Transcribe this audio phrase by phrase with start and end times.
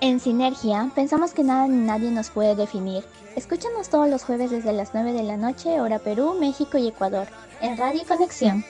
[0.00, 3.04] En Sinergia, pensamos que nada ni nadie nos puede definir.
[3.36, 7.26] Escúchanos todos los jueves desde las 9 de la noche, hora Perú, México y Ecuador,
[7.60, 8.64] en Radio Conexión.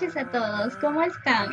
[0.00, 1.48] Noches a todos, ¿cómo están?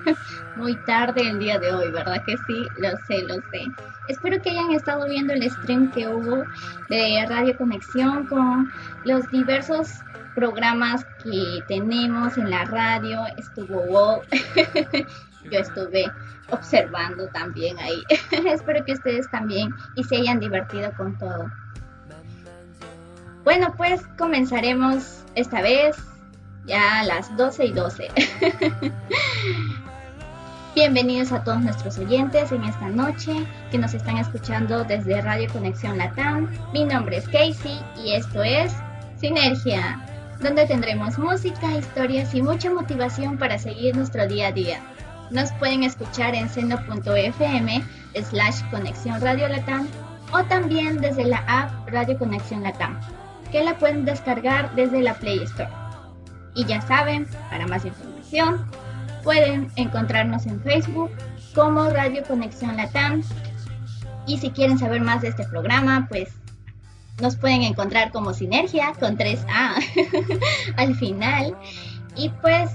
[0.56, 2.66] Muy tarde el día de hoy, ¿verdad que sí?
[2.76, 3.64] Lo sé, lo sé.
[4.08, 6.44] Espero que hayan estado viendo el stream que hubo
[6.90, 8.70] de Radio Conexión con
[9.04, 10.00] los diversos
[10.34, 13.20] programas que tenemos en la radio.
[13.38, 14.20] Estuvo wow.
[15.50, 16.04] Yo estuve
[16.50, 18.02] observando también ahí.
[18.46, 21.50] Espero que ustedes también y se hayan divertido con todo.
[23.44, 25.96] Bueno, pues comenzaremos esta vez
[26.66, 28.08] ya a las 12 y 12.
[30.74, 35.96] Bienvenidos a todos nuestros oyentes en esta noche que nos están escuchando desde Radio Conexión
[35.96, 36.50] Latam.
[36.72, 38.74] Mi nombre es Casey y esto es
[39.18, 40.04] Sinergia,
[40.40, 44.80] donde tendremos música, historias y mucha motivación para seguir nuestro día a día.
[45.30, 47.82] Nos pueden escuchar en seno.fm
[48.22, 49.88] slash conexión Radio Latam
[50.32, 53.00] o también desde la app Radio Conexión Latam,
[53.50, 55.85] que la pueden descargar desde la Play Store.
[56.56, 58.64] Y ya saben, para más información,
[59.22, 61.10] pueden encontrarnos en Facebook
[61.54, 63.22] como Radio Conexión Latam.
[64.26, 66.30] Y si quieren saber más de este programa, pues
[67.20, 69.74] nos pueden encontrar como Sinergia con 3A
[70.76, 71.56] al final.
[72.16, 72.70] Y pues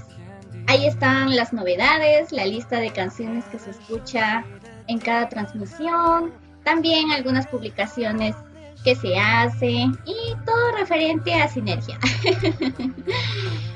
[0.68, 4.44] ahí están las novedades, la lista de canciones que se escucha
[4.86, 6.32] en cada transmisión,
[6.64, 8.36] también algunas publicaciones
[8.84, 11.98] que se hacen y todo referente a Sinergia.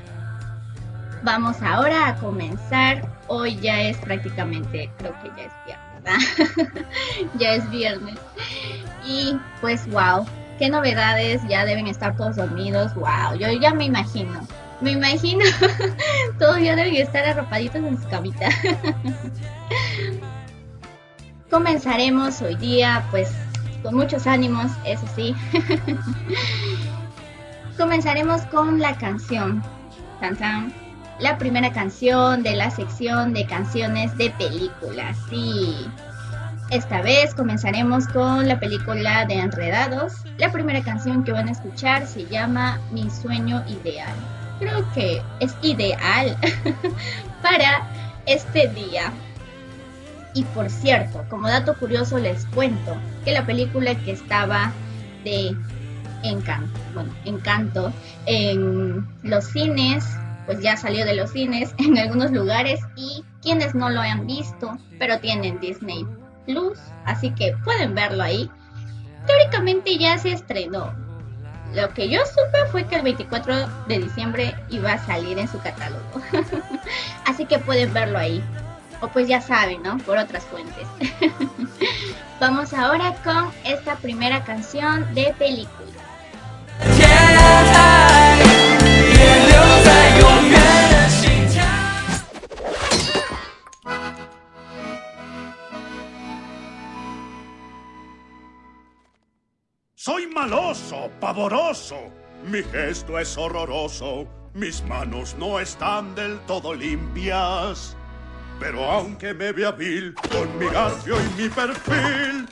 [1.27, 3.05] Vamos ahora a comenzar.
[3.27, 6.25] Hoy ya es prácticamente, creo que ya es viernes,
[7.37, 8.15] ya es viernes.
[9.05, 10.25] Y pues wow,
[10.57, 14.39] qué novedades, ya deben estar todos dormidos, wow, yo ya me imagino.
[14.79, 15.43] Me imagino,
[16.39, 18.47] todos ya deben estar arropaditos en su camita.
[21.51, 23.33] Comenzaremos hoy día, pues,
[23.83, 25.35] con muchos ánimos, eso sí.
[27.77, 29.61] Comenzaremos con la canción.
[30.21, 30.37] Tan,
[31.19, 35.17] la primera canción de la sección de canciones de películas.
[35.29, 35.87] Sí.
[36.69, 40.13] Esta vez comenzaremos con la película de Enredados.
[40.37, 44.13] La primera canción que van a escuchar se llama Mi sueño ideal.
[44.59, 46.37] Creo que es ideal
[47.41, 47.87] para
[48.25, 49.11] este día.
[50.33, 54.71] Y por cierto, como dato curioso les cuento que la película que estaba
[55.23, 55.55] de
[56.23, 57.93] Encanto, bueno, Encanto
[58.25, 60.05] en los cines
[60.47, 64.75] pues ya salió de los cines en algunos lugares y quienes no lo han visto,
[64.97, 66.07] pero tienen Disney
[66.47, 68.49] Plus, así que pueden verlo ahí.
[69.27, 70.95] Teóricamente ya se estrenó.
[71.75, 75.59] Lo que yo supe fue que el 24 de diciembre iba a salir en su
[75.59, 76.01] catálogo.
[77.25, 78.41] así que pueden verlo ahí.
[79.01, 79.97] O pues ya saben, ¿no?
[79.99, 80.87] Por otras fuentes.
[82.39, 85.91] Vamos ahora con esta primera canción de película.
[100.07, 101.97] Soy maloso, pavoroso.
[102.49, 104.25] Mi gesto es horroroso.
[104.53, 107.97] Mis manos no están del todo limpias.
[108.57, 112.47] Pero aunque me vea vil con mi garfio y mi perfil,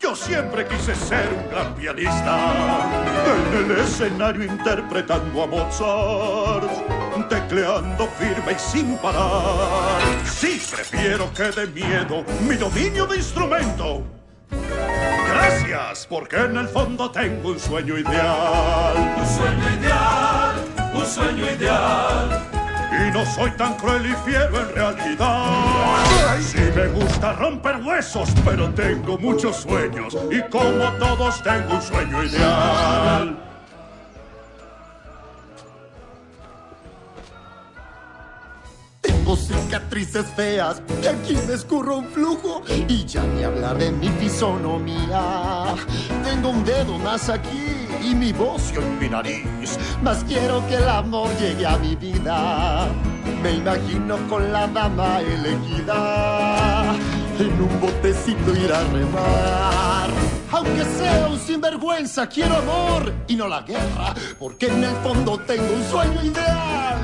[0.00, 2.90] yo siempre quise ser un gran pianista.
[3.54, 10.02] En el escenario interpretando a Mozart, tecleando firme y sin parar.
[10.24, 14.02] Sí, prefiero que de miedo mi dominio de instrumento
[15.28, 19.16] Gracias, porque en el fondo tengo un sueño ideal.
[19.18, 20.54] Un sueño ideal,
[20.94, 22.48] un sueño ideal.
[22.92, 26.38] Y no soy tan cruel y fiero en realidad.
[26.40, 30.16] Sí me gusta romper huesos, pero tengo muchos sueños.
[30.30, 33.51] Y como todos tengo un sueño ideal.
[39.22, 44.08] Tengo cicatrices feas, y aquí me escurro un flujo y ya ni hablar de mi
[44.08, 45.76] fisonomía.
[46.24, 50.88] Tengo un dedo más aquí y mi voz en mi nariz, mas quiero que el
[50.88, 52.88] amor llegue a mi vida.
[53.44, 56.92] Me imagino con la dama elegida,
[57.38, 63.62] en un botecito ir a remar aunque sea un sinvergüenza, quiero amor y no la
[63.62, 66.98] guerra, porque en el fondo tengo un sueño ideal.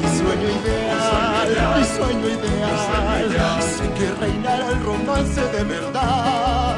[0.00, 3.62] Mi sueño ideal, mi sueño ideal.
[3.62, 6.76] Sé que reinará el romance de verdad.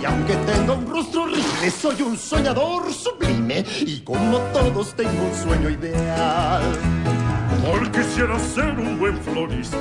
[0.00, 3.64] Y aunque tenga un rostro horrible, soy un soñador sublime.
[3.80, 6.62] Y como todos tengo un sueño ideal.
[7.64, 9.78] Por quisiera ser un buen florista.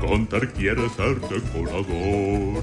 [0.00, 2.62] Contar quiere ser decorador.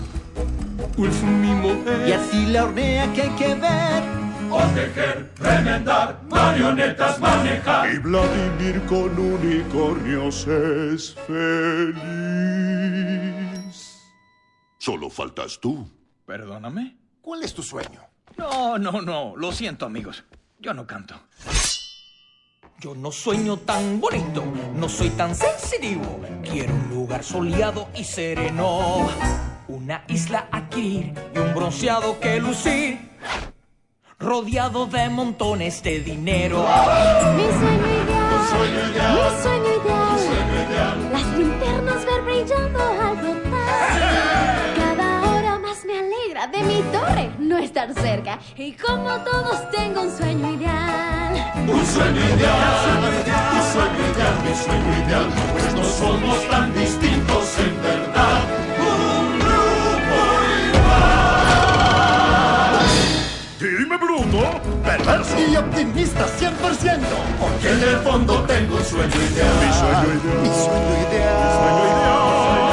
[0.97, 1.75] Ulf mimo
[2.07, 4.03] Y así la hornea que hay que ver.
[4.51, 7.91] o tejer, remendar, marionetas manejar.
[7.93, 11.93] Y Vladimir con unicornios es feliz.
[14.77, 15.89] Solo faltas tú.
[16.25, 16.97] ¿Perdóname?
[17.21, 18.01] ¿Cuál es tu sueño?
[18.37, 19.35] No, no, no.
[19.35, 20.23] Lo siento, amigos.
[20.59, 21.15] Yo no canto.
[22.83, 24.43] Yo no sueño tan bonito,
[24.75, 26.19] no soy tan sensitivo.
[26.43, 29.07] Quiero un lugar soleado y sereno.
[29.69, 33.09] Una isla a adquirir y un bronceado que lucir.
[34.19, 36.65] Rodeado de montones de dinero.
[37.37, 38.33] Mi sueño ideal,
[39.15, 39.71] mi sueño
[40.67, 42.79] ideal, las linternas ver brillando
[46.47, 48.39] de mi torre no estar cerca.
[48.57, 51.53] Y como todos tengo un sueño ideal.
[51.55, 52.99] Un sueño ideal,
[53.53, 55.27] un sueño ideal, mi sueño ideal.
[55.53, 58.41] Pues no somos tan distintos en verdad.
[58.79, 60.19] Un grupo
[63.59, 64.61] Dime, Bruno.
[64.83, 65.35] Perverso.
[65.39, 66.99] Y optimista 100%.
[67.39, 69.53] Porque en el fondo tengo un sueño ideal.
[69.61, 70.41] Mi sueño ideal.
[70.41, 71.51] Mi sueño ideal.
[71.59, 72.72] Sueño ideal.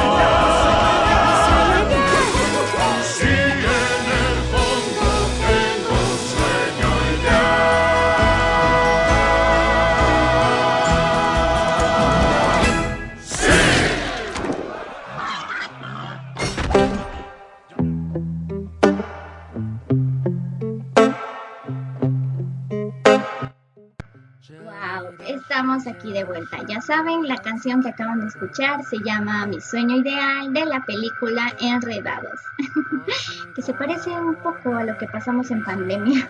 [25.61, 26.57] aquí de vuelta.
[26.67, 30.81] Ya saben, la canción que acaban de escuchar se llama Mi sueño ideal de la
[30.81, 32.39] película Enredados,
[33.55, 36.27] que se parece un poco a lo que pasamos en pandemia.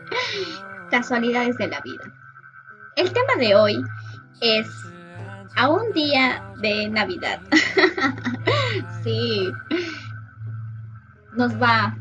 [0.90, 2.04] Casualidades de la vida.
[2.94, 3.84] El tema de hoy
[4.40, 4.68] es
[5.56, 7.40] a un día de Navidad.
[9.02, 9.50] sí,
[11.32, 11.96] nos va,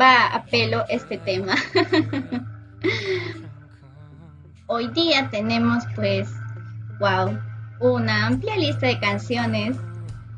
[0.00, 1.54] va a pelo este tema.
[4.72, 6.30] Hoy día tenemos pues,
[7.00, 7.36] wow,
[7.80, 9.76] una amplia lista de canciones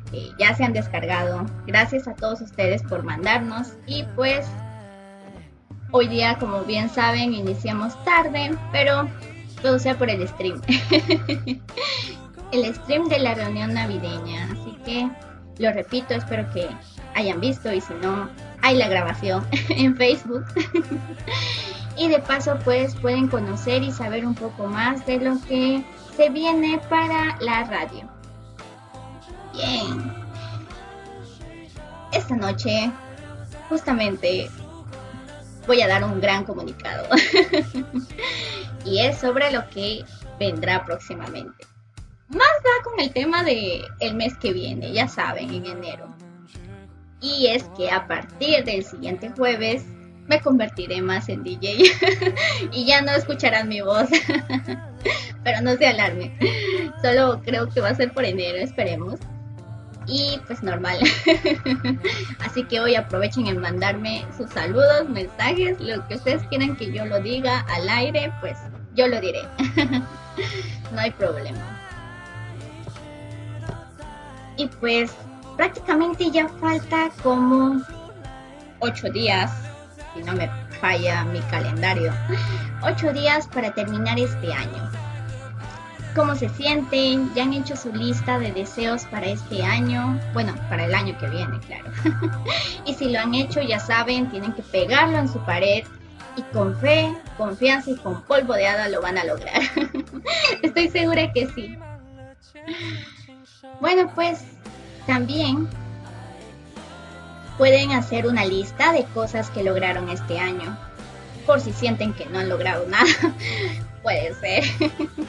[0.09, 1.45] que ya se han descargado.
[1.67, 4.47] Gracias a todos ustedes por mandarnos y pues
[5.91, 9.07] hoy día como bien saben iniciamos tarde, pero
[9.61, 10.59] todo sea por el stream.
[12.51, 15.11] el stream de la reunión navideña, así que
[15.59, 16.67] lo repito, espero que
[17.13, 18.31] hayan visto y si no,
[18.63, 20.45] hay la grabación en Facebook.
[21.97, 25.83] y de paso pues pueden conocer y saber un poco más de lo que
[26.15, 28.09] se viene para la radio.
[29.53, 30.11] Bien.
[32.11, 32.91] Esta noche
[33.69, 34.49] justamente
[35.67, 37.07] voy a dar un gran comunicado.
[38.85, 40.05] y es sobre lo que
[40.39, 41.67] vendrá próximamente.
[42.29, 46.12] Más va con el tema de mes que viene, ya saben, en enero.
[47.23, 49.85] Y es que a partir del siguiente jueves
[50.27, 51.83] me convertiré más en DJ
[52.73, 54.09] y ya no escucharán mi voz.
[55.43, 56.37] Pero no se alarme.
[57.01, 59.21] Solo creo que va a ser por enero, esperemos.
[60.05, 60.99] Y pues normal.
[62.45, 67.05] Así que hoy aprovechen en mandarme sus saludos, mensajes, lo que ustedes quieran que yo
[67.05, 68.57] lo diga al aire, pues
[68.95, 69.43] yo lo diré.
[70.91, 71.79] no hay problema.
[74.57, 75.15] Y pues
[75.55, 77.81] prácticamente ya falta como
[78.79, 79.51] ocho días
[80.13, 82.13] si no me falla mi calendario,
[82.83, 84.91] ocho días para terminar este año.
[86.15, 87.33] ¿Cómo se sienten?
[87.33, 90.19] ¿Ya han hecho su lista de deseos para este año?
[90.33, 91.91] Bueno, para el año que viene, claro.
[92.85, 95.83] y si lo han hecho, ya saben, tienen que pegarlo en su pared
[96.35, 99.59] y con fe, confianza y con polvo de hada lo van a lograr.
[100.61, 101.75] Estoy segura que sí.
[103.81, 104.45] Bueno, pues
[105.05, 105.67] también
[107.57, 110.77] pueden hacer una lista de cosas que lograron este año.
[111.45, 113.05] Por si sienten que no han logrado nada.
[114.03, 114.63] Puede ser.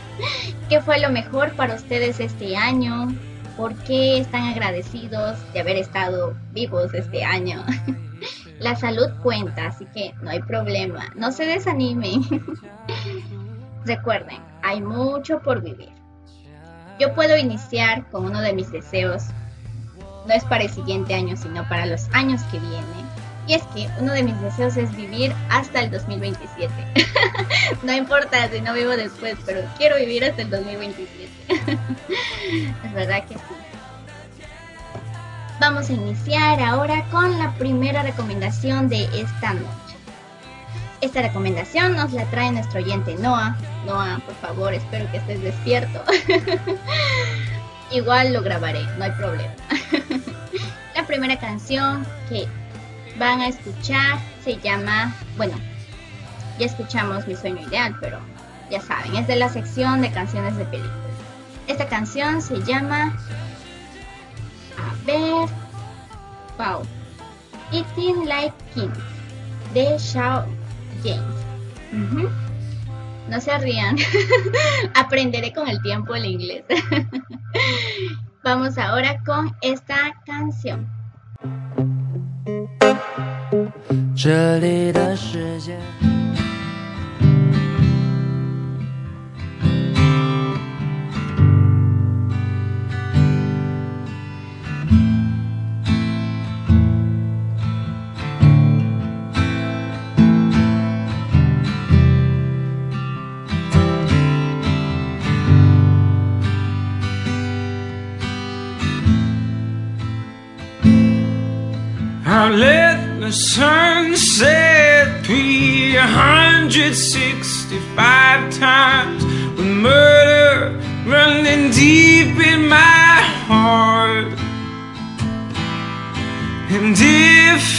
[0.68, 3.14] ¿Qué fue lo mejor para ustedes este año?
[3.56, 7.64] ¿Por qué están agradecidos de haber estado vivos este año?
[8.58, 11.12] La salud cuenta, así que no hay problema.
[11.16, 12.22] No se desanimen.
[13.84, 15.92] Recuerden, hay mucho por vivir.
[16.98, 19.24] Yo puedo iniciar con uno de mis deseos
[20.26, 23.04] no es para el siguiente año, sino para los años que vienen.
[23.46, 26.72] Y es que uno de mis deseos es vivir hasta el 2027.
[27.82, 31.30] no importa si no vivo después, pero quiero vivir hasta el 2027.
[32.84, 33.40] es verdad que sí.
[35.60, 39.94] Vamos a iniciar ahora con la primera recomendación de esta noche.
[41.00, 43.56] Esta recomendación nos la trae nuestro oyente Noah.
[43.84, 46.02] Noah, por favor, espero que estés despierto.
[47.90, 49.52] Igual lo grabaré, no hay problema.
[50.94, 52.46] la primera canción que
[53.18, 55.54] van a escuchar se llama, bueno,
[56.58, 58.18] ya escuchamos Mi sueño ideal, pero
[58.70, 60.94] ya saben, es de la sección de canciones de películas.
[61.66, 63.16] Esta canción se llama,
[64.78, 65.48] a ver,
[66.58, 66.82] wow,
[67.72, 68.90] Eating Like King
[69.72, 70.44] de Shao
[71.02, 72.43] James.
[73.34, 73.96] No se rían,
[74.94, 76.62] aprenderé con el tiempo el inglés.
[78.44, 80.88] Vamos ahora con esta canción.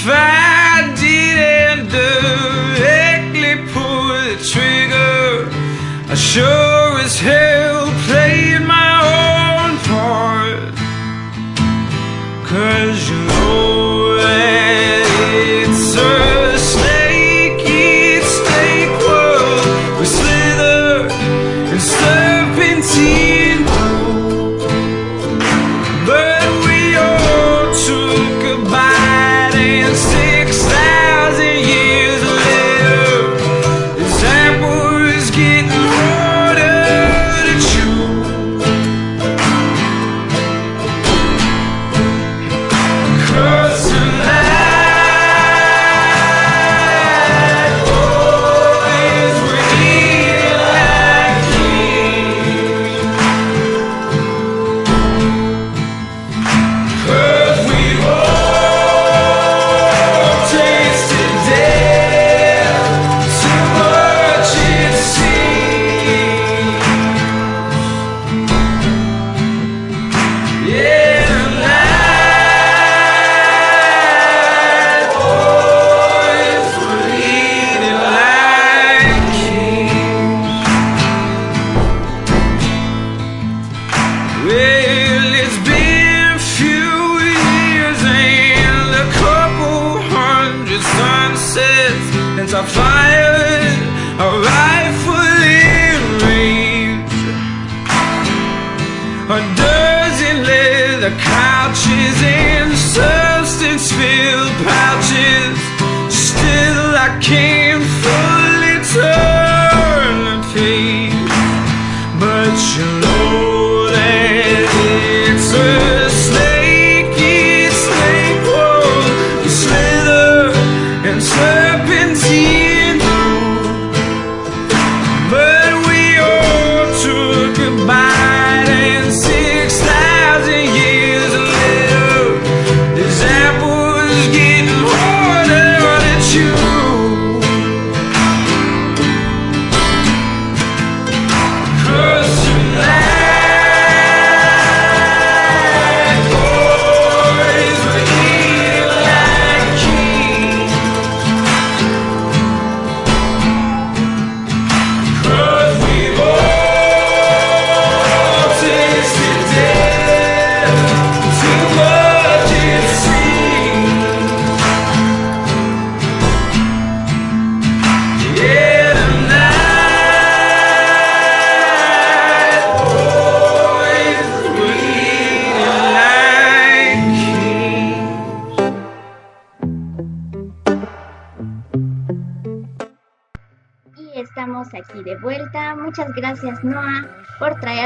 [0.07, 5.49] If I didn't directly pull the trigger,
[6.11, 7.64] I sure as hell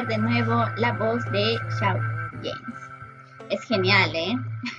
[0.09, 1.99] de nuevo la voz de Shao
[2.41, 2.79] James.
[3.49, 4.35] Es genial, ¿eh?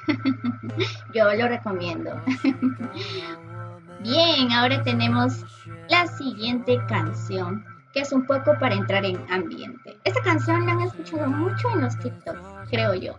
[1.14, 2.20] Yo lo recomiendo.
[4.00, 5.44] Bien, ahora tenemos
[5.88, 9.96] la siguiente canción, que es un poco para entrar en ambiente.
[10.02, 13.16] Esta canción la han escuchado mucho en los TikToks, creo yo.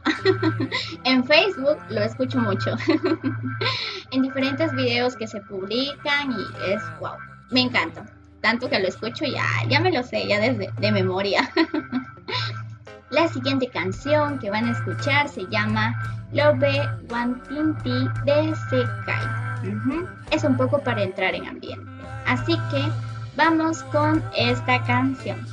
[1.05, 2.75] en Facebook lo escucho mucho.
[4.11, 7.15] en diferentes videos que se publican y es wow,
[7.51, 8.05] me encanta.
[8.41, 11.49] Tanto que lo escucho ya, ya me lo sé, ya desde de memoria.
[13.11, 15.93] La siguiente canción que van a escuchar se llama
[16.31, 19.41] Love Wantinti de Sekai.
[20.31, 21.85] Es un poco para entrar en ambiente.
[22.25, 22.83] Así que
[23.35, 25.45] vamos con esta canción.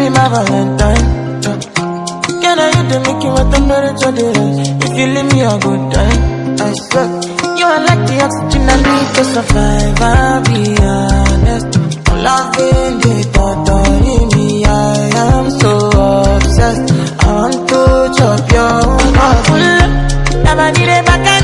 [0.00, 1.20] Baby, my valentine
[2.90, 4.68] they make you my temperature they rise.
[4.84, 6.20] If you leave me a good time,
[6.58, 7.08] I swear.
[7.58, 10.00] You are like the oxygen I need to survive.
[10.10, 11.70] I'll be honest.
[12.26, 15.72] Loving the thought of me, I am so
[16.34, 16.92] obsessed.
[17.20, 17.80] I want to
[18.16, 18.82] chop your
[19.18, 19.46] heart.
[20.44, 21.39] Never need a back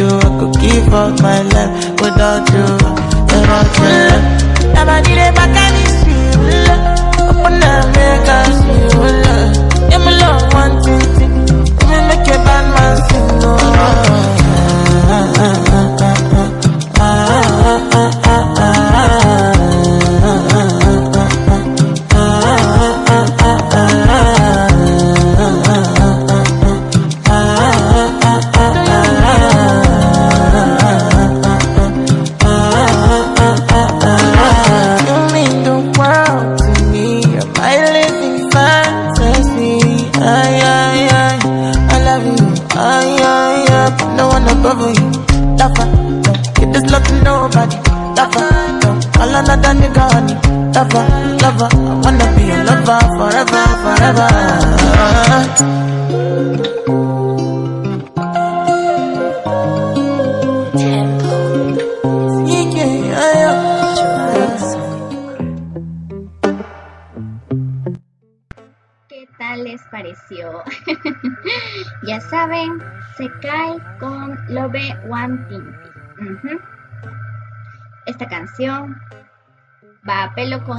[0.00, 1.89] you, I could give up my life.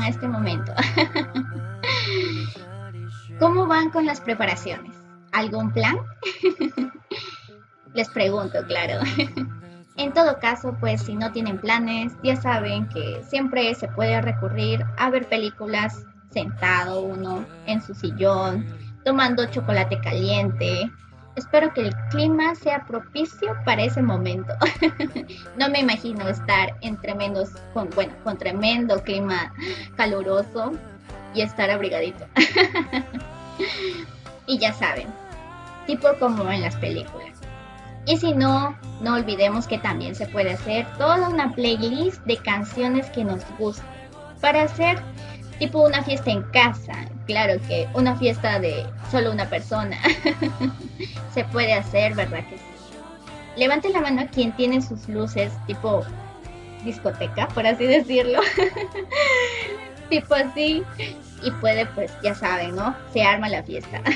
[0.01, 0.73] A este momento.
[3.39, 4.95] ¿Cómo van con las preparaciones?
[5.31, 5.97] ¿Algún plan?
[7.93, 9.01] Les pregunto, claro.
[9.97, 14.83] En todo caso, pues si no tienen planes, ya saben que siempre se puede recurrir
[14.97, 18.65] a ver películas sentado uno en su sillón,
[19.03, 20.89] tomando chocolate caliente.
[21.35, 24.53] Espero que el clima sea propicio para ese momento.
[25.57, 26.97] no me imagino estar en
[27.73, 27.89] con,
[28.23, 29.53] con tremendo clima
[29.95, 30.73] caluroso
[31.33, 32.25] y estar abrigadito.
[34.47, 35.07] y ya saben,
[35.87, 37.39] tipo como en las películas.
[38.05, 43.09] Y si no, no olvidemos que también se puede hacer toda una playlist de canciones
[43.11, 43.87] que nos gustan
[44.41, 44.99] para hacer
[45.59, 46.93] tipo una fiesta en casa.
[47.25, 49.97] Claro que una fiesta de solo una persona
[51.33, 52.63] se puede hacer, ¿verdad que sí?
[53.57, 56.03] Levante la mano a quien tiene sus luces tipo
[56.83, 58.39] discoteca, por así decirlo.
[60.09, 60.83] tipo así.
[61.43, 62.95] Y puede, pues, ya saben, ¿no?
[63.13, 64.01] Se arma la fiesta.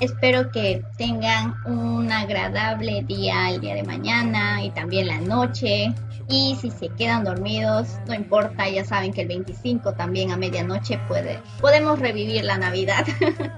[0.00, 5.94] Espero que tengan un agradable día el día de mañana y también la noche.
[6.32, 10.98] Y si se quedan dormidos, no importa, ya saben que el 25 también a medianoche
[11.06, 13.04] puede, podemos revivir la Navidad.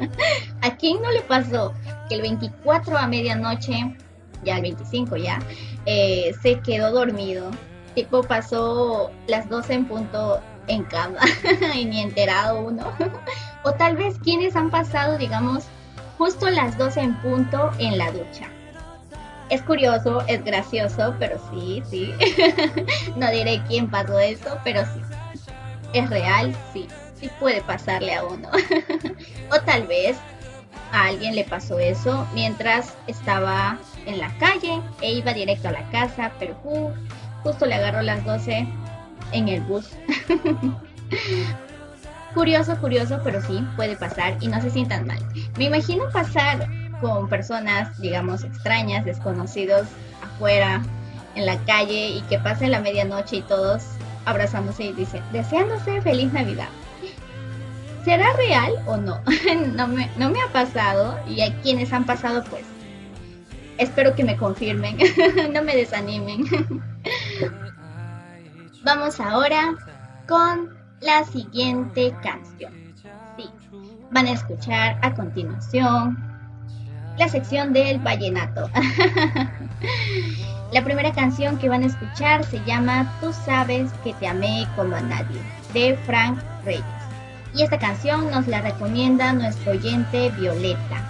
[0.61, 1.73] ¿A quién no le pasó
[2.09, 3.97] que el 24 a medianoche,
[4.45, 5.39] ya el 25 ya,
[5.87, 7.49] eh, se quedó dormido?
[7.95, 11.21] Tipo pasó las 12 en punto en cama
[11.77, 12.93] y ni enterado uno.
[13.63, 15.67] o tal vez quienes han pasado, digamos,
[16.19, 18.49] justo las 12 en punto en la ducha.
[19.51, 22.13] Es curioso, es gracioso, pero sí, sí.
[23.17, 25.01] no diré quién pasó eso, pero sí.
[25.93, 26.87] Es real, sí.
[27.21, 28.49] Sí puede pasarle a uno.
[29.51, 30.17] o tal vez
[30.93, 35.89] a alguien le pasó eso mientras estaba en la calle e iba directo a la
[35.91, 36.55] casa, pero
[37.43, 38.67] justo le agarró las 12
[39.33, 39.91] en el bus.
[42.35, 45.19] curioso, curioso, pero sí, puede pasar y no se sientan mal.
[45.57, 46.69] Me imagino pasar
[47.05, 49.87] con personas, digamos, extrañas, desconocidos
[50.23, 50.81] afuera,
[51.35, 53.83] en la calle y que pase la medianoche y todos
[54.25, 56.69] abrazándose y dicen, deseándose feliz Navidad.
[58.07, 59.21] ¿Será real o no?
[59.77, 62.65] no, me, no me ha pasado y a quienes han pasado pues
[63.77, 64.97] espero que me confirmen,
[65.53, 66.47] no me desanimen.
[68.83, 69.75] Vamos ahora
[70.27, 72.73] con la siguiente canción.
[73.37, 73.51] Sí,
[74.11, 76.34] van a escuchar a continuación
[77.19, 78.71] la sección del vallenato.
[80.73, 84.97] la primera canción que van a escuchar se llama Tú sabes que te amé como
[84.97, 85.41] a nadie,
[85.73, 86.85] de Frank Reyes.
[87.55, 91.09] Y esta canción nos la recomienda nuestro oyente Violeta.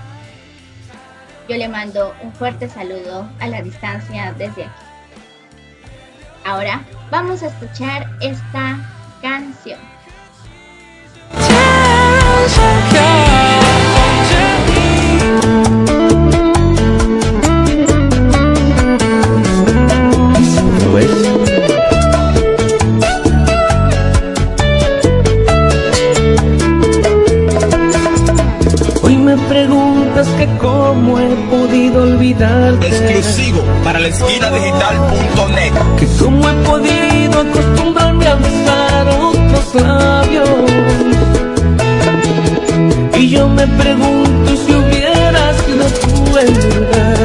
[1.48, 4.72] Yo le mando un fuerte saludo a la distancia desde aquí.
[6.44, 8.78] Ahora vamos a escuchar esta
[9.22, 9.78] canción.
[30.94, 32.86] Cómo he podido olvidarte.
[32.86, 35.72] Exclusivo para la esquina digital.net.
[35.98, 40.48] Que cómo he podido acostumbrarme a besar otros labios.
[43.18, 47.23] Y yo me pregunto si hubieras sido tú en lugar.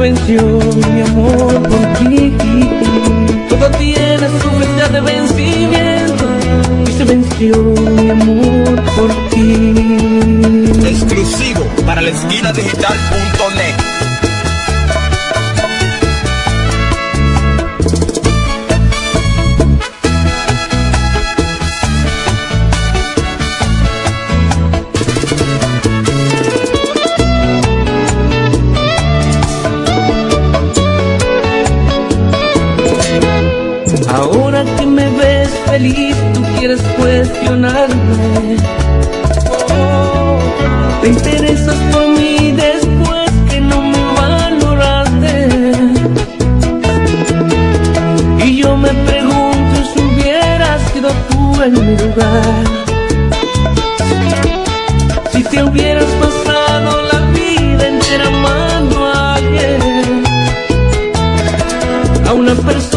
[0.00, 2.32] Venció mi amor por ti.
[3.50, 6.24] Todo tiene su fecha de vencimiento
[6.88, 10.88] y se venció mi amor por ti.
[10.88, 13.89] Exclusivo para la esquina digital.net.
[35.70, 38.56] feliz, tú quieres cuestionarme.
[41.00, 45.32] Te interesas por mí después que no me valoraste.
[48.44, 52.64] Y yo me pregunto si hubieras sido tú en mi lugar.
[55.32, 60.24] Si te hubieras pasado la vida entera amando a alguien
[62.28, 62.89] a una persona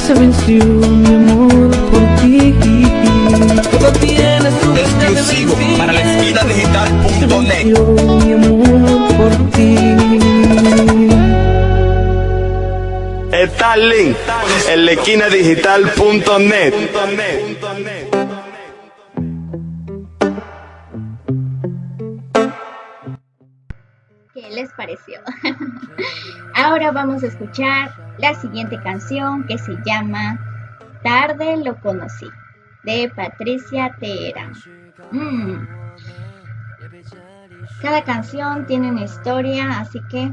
[0.00, 2.54] se venció mi amor por ti.
[3.70, 7.64] Todo tiene su fecha de Exclusivo para la esquina digital.net.
[8.24, 9.76] mi amor por ti.
[13.32, 14.16] Está Starlink
[14.68, 16.74] en lequinadigital.net.
[24.34, 25.20] ¿Qué les pareció?
[26.54, 30.38] Ahora vamos a escuchar la siguiente canción que se llama
[31.02, 32.26] Tarde lo conocí,
[32.84, 34.52] de Patricia Teherán.
[35.10, 35.66] Mm.
[37.80, 40.30] Cada canción tiene una historia, así que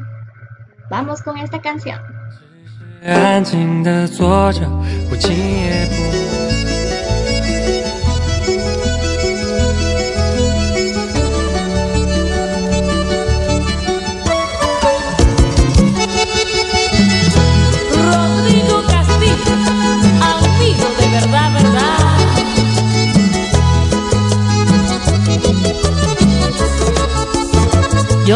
[0.89, 2.00] vamos con esta canción.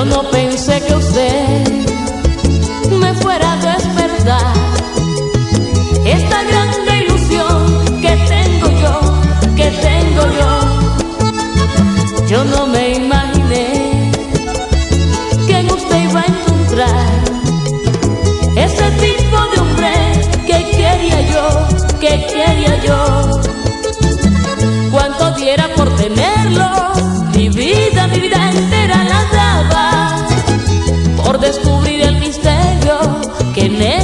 [0.01, 0.90] Yo no pensé que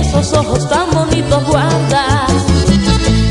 [0.07, 2.27] esos ojos tan bonitos guarda.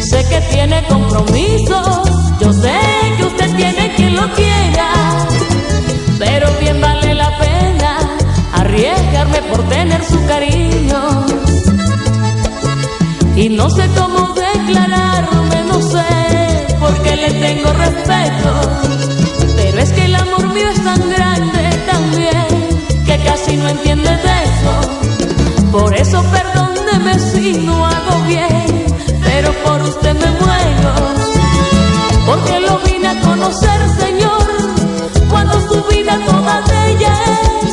[0.00, 2.04] Sé que tiene compromiso,
[2.40, 2.78] yo sé
[3.16, 4.90] que usted tiene quien lo quiera,
[6.18, 7.98] pero bien vale la pena
[8.52, 11.26] arriesgarme por tener su cariño.
[13.36, 18.50] Y no sé cómo declararme, no sé, porque le tengo respeto,
[19.56, 22.76] pero es que el amor mío es tan grande también
[23.24, 25.70] casi no entiendes de eso.
[25.72, 26.22] Por eso
[27.14, 28.86] si no hago bien,
[29.24, 30.92] pero por usted me muero.
[32.26, 34.46] Porque lo vine a conocer, Señor,
[35.30, 37.65] cuando su vida toda de ella.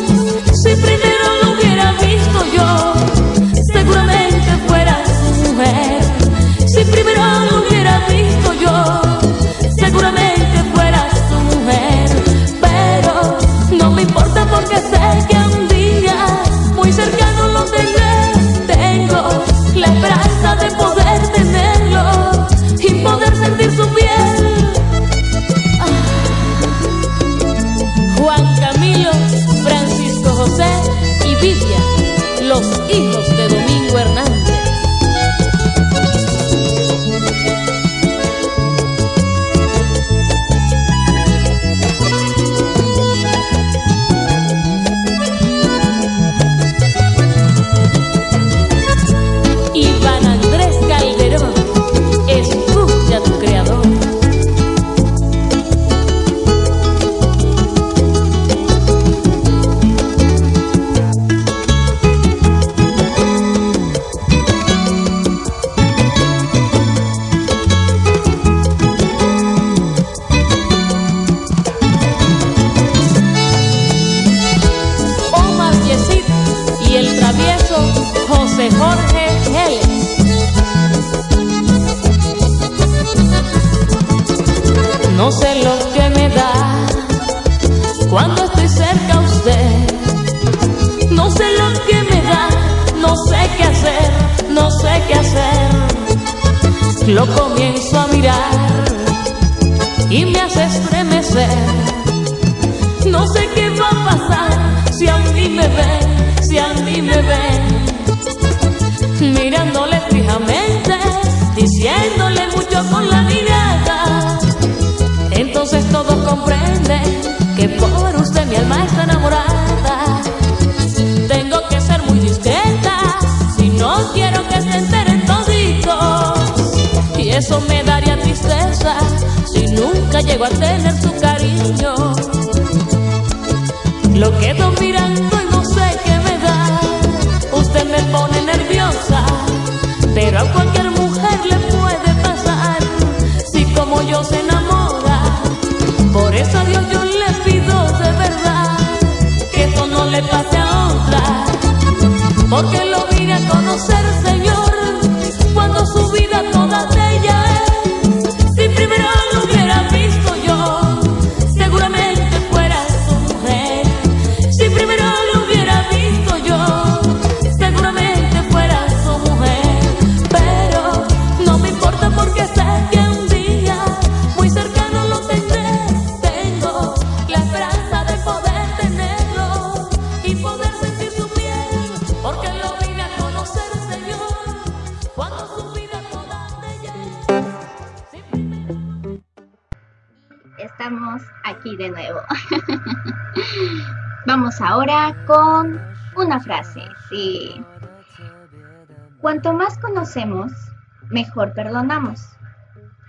[201.09, 202.21] Mejor perdonamos.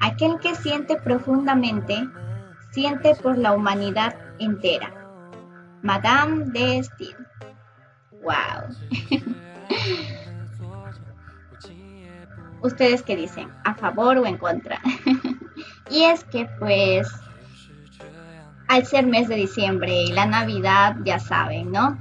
[0.00, 2.08] Aquel que siente profundamente,
[2.70, 4.92] siente por la humanidad entera.
[5.82, 7.16] Madame de Steele.
[8.22, 8.74] Wow.
[12.62, 13.50] ¿Ustedes qué dicen?
[13.64, 14.80] ¿A favor o en contra?
[15.90, 17.08] y es que pues
[18.68, 21.98] al ser mes de diciembre y la Navidad, ya saben, ¿no?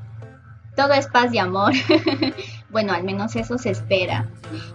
[0.75, 1.73] Todo es paz y amor.
[2.73, 4.25] bueno, al menos eso se espera.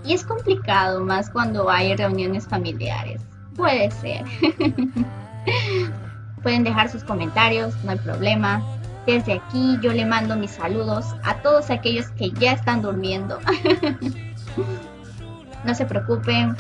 [0.04, 3.20] Y es complicado más cuando hay reuniones familiares.
[3.56, 4.24] Puede ser.
[6.42, 8.62] Pueden dejar sus comentarios, no hay problema.
[9.04, 13.40] Desde aquí yo le mando mis saludos a todos aquellos que ya están durmiendo.
[15.64, 16.56] no se preocupen,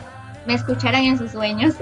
[0.46, 1.76] me escucharán en sus sueños.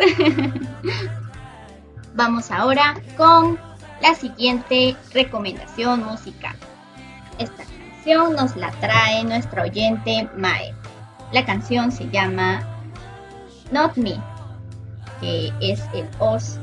[2.14, 3.58] Vamos ahora con
[4.02, 6.56] la siguiente recomendación musical.
[7.38, 7.64] Esta
[8.14, 10.72] nos la trae nuestra oyente Mae.
[11.32, 12.60] La canción se llama
[13.72, 14.14] Not Me,
[15.20, 16.58] que es el os.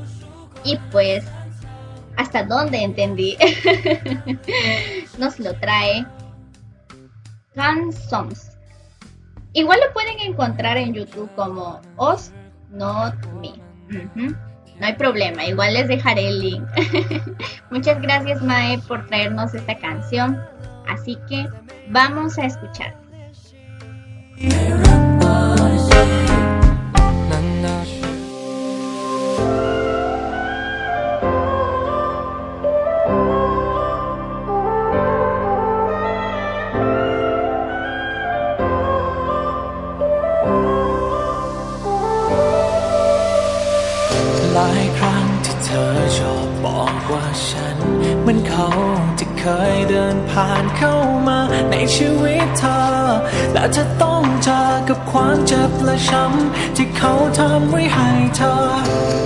[0.64, 1.24] Y pues,
[2.16, 3.36] hasta donde entendí,
[5.18, 6.06] nos lo trae
[7.54, 8.52] Can Songs.
[9.52, 12.32] Igual lo pueden encontrar en YouTube como Os
[12.70, 13.52] Not Me.
[14.80, 16.66] No hay problema, igual les dejaré el link.
[17.70, 20.42] Muchas gracias Mae por traernos esta canción.
[20.86, 21.48] Así que
[21.90, 22.94] vamos a escuchar.
[44.56, 47.76] like ครั้งที่เธอชอบบอกว่าฉัน
[48.20, 48.68] เหมือนเขา
[49.44, 50.94] คยเดินผ่านเข้า
[51.28, 51.38] มา
[51.70, 52.80] ในชีวิตเธอ
[53.52, 58.54] และเธอต้องเจอกับความเจ็บและช้ำที่เขาทำไว้ให้เธอ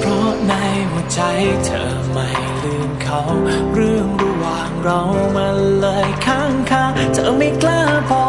[0.01, 0.53] เพราะใน
[0.91, 1.21] หัวใจ
[1.65, 2.29] เธอไม่
[2.63, 3.21] ลืมเขา
[3.75, 5.01] เรื่องระหว่างเรา
[5.37, 8.27] มันเลยค้างคาเธอไม่กล้าพอ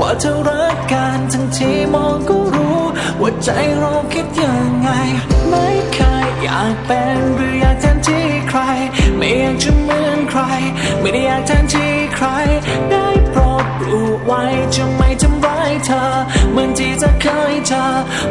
[0.00, 2.80] ว่าเธอรักกันทั้งที่มองก็รู้
[3.20, 3.48] ว่าใจ
[3.78, 4.88] เราคิดยังไง
[5.48, 7.95] ไม่เคยอยากเป็นหรืออยากแทนที่ใค
[8.56, 8.58] ร
[9.18, 10.40] ไม่อยากจะเหมือนใคร
[11.00, 12.26] ไม่ได้อยากแทนที่ใคร
[12.90, 14.42] ได้โปรดรู้ไว้
[14.74, 16.02] จะไม่ทำร้ายเธอ
[16.52, 17.84] เหมือนที่จะเคยเธอ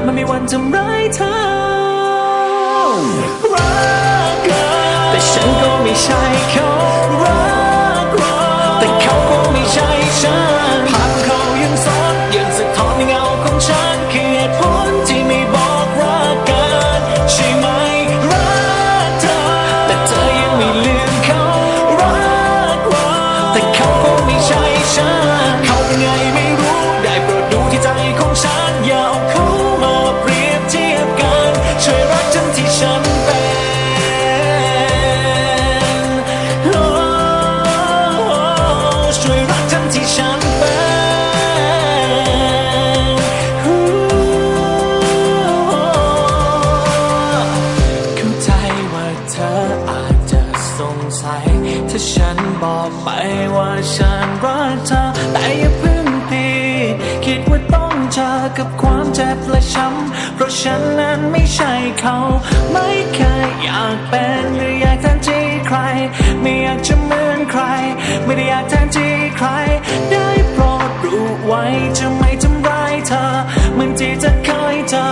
[0.04, 1.34] มันไม่วันทำร้ายเธอ
[3.54, 3.70] รั
[4.32, 7.25] กกันแต่ฉันก็ไม่ใช่เขา
[60.46, 62.18] ราะฉันนั้นไม่ใช่เขา
[62.74, 65.78] ไม่เคยอยากเป็นหรืออยากแทนที่ใคร
[66.42, 67.62] ไม่อยากจะเหมือนใคร
[68.26, 69.48] ไม่ได้อยากแทนที่ใคร
[70.12, 71.64] ได้โปรดรู้ไว้
[71.98, 73.24] จะไม่ทำร้ายเธอ
[73.74, 75.06] เหมือนที่จะเคยเจอ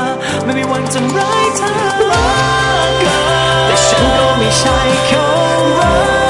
[0.44, 1.72] ไม่มีวันทำร้ายเธอ
[2.12, 2.28] รั
[2.88, 5.26] กกันแต่ฉันก็ไม่ใช่เขา
[5.80, 6.23] รัก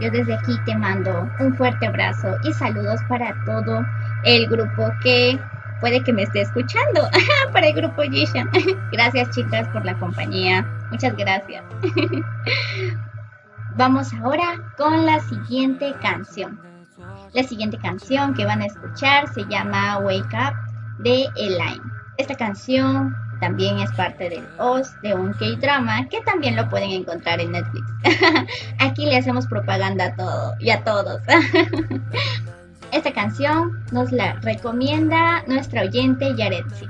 [0.00, 3.84] Yo desde aquí te mando un fuerte abrazo y saludos para todo
[4.24, 5.38] el grupo que
[5.80, 7.08] puede que me esté escuchando.
[7.52, 8.50] para el grupo Yishan.
[8.92, 10.66] gracias chicas por la compañía.
[10.90, 11.64] Muchas gracias.
[13.76, 16.60] Vamos ahora con la siguiente canción.
[17.32, 20.54] La siguiente canción que van a escuchar se llama Wake Up
[20.98, 21.82] de Elaine.
[22.16, 27.40] Esta canción también es parte del host de un K-drama que también lo pueden encontrar
[27.40, 27.86] en Netflix.
[28.78, 31.20] Aquí le hacemos propaganda a todo y a todos.
[32.92, 36.86] Esta canción nos la recomienda nuestra oyente Yaretsi.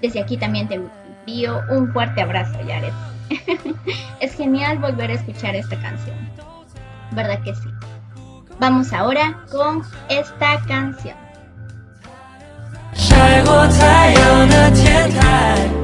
[0.00, 2.92] Desde aquí también te envío un fuerte abrazo, Yaret.
[4.20, 6.16] es genial volver a escuchar esta canción.
[7.12, 7.68] ¿Verdad que sí?
[8.58, 11.16] Vamos ahora con esta canción.
[14.52, 15.81] 的天台。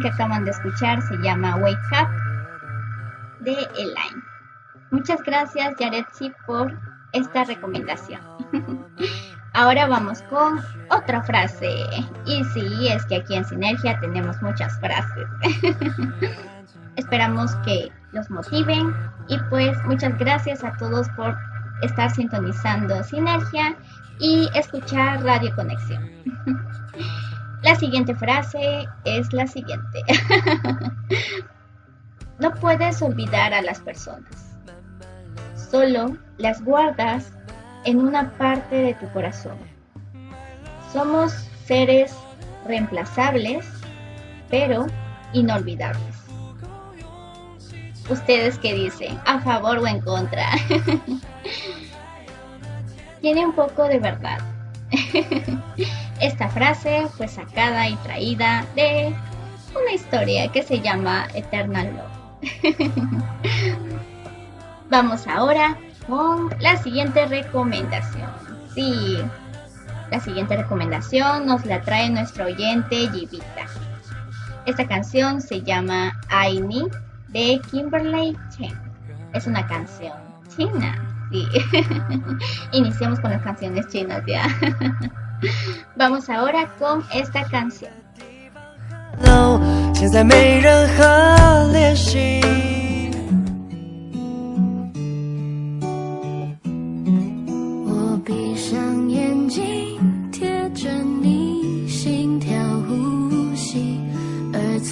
[0.00, 2.08] Que acaban de escuchar se llama Wake Up
[3.40, 4.22] de Elaine.
[4.90, 6.76] Muchas gracias, Yaretsi, por
[7.12, 8.20] esta recomendación.
[9.54, 11.68] Ahora vamos con otra frase.
[12.26, 15.26] Y sí, es que aquí en Sinergia tenemos muchas frases.
[16.96, 18.94] Esperamos que los motiven
[19.28, 21.36] y pues muchas gracias a todos por
[21.82, 23.76] estar sintonizando Sinergia
[24.18, 26.02] y escuchar Radio Conexión.
[27.62, 30.02] La siguiente frase es la siguiente.
[32.38, 34.54] no puedes olvidar a las personas.
[35.70, 37.32] Solo las guardas
[37.84, 39.58] en una parte de tu corazón.
[40.92, 41.32] Somos
[41.64, 42.14] seres
[42.66, 43.66] reemplazables,
[44.50, 44.86] pero
[45.32, 46.16] inolvidables.
[48.08, 49.20] ¿Ustedes qué dicen?
[49.26, 50.48] ¿A favor o en contra?
[53.20, 54.38] Tiene un poco de verdad.
[56.20, 59.14] Esta frase fue sacada y traída de
[59.70, 62.18] una historia que se llama Eternal Love.
[64.90, 65.76] Vamos ahora
[66.06, 68.30] con la siguiente recomendación.
[68.74, 69.18] Sí,
[70.10, 73.66] la siguiente recomendación nos la trae nuestro oyente Jivita.
[74.64, 76.92] Esta canción se llama I Need
[77.28, 78.78] de Kimberly Chen.
[79.34, 80.14] Es una canción
[80.56, 81.07] china.
[81.30, 81.46] Sí.
[82.72, 84.46] Iniciamos con las canciones chinas ya.
[85.96, 87.92] Vamos ahora con esta canción.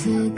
[0.06, 0.36] 现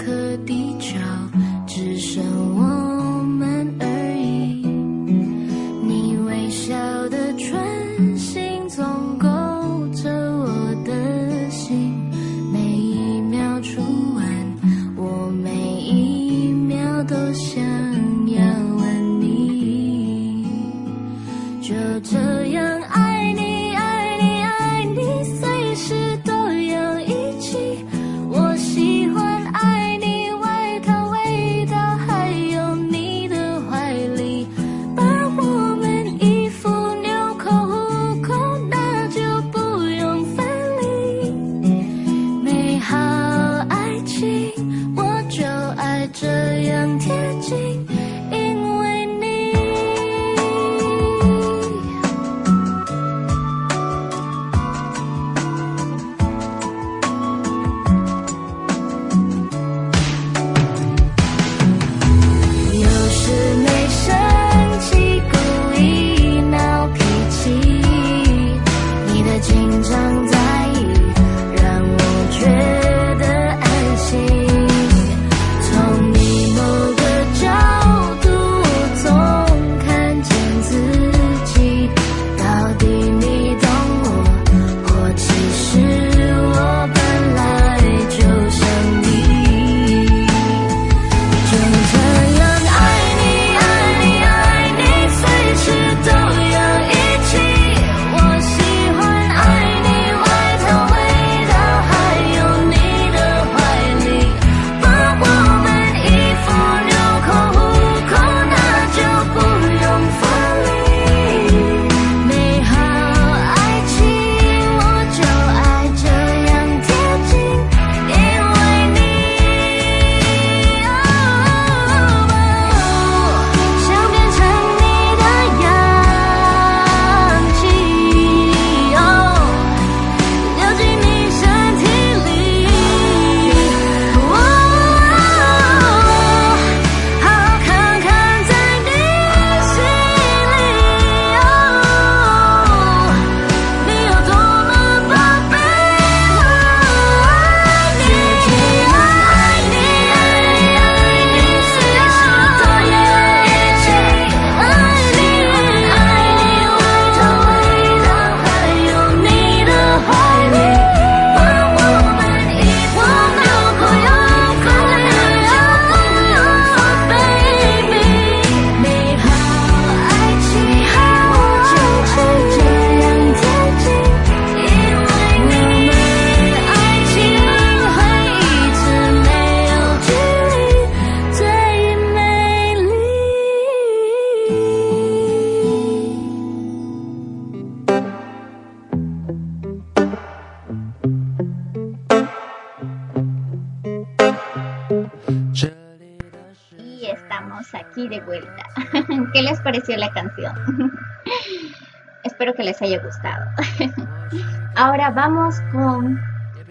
[202.82, 203.44] haya gustado.
[204.76, 206.20] Ahora vamos con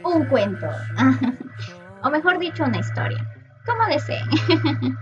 [0.04, 0.68] un cuento.
[2.04, 3.26] o mejor dicho, una historia.
[3.66, 4.28] Como deseen.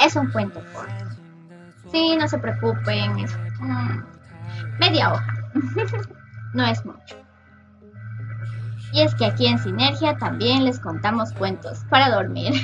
[0.00, 0.92] es un cuento corto.
[1.90, 3.18] Sí, no se preocupen.
[3.20, 3.36] Es
[4.80, 5.34] media hoja.
[6.54, 7.16] no es mucho.
[8.92, 12.54] Y es que aquí en Sinergia también les contamos cuentos para dormir.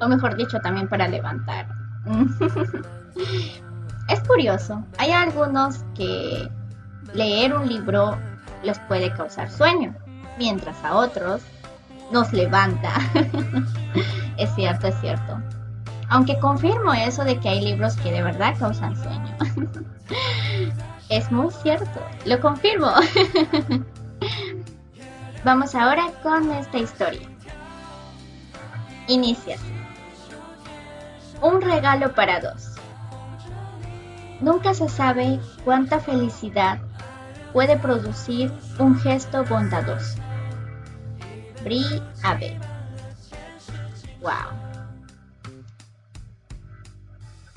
[0.00, 1.66] O mejor dicho, también para levantar.
[4.08, 4.84] Es curioso.
[4.98, 6.48] Hay algunos que
[7.12, 8.18] leer un libro
[8.62, 9.94] les puede causar sueño,
[10.38, 11.42] mientras a otros
[12.10, 12.92] nos levanta.
[14.36, 15.38] es cierto, es cierto.
[16.08, 19.36] Aunque confirmo eso de que hay libros que de verdad causan sueño.
[21.08, 22.90] es muy cierto, lo confirmo.
[25.44, 27.28] Vamos ahora con esta historia.
[29.08, 29.58] Inicia.
[31.42, 32.73] Un regalo para dos.
[34.44, 36.78] Nunca se sabe cuánta felicidad
[37.54, 40.18] puede producir un gesto bondadoso.
[41.62, 41.82] Bri
[42.22, 42.60] Abel.
[44.20, 44.52] Wow.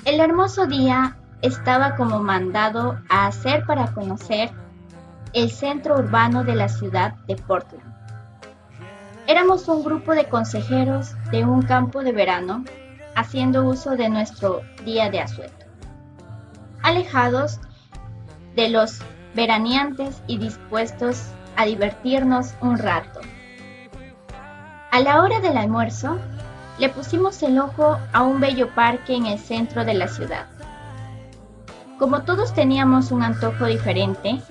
[0.05, 4.49] El hermoso día estaba como mandado a hacer para conocer
[5.33, 7.83] el centro urbano de la ciudad de Portland.
[9.27, 12.63] Éramos un grupo de consejeros de un campo de verano
[13.13, 15.56] haciendo uso de nuestro día de asueto,
[16.83, 17.59] alejados
[18.55, 18.99] de los
[19.35, 23.19] veraneantes y dispuestos a divertirnos un rato.
[24.91, 26.17] A la hora del almuerzo,
[26.79, 30.47] le pusimos el ojo a un bello parque en el centro de la ciudad.
[31.99, 34.41] Como todos teníamos un antojo diferente,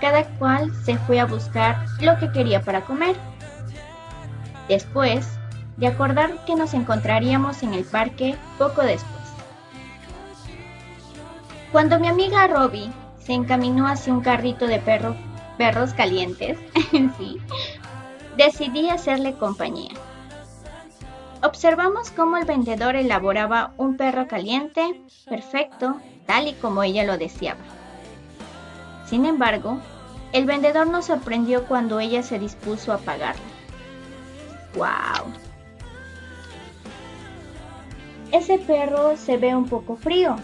[0.00, 3.16] cada cual se fue a buscar lo que quería para comer.
[4.68, 5.26] Después
[5.76, 9.19] de acordar que nos encontraríamos en el parque poco después.
[11.72, 16.58] Cuando mi amiga Robbie se encaminó hacia un carrito de perros calientes,
[17.16, 17.38] sí,
[18.36, 19.92] decidí hacerle compañía.
[21.42, 27.60] Observamos cómo el vendedor elaboraba un perro caliente, perfecto, tal y como ella lo deseaba.
[29.06, 29.78] Sin embargo,
[30.32, 33.42] el vendedor nos sorprendió cuando ella se dispuso a pagarlo.
[34.74, 35.32] ¡Wow!
[38.32, 40.36] Ese perro se ve un poco frío,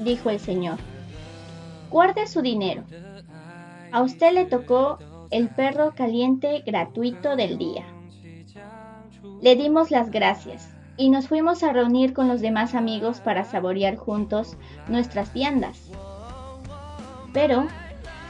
[0.00, 0.78] dijo el señor.
[1.90, 2.84] Guarde su dinero.
[3.92, 4.98] A usted le tocó
[5.30, 7.84] el perro caliente gratuito del día.
[9.40, 13.96] Le dimos las gracias y nos fuimos a reunir con los demás amigos para saborear
[13.96, 14.56] juntos
[14.88, 15.90] nuestras viandas.
[17.32, 17.66] Pero,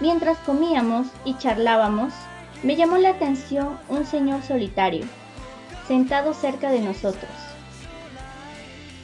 [0.01, 2.13] mientras comíamos y charlábamos,
[2.63, 5.05] me llamó la atención un señor solitario,
[5.89, 7.31] sentado cerca de nosotros,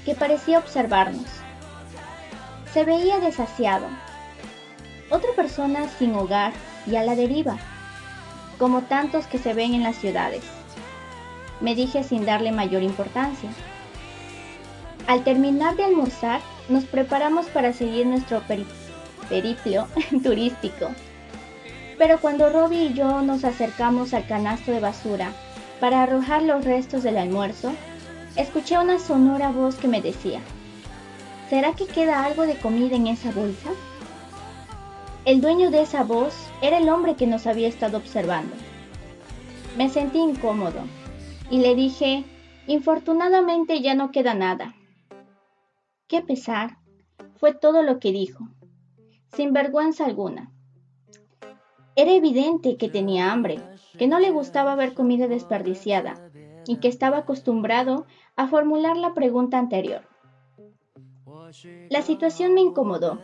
[0.04, 1.35] que parecía observarnos.
[2.76, 3.86] Se veía desasiado.
[5.08, 6.52] Otra persona sin hogar
[6.86, 7.56] y a la deriva,
[8.58, 10.42] como tantos que se ven en las ciudades
[11.62, 13.48] me dije sin darle mayor importancia.
[15.06, 18.42] Al terminar de almorzar, nos preparamos para seguir nuestro
[19.30, 19.88] periplo
[20.22, 20.90] turístico.
[21.96, 25.32] Pero cuando Robbie y yo nos acercamos al canasto de basura
[25.80, 27.72] para arrojar los restos del almuerzo,
[28.36, 30.40] escuché una sonora voz que me decía,
[31.48, 33.70] ¿será que queda algo de comida en esa bolsa?
[35.24, 38.54] El dueño de esa voz era el hombre que nos había estado observando.
[39.76, 40.80] Me sentí incómodo
[41.50, 42.24] y le dije,
[42.66, 44.74] infortunadamente ya no queda nada.
[46.08, 46.78] Qué pesar,
[47.36, 48.48] fue todo lo que dijo,
[49.34, 50.52] sin vergüenza alguna.
[51.96, 53.60] Era evidente que tenía hambre,
[53.98, 56.14] que no le gustaba ver comida desperdiciada
[56.66, 60.15] y que estaba acostumbrado a formular la pregunta anterior.
[61.90, 63.20] La situación me incomodó,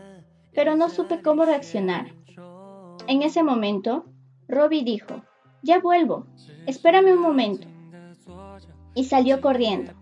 [0.53, 2.15] pero no supe cómo reaccionar.
[3.09, 4.05] En ese momento,
[4.49, 5.23] Robbie dijo,
[5.63, 6.27] ya vuelvo,
[6.67, 7.67] espérame un momento
[8.95, 9.93] y salió corriendo.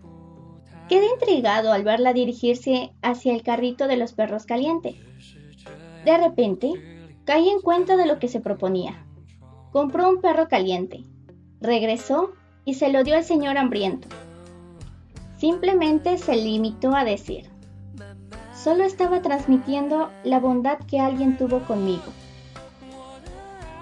[0.89, 4.95] Quedé intrigado al verla dirigirse hacia el carrito de los perros calientes.
[6.03, 6.73] De repente,
[7.25, 9.05] caí en cuenta de lo que se proponía.
[9.71, 11.03] Compró un perro caliente,
[11.61, 12.33] regresó
[12.65, 14.09] y se lo dio al señor hambriento.
[15.37, 17.49] Simplemente se limitó a decir,
[18.63, 22.03] solo estaba transmitiendo la bondad que alguien tuvo conmigo.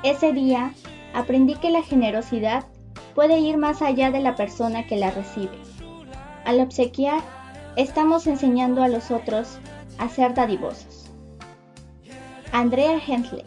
[0.04, 0.74] Ese día
[1.14, 2.66] aprendí que la generosidad
[3.14, 5.58] puede ir más allá de la persona que la recibe.
[6.46, 7.22] Al obsequiar,
[7.76, 9.60] estamos enseñando a los otros
[9.98, 11.10] a ser dadivosos.
[12.54, 13.44] Andrea Hensley.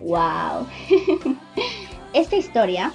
[0.00, 0.66] ¡Wow!
[2.12, 2.92] Esta historia,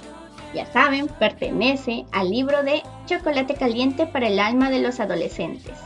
[0.54, 5.76] ya saben, pertenece al libro de Chocolate caliente para el alma de los adolescentes.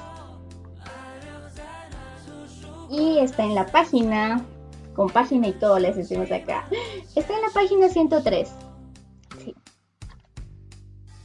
[2.90, 4.44] Y está en la página,
[4.94, 6.66] con página y todo les decimos acá.
[7.14, 8.50] Está en la página 103.
[9.44, 9.54] Sí.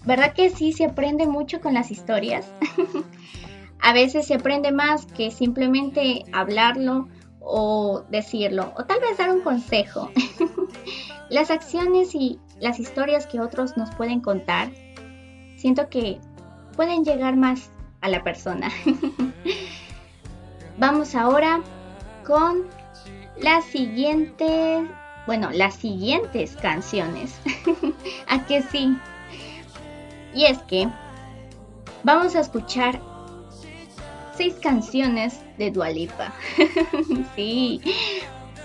[0.06, 2.48] ¿Verdad que sí se aprende mucho con las historias?
[3.82, 7.08] A veces se aprende más que simplemente hablarlo
[7.40, 10.12] o decirlo, o tal vez dar un consejo.
[11.30, 14.72] las acciones y las historias que otros nos pueden contar,
[15.58, 16.20] siento que
[16.76, 18.70] pueden llegar más a la persona.
[20.82, 21.62] Vamos ahora
[22.26, 22.66] con
[23.38, 24.90] las siguientes,
[25.28, 27.40] bueno, las siguientes canciones.
[28.28, 28.98] ¿A que sí?
[30.34, 30.90] Y es que
[32.02, 33.00] vamos a escuchar
[34.36, 36.34] seis canciones de Dualipa.
[37.36, 37.80] sí,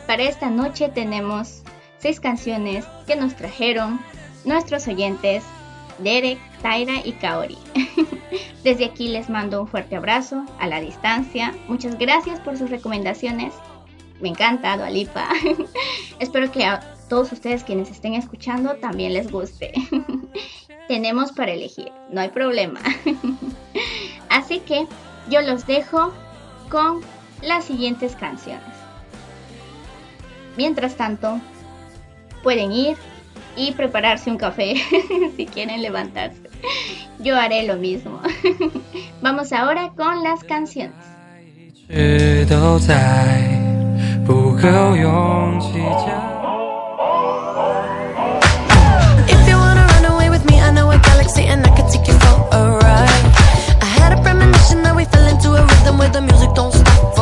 [0.07, 1.65] para esta noche tenemos
[1.99, 4.01] seis canciones que nos trajeron
[4.47, 5.45] nuestros oyentes
[5.99, 7.59] Derek, Taira y Kaori.
[8.65, 11.55] Desde aquí les mando un fuerte abrazo a la distancia.
[11.69, 13.55] Muchas gracias por sus recomendaciones.
[14.21, 15.29] Me encanta Dualipa.
[16.19, 19.73] Espero que a todos ustedes quienes estén escuchando también les guste.
[20.89, 22.81] Tenemos para elegir, no hay problema.
[24.29, 24.87] Así que
[25.29, 26.13] yo los dejo
[26.71, 27.01] con
[27.43, 28.63] las siguientes canciones.
[30.57, 31.41] Mientras tanto,
[32.43, 32.97] pueden ir
[33.57, 34.75] y prepararse un café
[35.37, 36.43] si quieren levantarse.
[37.19, 38.21] Yo haré lo mismo.
[39.23, 40.95] Vamos ahora con las canciones.
[56.07, 57.17] where the music don't stop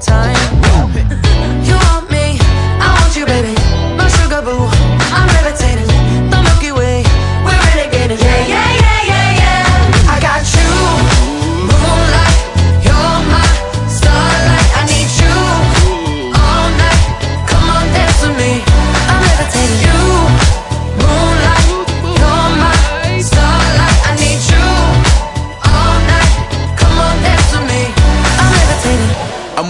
[0.00, 0.37] time.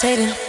[0.00, 0.47] hesitating.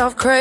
[0.00, 0.39] off crazy.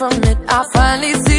[0.00, 0.38] From it.
[0.48, 1.29] I finally see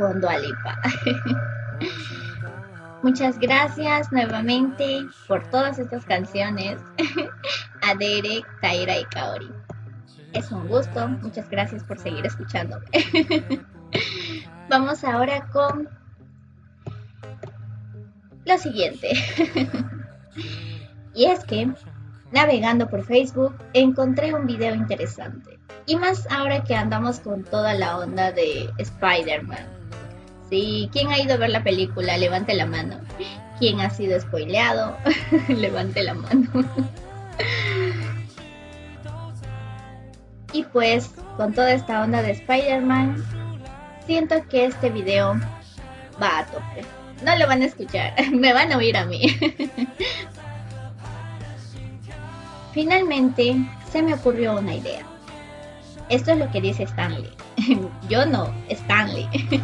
[0.00, 0.80] con Dualipa.
[3.02, 6.80] Muchas gracias nuevamente por todas estas canciones
[7.82, 9.50] a Derek, Taira y Kaori.
[10.32, 12.86] Es un gusto, muchas gracias por seguir escuchándome.
[14.70, 15.86] Vamos ahora con
[18.46, 19.10] lo siguiente.
[21.14, 21.70] y es que
[22.32, 25.58] navegando por Facebook encontré un video interesante.
[25.84, 29.79] Y más ahora que andamos con toda la onda de Spider-Man.
[30.50, 32.18] Sí, ¿quién ha ido a ver la película?
[32.18, 32.96] Levante la mano.
[33.58, 34.96] ¿Quién ha sido spoileado?
[35.48, 36.48] Levante la mano.
[40.52, 43.24] y pues, con toda esta onda de Spider-Man,
[44.06, 45.38] siento que este video
[46.20, 46.84] va a tope.
[47.24, 49.22] No lo van a escuchar, me van a oír a mí.
[52.72, 53.56] Finalmente
[53.90, 55.04] se me ocurrió una idea.
[56.08, 57.30] Esto es lo que dice Stanley.
[58.08, 59.28] Yo no, Stanley.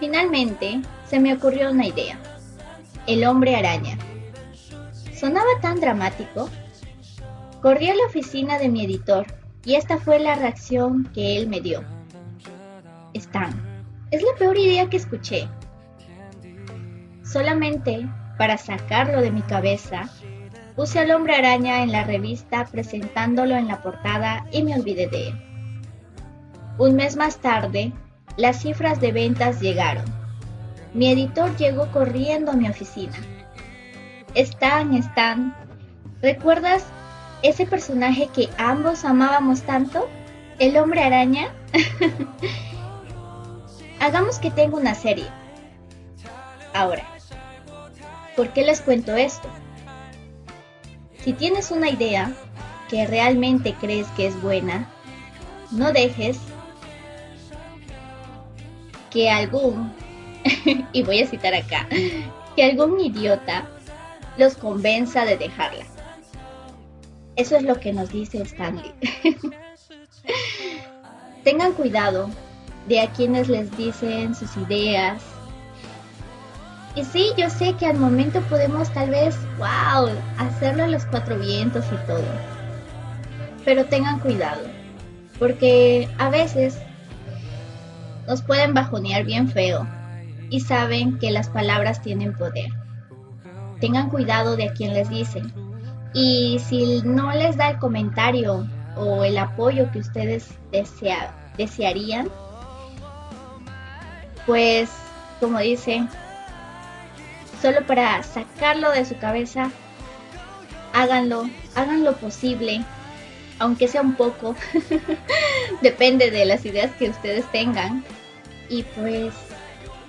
[0.00, 2.18] Finalmente se me ocurrió una idea.
[3.06, 3.96] El hombre araña.
[5.14, 6.50] Sonaba tan dramático.
[7.62, 9.26] Corrí a la oficina de mi editor
[9.64, 11.82] y esta fue la reacción que él me dio.
[13.14, 13.54] Stan,
[14.10, 15.48] es la peor idea que escuché.
[17.24, 18.06] Solamente
[18.38, 20.10] para sacarlo de mi cabeza,
[20.76, 25.28] puse al hombre araña en la revista presentándolo en la portada y me olvidé de
[25.28, 25.45] él.
[26.78, 27.92] Un mes más tarde,
[28.36, 30.04] las cifras de ventas llegaron.
[30.92, 33.14] Mi editor llegó corriendo a mi oficina.
[34.34, 35.56] Stan, Stan,
[36.20, 36.84] ¿recuerdas
[37.42, 40.06] ese personaje que ambos amábamos tanto?
[40.58, 41.50] ¿El hombre araña?
[44.00, 45.28] Hagamos que tenga una serie.
[46.74, 47.04] Ahora,
[48.36, 49.48] ¿por qué les cuento esto?
[51.24, 52.32] Si tienes una idea
[52.90, 54.86] que realmente crees que es buena,
[55.70, 56.38] no dejes
[59.10, 59.92] que algún,
[60.92, 61.86] y voy a citar acá,
[62.54, 63.68] que algún idiota
[64.36, 65.84] los convenza de dejarla.
[67.36, 68.92] Eso es lo que nos dice Stanley.
[71.44, 72.30] Tengan cuidado
[72.88, 75.22] de a quienes les dicen sus ideas.
[76.94, 80.08] Y sí, yo sé que al momento podemos tal vez, wow,
[80.38, 82.24] hacerlo a los cuatro vientos y todo.
[83.64, 84.62] Pero tengan cuidado,
[85.38, 86.78] porque a veces
[88.26, 89.86] nos pueden bajonear bien feo
[90.50, 92.70] y saben que las palabras tienen poder.
[93.80, 95.52] Tengan cuidado de a quien les dicen.
[96.14, 98.66] Y si no les da el comentario
[98.96, 100.48] o el apoyo que ustedes
[101.56, 102.28] desearían,
[104.46, 104.90] pues
[105.40, 106.06] como dice,
[107.60, 109.70] solo para sacarlo de su cabeza,
[110.94, 111.44] háganlo,
[111.74, 112.82] hagan lo posible,
[113.58, 114.54] aunque sea un poco,
[115.82, 118.04] depende de las ideas que ustedes tengan,
[118.68, 119.32] y pues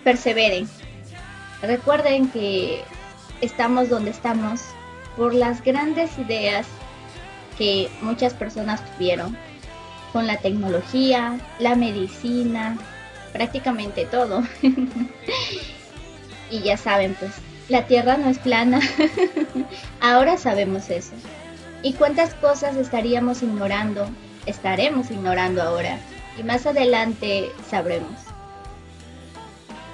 [0.04, 0.68] perseveren.
[1.62, 2.84] Recuerden que
[3.42, 4.62] estamos donde estamos
[5.16, 6.68] por las grandes ideas
[7.58, 9.36] que muchas personas tuvieron
[10.14, 12.78] con la tecnología, la medicina,
[13.34, 14.44] prácticamente todo.
[16.52, 17.32] y ya saben, pues
[17.70, 18.80] la Tierra no es plana.
[20.02, 21.14] Ahora sabemos eso.
[21.84, 24.08] ¿Y cuántas cosas estaríamos ignorando?
[24.46, 26.00] Estaremos ignorando ahora.
[26.40, 28.28] Y más adelante sabremos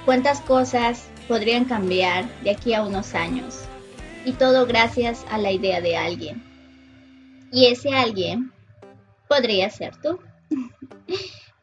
[0.06, 3.66] cuántas cosas podrían cambiar de aquí a unos años.
[4.26, 6.44] Y todo gracias a la idea de alguien.
[7.52, 8.52] Y ese alguien
[9.28, 10.20] podría ser tú.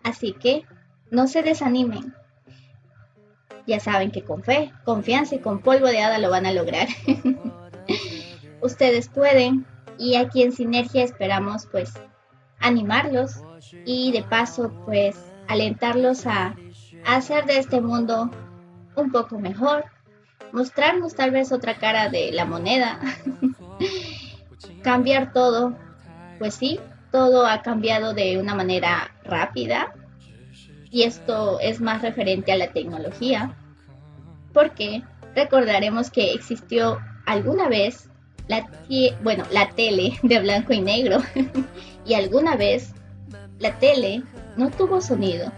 [0.03, 0.65] Así que
[1.11, 2.15] no se desanimen.
[3.67, 6.89] Ya saben que con fe, confianza y con polvo de hada lo van a lograr.
[8.63, 9.67] Ustedes pueden
[10.01, 11.93] y aquí en Sinergia esperamos pues
[12.59, 13.43] animarlos
[13.85, 15.15] y de paso pues
[15.47, 16.57] alentarlos a
[17.07, 18.31] hacer de este mundo
[18.97, 19.85] un poco mejor,
[20.53, 22.99] mostrarnos tal vez otra cara de la moneda,
[24.83, 25.77] cambiar todo.
[26.39, 26.81] Pues sí,
[27.13, 29.93] todo ha cambiado de una manera rápida
[30.91, 33.55] y esto es más referente a la tecnología,
[34.55, 35.03] porque
[35.35, 38.10] recordaremos que existió alguna vez
[38.51, 38.69] la,
[39.23, 41.23] bueno, la tele de blanco y negro
[42.05, 42.93] y alguna vez
[43.61, 44.25] la tele
[44.57, 45.53] no tuvo sonido.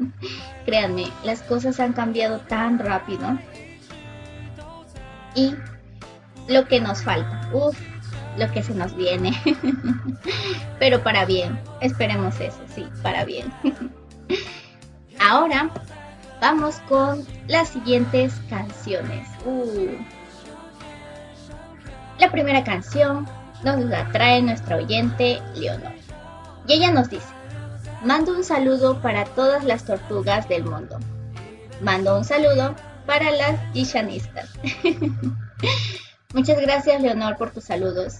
[0.64, 3.38] Créanme, las cosas han cambiado tan rápido.
[5.34, 5.54] Y
[6.48, 7.78] lo que nos falta, uff,
[8.38, 9.32] lo que se nos viene.
[10.78, 13.52] Pero para bien, esperemos eso, sí, para bien.
[15.20, 15.68] Ahora
[16.40, 19.28] vamos con las siguientes canciones.
[19.44, 20.19] Uh.
[22.20, 23.26] La primera canción
[23.64, 25.92] nos la trae nuestra oyente Leonor.
[26.66, 27.26] Y ella nos dice,
[28.04, 30.98] Mando un saludo para todas las tortugas del mundo.
[31.80, 32.76] Mando un saludo
[33.06, 34.50] para las Gishanistas.
[36.34, 38.18] Muchas gracias, Leonor, por tus saludos.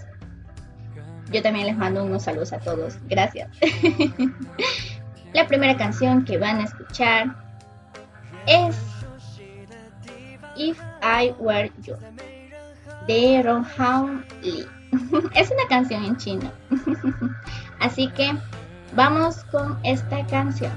[1.31, 2.97] Yo también les mando unos saludos a todos.
[3.07, 3.51] Gracias.
[5.35, 7.37] La primera canción que van a escuchar
[8.47, 8.75] es
[10.57, 11.97] If I Were You
[13.11, 13.67] de Ron
[14.43, 14.67] Lee.
[15.35, 16.51] Es una canción en chino.
[17.81, 18.33] Así que
[18.95, 20.73] Vamos con esta canción.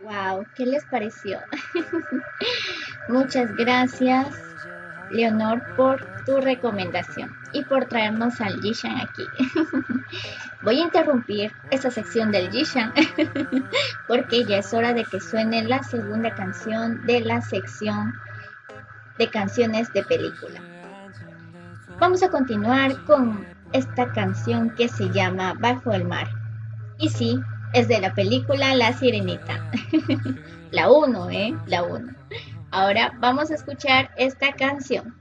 [0.00, 1.40] Wow, ¿qué les pareció?
[3.08, 4.28] Muchas gracias,
[5.10, 9.26] Leonor, por tu recomendación y por traernos al Jishan aquí.
[10.62, 12.94] Voy a interrumpir esta sección del Jishan
[14.08, 18.14] porque ya es hora de que suene la segunda canción de la sección
[19.18, 20.73] de canciones de película.
[22.00, 26.28] Vamos a continuar con esta canción que se llama Bajo el mar.
[26.98, 27.38] Y sí,
[27.72, 29.70] es de la película La Sirenita.
[30.70, 31.56] la 1, ¿eh?
[31.66, 32.12] La 1.
[32.72, 35.14] Ahora vamos a escuchar esta canción.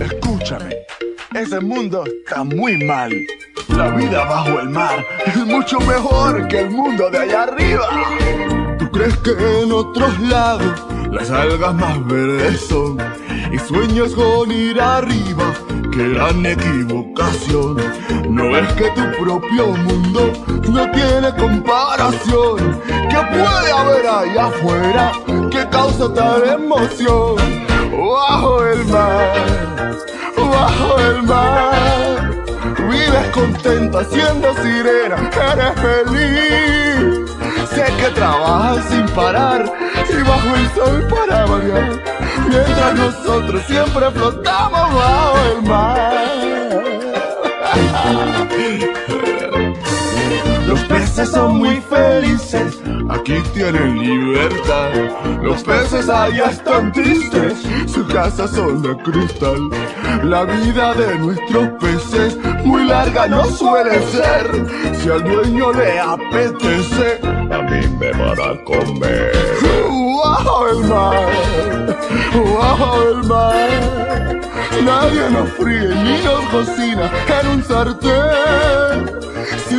[0.00, 0.76] Escúchame,
[1.34, 3.12] ese mundo está muy mal.
[3.68, 7.88] La vida bajo el mar es mucho mejor que el mundo de allá arriba.
[8.78, 9.30] ¿Tú crees que
[9.62, 12.98] en otros lados las algas más verdes son?
[13.52, 15.52] Y sueñas con ir arriba,
[15.92, 17.76] qué gran equivocación.
[18.28, 20.32] No es que tu propio mundo
[20.68, 22.80] no tiene comparación.
[22.86, 25.12] ¿Qué puede haber allá afuera
[25.50, 27.36] que causa tal emoción?
[27.90, 29.96] Bajo el mar,
[30.36, 32.30] bajo el mar.
[32.88, 37.30] Vives contenta siendo sirena, eres feliz.
[37.74, 39.72] Sé que trabajas sin parar
[40.08, 42.19] y bajo el sol para variar.
[42.48, 46.40] Mientras nosotros siempre flotamos bajo el mar.
[50.66, 54.90] Los peces son muy felices, aquí tienen libertad.
[55.42, 59.58] Los peces allá están tristes, su casa son de cristal.
[60.22, 64.96] La vida de nuestros peces muy larga no suele ser.
[64.96, 69.32] Si al dueño le apetece, a mí me van a comer.
[70.22, 71.26] Bajo el mar,
[72.58, 74.40] bajo el mar.
[74.84, 77.10] Nadie nos fríe ni nos cocina
[77.40, 79.20] en un sartén.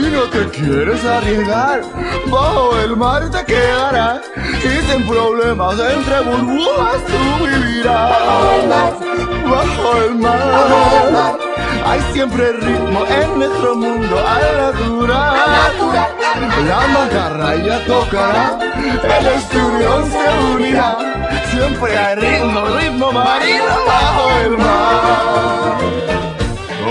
[0.10, 1.82] No te quieres arriesgar,
[2.28, 9.00] bajo el mar te quedarás y sin problemas entre burbujas tú vivirás.
[9.50, 11.38] Bajo el mar,
[11.86, 15.36] hay siempre ritmo en nuestro mundo al natural.
[16.68, 18.60] La mantarraya tocará,
[19.20, 20.98] el esturión se unirá.
[21.52, 26.21] Siempre hay ritmo, ritmo marino bajo el mar.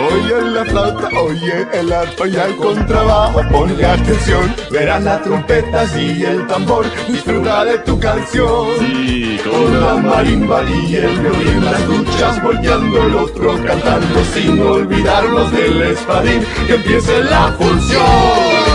[0.00, 6.24] Oye la flauta, oye el arpa y el contrabajo, ponle atención, verás las trompetas y
[6.24, 8.68] el tambor, disfruta de tu canción.
[8.78, 15.52] Sí, con la marimba y el violín, las duchas volteando, el otro cantando, sin olvidarnos
[15.52, 18.69] del espadín, que empiece la función.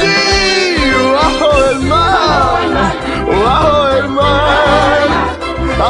[0.00, 2.60] Sí, bajo el mar,
[3.44, 5.08] bajo el mar.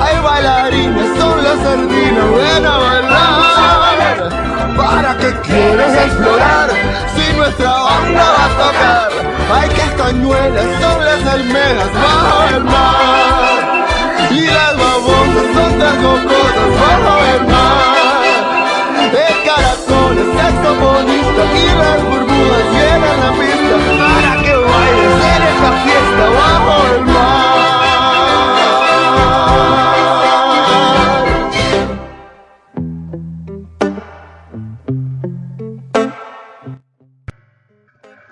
[0.00, 4.76] Hay bailarines, son las sardinas, ven a bailar.
[4.76, 6.70] ¿Para qué quieres explorar?
[7.16, 9.10] Si nuestra banda va a tocar.
[9.54, 13.86] Hay castañuelas, son las almejas, bajo el mar.
[14.30, 18.07] Y las babosas son las cocosas, bajo el mar.
[19.58, 25.70] El caracol es saxofonista y las burbujas llenan la pista para que bailes en esta
[25.82, 27.38] fiesta bajo el mar.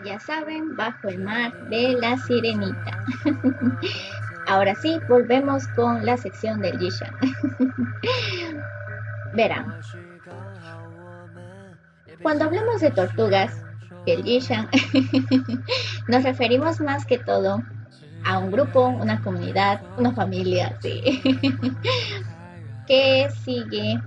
[0.05, 3.05] Ya saben, bajo el mar de la sirenita.
[4.49, 7.13] Ahora sí, volvemos con la sección del Yishan.
[9.35, 9.75] Verán,
[12.27, 13.63] cuando hablamos de tortugas,
[16.09, 17.63] nos referimos más que todo
[18.25, 20.77] a un grupo, una comunidad, una familia,
[22.89, 24.03] que sigue,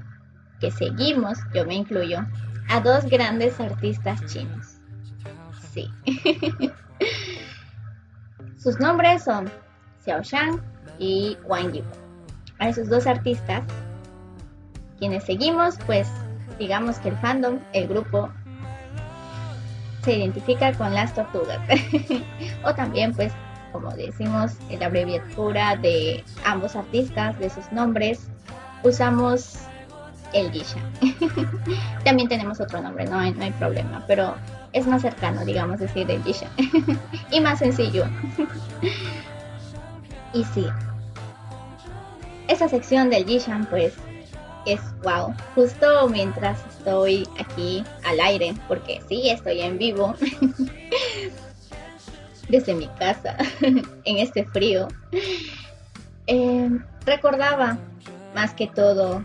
[0.59, 2.27] que seguimos, yo me incluyo,
[2.67, 4.81] a dos grandes artistas chinos.
[5.71, 5.89] Sí.
[8.57, 9.49] Sus nombres son
[10.03, 10.61] Xiao Shang
[10.99, 11.87] y Wang Yibo.
[12.57, 13.63] A esos dos artistas,
[14.97, 16.09] quienes seguimos, pues
[16.57, 18.29] digamos que el fandom, el grupo,
[20.03, 21.59] se identifica con las tortugas.
[22.63, 23.33] o también, pues,
[23.71, 28.27] como decimos, en la abreviatura de ambos artistas, de sus nombres,
[28.83, 29.59] usamos
[30.33, 30.79] el Gisha.
[32.03, 34.35] también tenemos otro nombre, no hay, no hay problema, pero
[34.73, 36.49] es más cercano, digamos, decir el Gisha.
[37.31, 38.05] y más sencillo.
[40.33, 40.65] y sí,
[42.47, 43.93] esa sección del Gishan, pues,
[44.65, 45.33] es wow.
[45.55, 50.15] Justo mientras estoy aquí al aire, porque sí, estoy en vivo,
[52.49, 54.87] desde mi casa, en este frío,
[56.27, 56.69] eh,
[57.05, 57.77] recordaba
[58.35, 59.23] más que todo,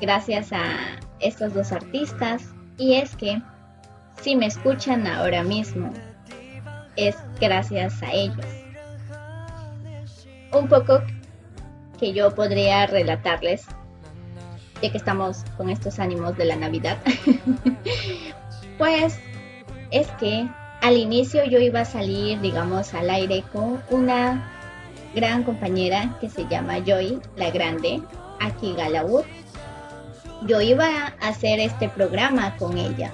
[0.00, 0.62] gracias a
[1.20, 2.44] estos dos artistas,
[2.76, 3.42] y es que
[4.20, 5.92] si me escuchan ahora mismo,
[6.96, 8.46] es gracias a ellos.
[10.52, 11.02] Un poco
[11.98, 13.66] que yo podría relatarles
[14.82, 16.98] ya que estamos con estos ánimos de la Navidad,
[18.78, 19.18] pues
[19.90, 20.48] es que
[20.80, 24.52] al inicio yo iba a salir, digamos, al aire con una
[25.14, 28.02] gran compañera que se llama Joy, la grande,
[28.40, 29.24] aquí Galawood.
[30.46, 33.12] Yo iba a hacer este programa con ella,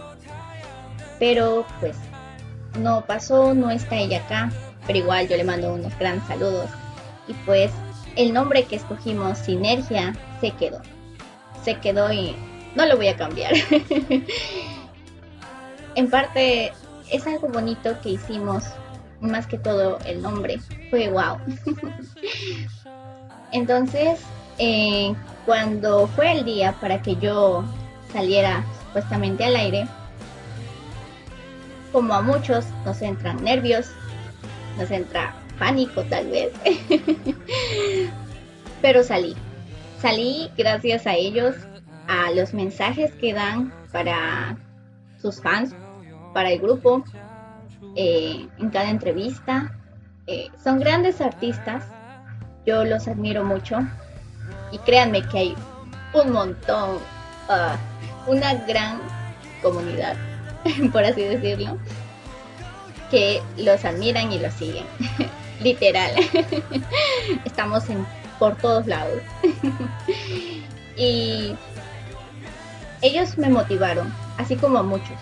[1.19, 1.97] pero pues
[2.79, 4.51] no pasó, no está ella acá,
[4.87, 6.69] pero igual yo le mando unos gran saludos.
[7.27, 7.71] Y pues
[8.17, 10.83] el nombre que escogimos, Sinergia, se quedó
[11.65, 12.37] se quedó y
[12.75, 13.53] no lo voy a cambiar.
[15.95, 16.73] en parte
[17.11, 18.65] es algo bonito que hicimos,
[19.21, 20.61] más que todo el nombre,
[20.91, 21.39] fue wow.
[23.53, 24.21] Entonces,
[24.59, 25.15] eh,
[25.47, 27.65] cuando fue el día para que yo
[28.13, 29.87] saliera supuestamente al aire,
[31.93, 33.91] como a muchos nos entran nervios,
[34.77, 36.53] nos entra pánico tal vez,
[38.83, 39.37] pero salí
[40.05, 41.55] salí gracias a ellos,
[42.09, 44.55] a los mensajes que dan para
[45.19, 45.75] sus fans,
[46.35, 47.03] para el grupo,
[47.97, 49.75] eh, en cada entrevista.
[50.27, 51.85] Eh, son grandes artistas,
[52.67, 53.79] yo los admiro mucho
[54.73, 55.55] y créanme que hay
[56.13, 56.99] un montón,
[57.49, 57.79] ah,
[58.27, 59.01] una gran
[59.63, 60.17] comunidad,
[60.93, 61.79] por así decirlo,
[63.11, 64.85] que los admiran y los siguen.
[65.63, 66.13] literal.
[67.47, 68.07] Estamos en,
[68.45, 69.23] por todos lados.
[70.99, 71.57] y
[73.01, 75.17] ellos me motivaron, así como a muchos.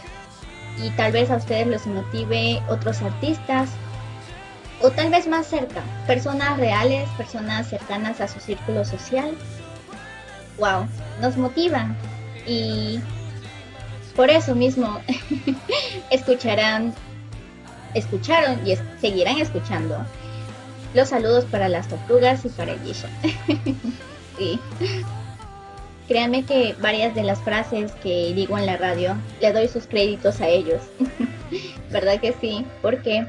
[0.82, 3.70] Y tal vez a ustedes los motive otros artistas
[4.80, 9.36] o tal vez más cerca, personas reales, personas cercanas a su círculo social.
[10.58, 10.88] Wow,
[11.20, 11.96] nos motivan
[12.44, 12.98] y
[14.16, 15.00] por eso mismo
[16.10, 16.92] escucharán,
[17.94, 20.04] escucharon y seguirán escuchando
[20.94, 23.08] los saludos para las tortugas y para Yisha.
[24.38, 24.60] sí.
[26.08, 30.40] Créanme que varias de las frases que digo en la radio le doy sus créditos
[30.40, 30.82] a ellos.
[31.90, 32.66] ¿Verdad que sí?
[32.82, 33.26] Porque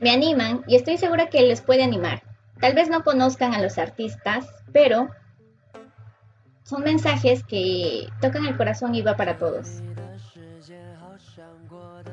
[0.00, 2.22] me animan y estoy segura que les puede animar.
[2.60, 5.10] Tal vez no conozcan a los artistas, pero
[6.64, 9.82] son mensajes que tocan el corazón y va para todos.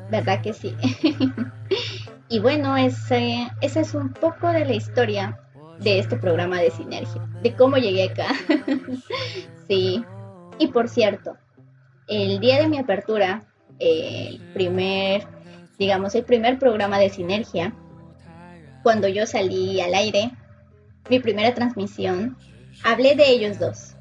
[0.09, 0.75] ¿Verdad que sí?
[2.29, 5.39] y bueno, ese, esa es un poco de la historia
[5.79, 8.27] de este programa de Sinergia, de cómo llegué acá.
[9.67, 10.03] sí.
[10.59, 11.37] Y por cierto,
[12.07, 13.43] el día de mi apertura,
[13.79, 15.25] el primer,
[15.79, 17.73] digamos, el primer programa de Sinergia,
[18.83, 20.31] cuando yo salí al aire,
[21.09, 22.37] mi primera transmisión,
[22.83, 23.95] hablé de ellos dos.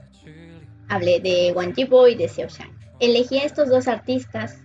[0.91, 2.77] Hablé de Wang Jibo y de Xiao Shang.
[3.01, 4.59] Elegí a estos dos artistas,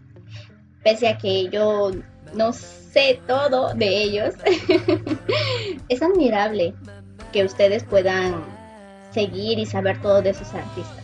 [0.84, 1.92] pese a que yo
[2.34, 2.83] no sé
[3.28, 4.36] todo de ellos.
[5.90, 6.74] es admirable
[7.32, 8.44] que ustedes puedan
[9.12, 11.04] seguir y saber todo de sus artistas.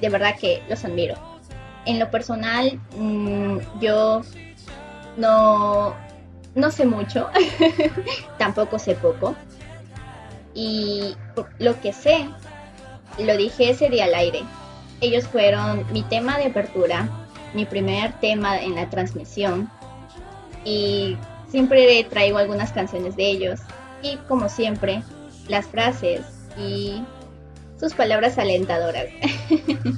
[0.00, 1.14] De verdad que los admiro.
[1.86, 4.22] En lo personal, mm, yo
[5.16, 5.94] no,
[6.54, 7.28] no sé mucho,
[8.38, 9.34] tampoco sé poco.
[10.54, 11.16] Y
[11.58, 12.28] lo que sé,
[13.18, 14.42] lo dije ese día al aire.
[15.00, 17.08] Ellos fueron mi tema de apertura,
[17.54, 19.70] mi primer tema en la transmisión.
[20.64, 21.16] Y
[21.48, 23.60] siempre traigo algunas canciones de ellos
[24.02, 25.02] y como siempre,
[25.48, 26.22] las frases
[26.58, 27.02] y
[27.78, 29.06] sus palabras alentadoras.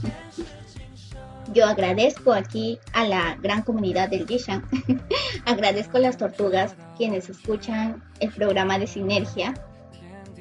[1.52, 4.64] Yo agradezco aquí a la gran comunidad del Gishan.
[5.44, 9.54] agradezco a las tortugas quienes escuchan el programa de Sinergia.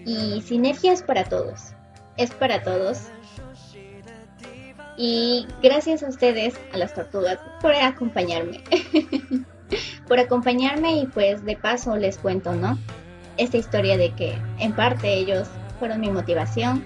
[0.05, 1.73] Y Sinergia es para todos.
[2.17, 3.09] Es para todos.
[4.97, 8.63] Y gracias a ustedes, a las tortugas, por acompañarme.
[10.07, 12.77] por acompañarme y pues de paso les cuento, ¿no?
[13.37, 15.47] esta historia de que en parte ellos
[15.79, 16.85] fueron mi motivación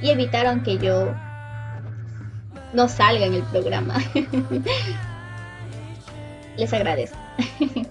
[0.00, 1.14] y evitaron que yo
[2.72, 3.98] no salga en el programa.
[6.56, 7.18] Les agradezco.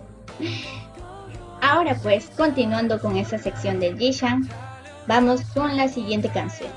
[1.62, 4.48] Ahora pues, continuando con esa sección del Jishan,
[5.08, 6.72] vamos con la siguiente canción,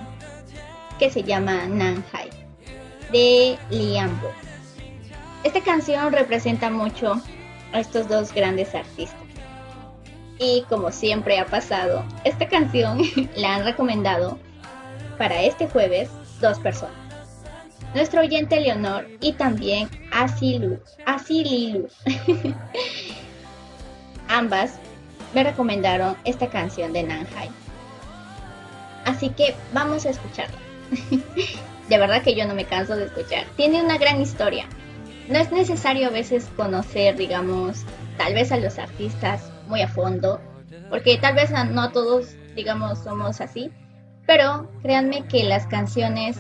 [0.99, 2.31] que se llama Nanhai,
[3.13, 4.31] de Liambo.
[5.45, 7.21] Esta canción representa mucho
[7.73, 9.21] a estos dos grandes artistas.
[10.39, 13.01] Y como siempre ha pasado, esta canción
[13.37, 14.39] la han recomendado
[15.19, 16.11] para este jueves
[16.41, 16.95] dos personas.
[17.95, 21.89] Nuestro oyente Leonor y también Asilu, Asililu.
[24.29, 24.79] Ambas
[25.35, 27.51] me recomendaron esta canción de Nanhai.
[29.05, 30.57] Así que vamos a escucharla.
[31.91, 33.45] de verdad que yo no me canso de escuchar.
[33.57, 34.67] Tiene una gran historia.
[35.29, 37.85] No es necesario a veces conocer, digamos,
[38.17, 40.41] tal vez a los artistas muy a fondo,
[40.89, 43.71] porque tal vez no todos, digamos, somos así,
[44.27, 46.39] pero créanme que las canciones,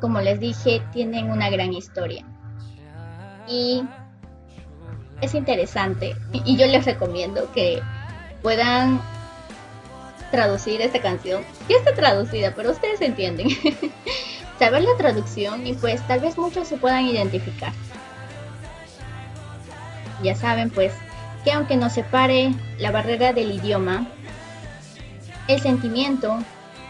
[0.00, 2.24] como les dije, tienen una gran historia.
[3.48, 3.84] Y
[5.20, 7.80] es interesante, y yo les recomiendo que
[8.42, 9.00] puedan
[10.32, 11.42] traducir esta canción.
[11.68, 13.48] Ya está traducida, pero ustedes entienden.
[14.60, 17.72] Saber la traducción y pues tal vez muchos se puedan identificar.
[20.22, 20.92] Ya saben pues
[21.44, 24.06] que aunque nos separe la barrera del idioma,
[25.48, 26.38] el sentimiento,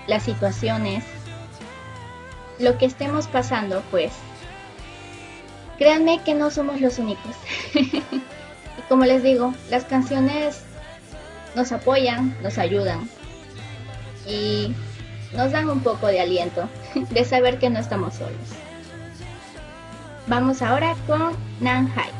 [0.09, 1.05] las situaciones,
[2.59, 4.15] lo que estemos pasando, pues,
[5.79, 7.37] créanme que no somos los únicos.
[7.75, 8.03] y
[8.89, 10.65] como les digo, las canciones
[11.55, 13.09] nos apoyan, nos ayudan
[14.27, 14.75] y
[15.32, 16.69] nos dan un poco de aliento
[17.11, 18.35] de saber que no estamos solos.
[20.27, 22.20] Vamos ahora con Nanhai.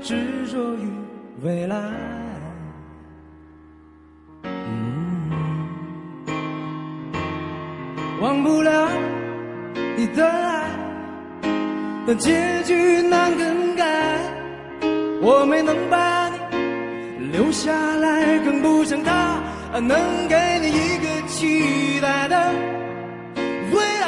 [0.00, 0.88] 执着于
[1.42, 1.76] 未来。
[8.20, 8.88] 忘不了
[9.96, 10.70] 你的爱，
[12.06, 14.18] 但结局难更改。
[15.20, 16.28] 我没能把
[17.18, 19.40] 你留下来，更不像他
[19.80, 22.52] 能给你一个期待的
[23.72, 24.06] 未来。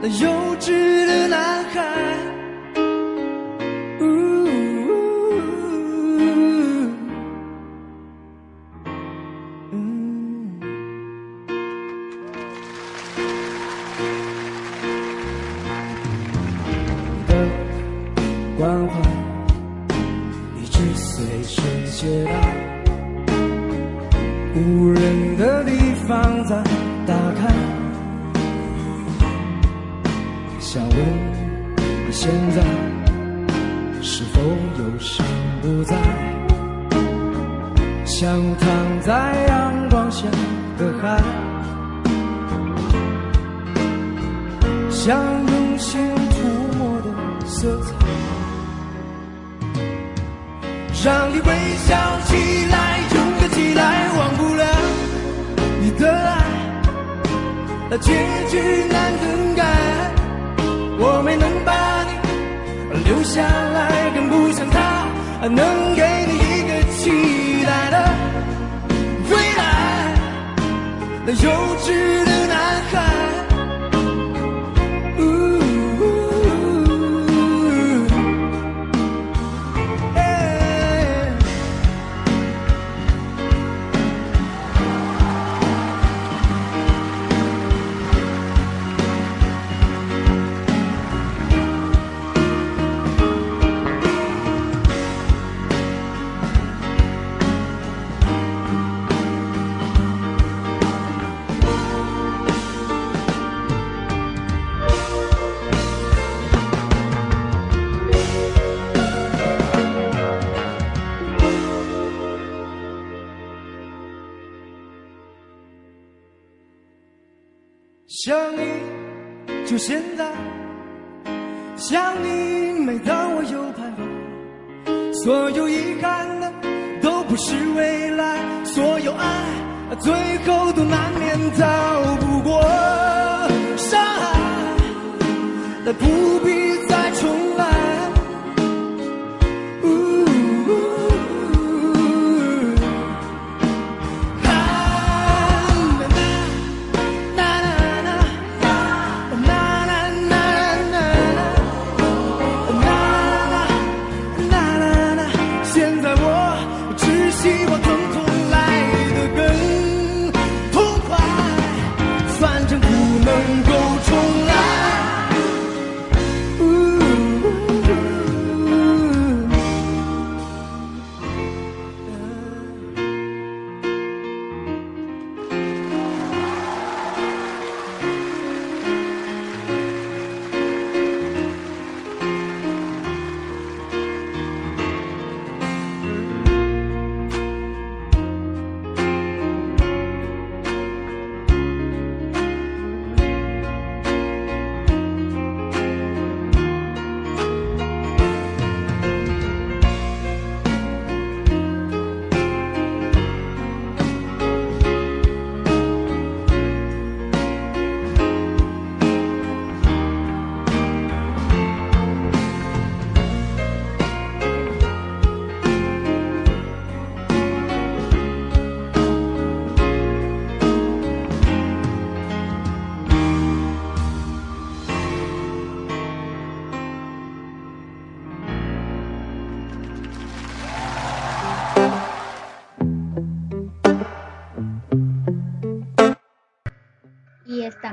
[0.00, 2.25] 那幼稚的男孩。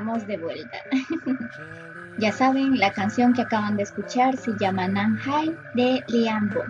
[0.03, 0.77] De vuelta.
[2.19, 6.63] ya saben, la canción que acaban de escuchar se llama Nanhai de Liam Bo.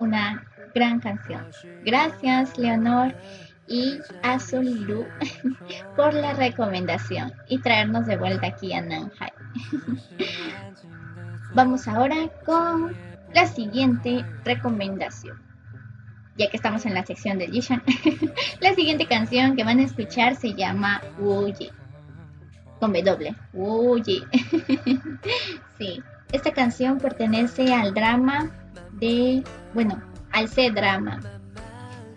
[0.00, 0.44] Una
[0.74, 1.46] gran canción.
[1.84, 3.14] Gracias, Leonor.
[3.68, 5.06] y a Solilu
[5.96, 9.32] por la recomendación y traernos de vuelta aquí a Nanhai.
[11.54, 12.96] Vamos ahora con
[13.32, 15.49] la siguiente recomendación.
[16.36, 17.82] Ya que estamos en la sección de Jishan,
[18.60, 21.70] la siguiente canción que van a escuchar se llama Wuyi.
[22.78, 23.34] Con W.
[23.52, 24.24] Wuyi.
[25.78, 26.02] sí,
[26.32, 28.50] esta canción pertenece al drama
[28.92, 29.42] de,
[29.74, 30.00] bueno,
[30.32, 31.20] al C-drama.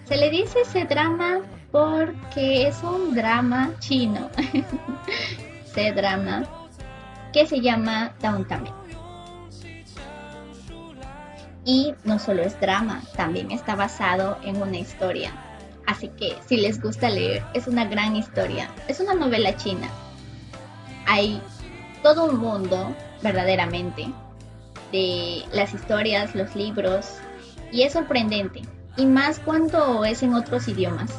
[0.06, 1.40] Se le dice C-drama
[1.72, 4.30] porque es un drama chino.
[5.66, 6.44] C-drama
[7.34, 8.83] que se llama Downtown.
[11.66, 15.32] Y no solo es drama, también está basado en una historia.
[15.86, 18.70] Así que si les gusta leer, es una gran historia.
[18.88, 19.88] Es una novela china.
[21.06, 21.42] Hay
[22.02, 24.08] todo un mundo, verdaderamente,
[24.92, 27.18] de las historias, los libros,
[27.72, 28.62] y es sorprendente.
[28.98, 31.12] Y más cuando es en otros idiomas.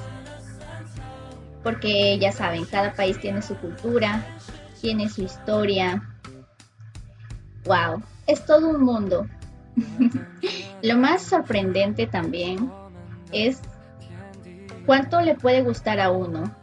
[1.63, 4.25] Porque ya saben, cada país tiene su cultura,
[4.81, 6.03] tiene su historia.
[7.65, 9.27] Wow, es todo un mundo.
[10.83, 12.71] Lo más sorprendente también
[13.33, 13.61] es
[14.87, 16.55] cuánto le puede gustar a uno,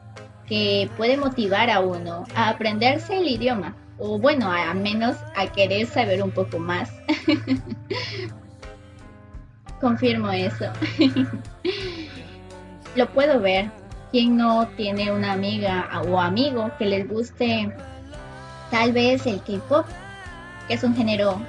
[0.47, 5.87] que puede motivar a uno a aprenderse el idioma, o bueno, a menos a querer
[5.87, 6.91] saber un poco más.
[9.81, 10.65] Confirmo eso.
[12.95, 13.71] Lo puedo ver.
[14.11, 17.73] ¿Quién no tiene una amiga o amigo que les guste
[18.69, 19.85] tal vez el K-pop?
[20.67, 21.41] Que es un género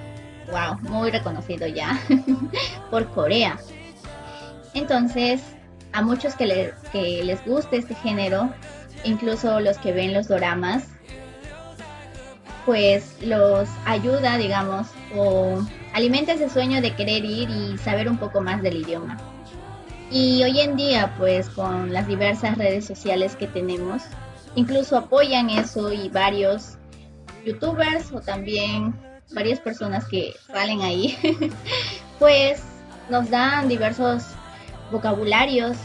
[0.51, 1.99] wow, muy reconocido ya
[2.91, 3.59] por Corea.
[4.75, 5.43] Entonces,
[5.93, 8.53] a muchos que, que les guste este género,
[9.05, 10.89] incluso los que ven los doramas,
[12.65, 15.59] pues los ayuda, digamos, o
[15.93, 19.19] alimenta ese sueño de querer ir y saber un poco más del idioma.
[20.11, 24.03] Y hoy en día, pues con las diversas redes sociales que tenemos,
[24.55, 26.77] incluso apoyan eso y varios
[27.45, 28.95] youtubers o también
[29.34, 31.18] varias personas que salen ahí,
[32.20, 32.62] pues
[33.10, 34.24] nos dan diversos
[34.92, 35.78] vocabularios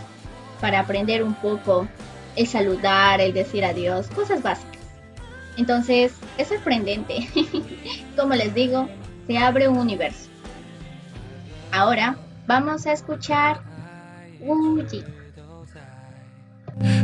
[0.61, 1.89] para aprender un poco
[2.37, 4.81] el saludar, el decir adiós, cosas básicas.
[5.57, 7.29] Entonces, es sorprendente.
[8.17, 8.89] Como les digo,
[9.27, 10.29] se abre un universo.
[11.73, 12.17] Ahora
[12.47, 13.61] vamos a escuchar
[14.41, 15.05] Wuji.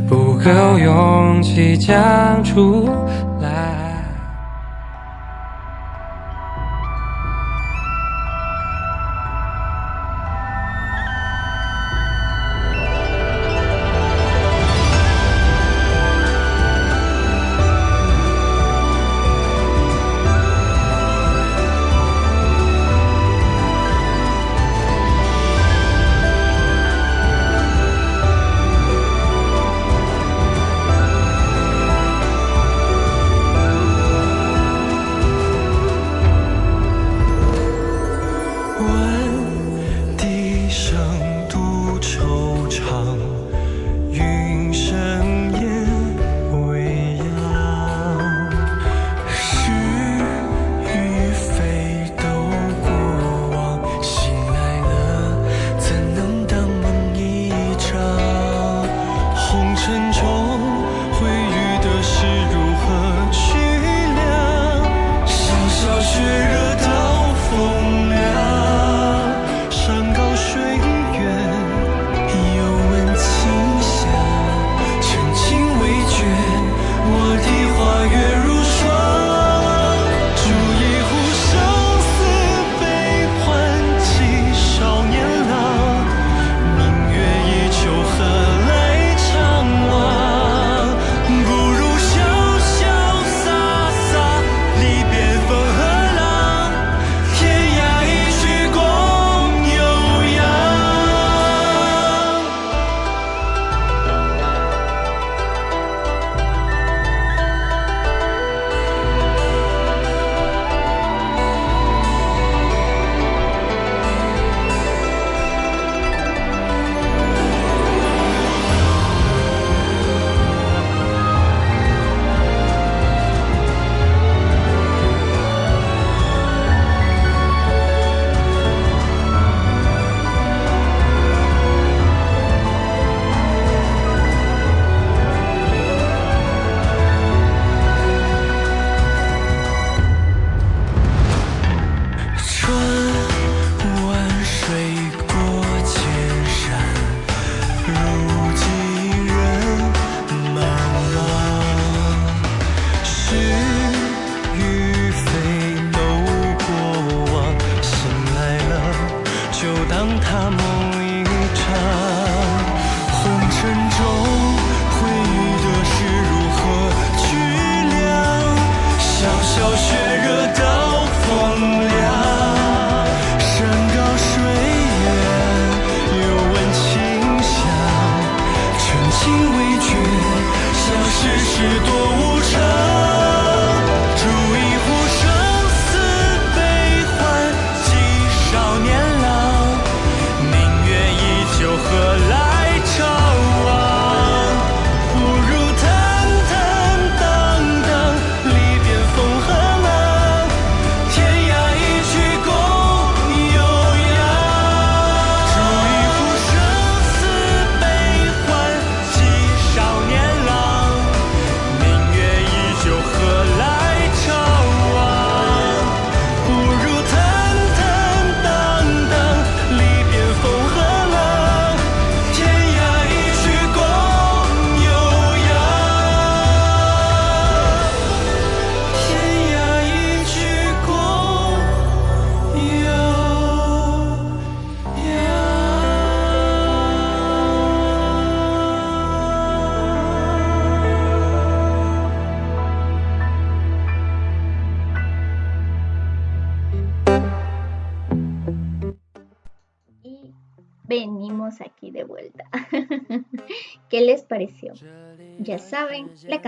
[0.09, 2.89] 不够勇气讲出
[3.41, 3.92] 来。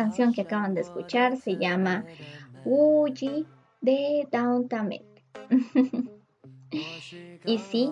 [0.06, 2.06] Canción que acaban de escuchar se llama
[2.64, 3.48] Uji
[3.82, 4.91] de Downtown.
[7.44, 7.91] y sí,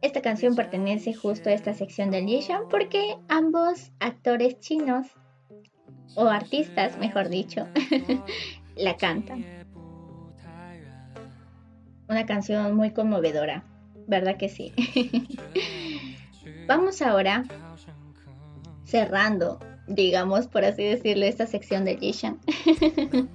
[0.00, 5.08] esta canción pertenece justo a esta sección del Yishan porque ambos actores chinos,
[6.14, 7.68] o artistas mejor dicho,
[8.76, 9.44] la cantan.
[12.08, 13.62] Una canción muy conmovedora,
[14.06, 14.72] ¿verdad que sí?
[16.66, 17.44] Vamos ahora
[18.84, 22.38] cerrando, digamos, por así decirlo, esta sección del Yishan.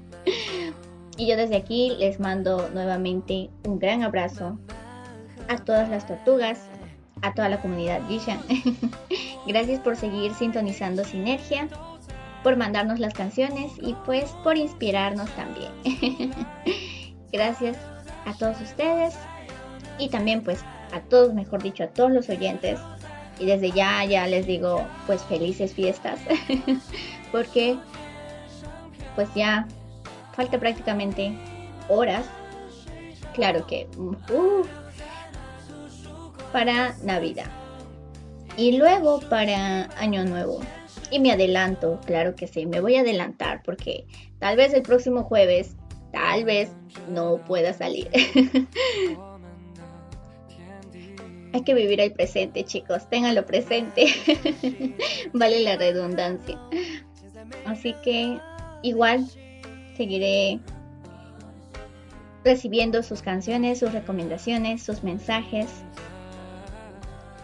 [1.17, 4.57] y yo desde aquí les mando nuevamente un gran abrazo
[5.47, 6.61] a todas las tortugas,
[7.21, 8.39] a toda la comunidad Yishan.
[9.47, 11.67] Gracias por seguir sintonizando Sinergia,
[12.43, 15.71] por mandarnos las canciones y pues por inspirarnos también.
[17.31, 17.77] Gracias
[18.25, 19.15] a todos ustedes
[19.97, 22.79] y también pues a todos, mejor dicho, a todos los oyentes.
[23.39, 26.19] Y desde ya, ya les digo pues felices fiestas
[27.31, 27.77] porque
[29.15, 29.67] pues ya
[30.33, 31.33] falta prácticamente
[31.87, 32.25] horas.
[33.33, 34.63] Claro que uh,
[36.51, 37.47] para Navidad.
[38.57, 40.59] Y luego para Año Nuevo.
[41.11, 44.05] Y me adelanto, claro que sí, me voy a adelantar porque
[44.39, 45.75] tal vez el próximo jueves,
[46.11, 46.71] tal vez
[47.09, 48.09] no pueda salir.
[51.53, 54.05] Hay que vivir el presente, chicos, ténganlo presente.
[55.33, 56.59] vale la redundancia.
[57.65, 58.39] Así que
[58.83, 59.25] igual
[59.97, 60.59] seguiré
[62.43, 65.67] recibiendo sus canciones, sus recomendaciones, sus mensajes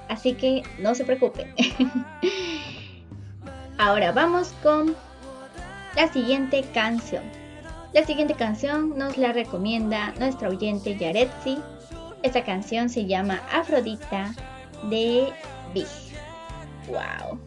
[0.07, 1.53] Así que no se preocupen.
[3.77, 4.95] Ahora vamos con
[5.95, 7.23] la siguiente canción.
[7.93, 11.59] La siguiente canción nos la recomienda nuestra oyente Yaretsi.
[12.25, 14.33] Esta canción se llama Afrodita
[14.89, 15.31] de
[15.75, 15.85] Big.
[16.87, 17.39] Wow.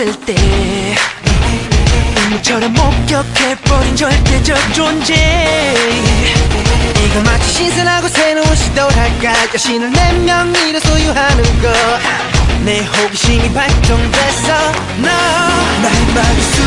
[0.00, 0.34] 떨어졌을 때
[2.34, 5.74] 이처럼 목격해버린 절대적 존재.
[7.04, 9.34] 이건 마치 신선하고 새로운 시도랄까?
[9.52, 16.59] 여신을 내 명의로 소유하는 것 내 호기심이 발동됐어 너날 막을 순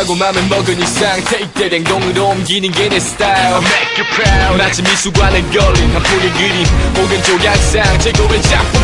[0.00, 4.56] 만들겠다고 맘을 먹은 이상 that 행동으로 옮기는 게 내 스타일 Make you proud.
[4.58, 6.66] 마치 미술관에 걸린 한 폭의 그림.
[6.96, 8.80] 혹은 조각상 최고의 작품.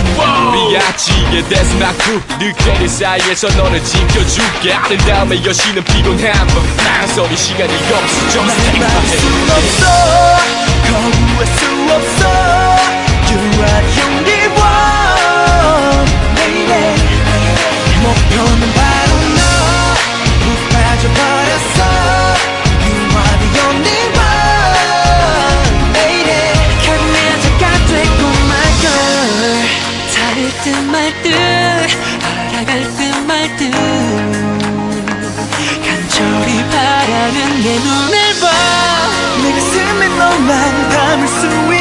[0.53, 4.73] 비아치게 대서 막구 늑대들 사이에서 너를 지켜줄게.
[4.75, 8.43] 아름다움의 여신은 피곤한 법 망설이 시간이 없어.
[8.43, 9.53] 막을 순 hand.
[9.53, 9.87] 없어.
[10.87, 11.61] 거부할 수
[11.93, 12.23] 없어.
[13.29, 16.07] You are the only one.
[16.37, 16.95] Baby.
[18.03, 19.41] 목표는 바로 너
[30.97, 31.33] 말듯
[32.23, 33.71] 알아갈 듯 말듯.
[35.85, 38.45] 간절히 바라는 내 눈을 봐.
[39.43, 41.76] 내 가슴에 너만 담을 수 있게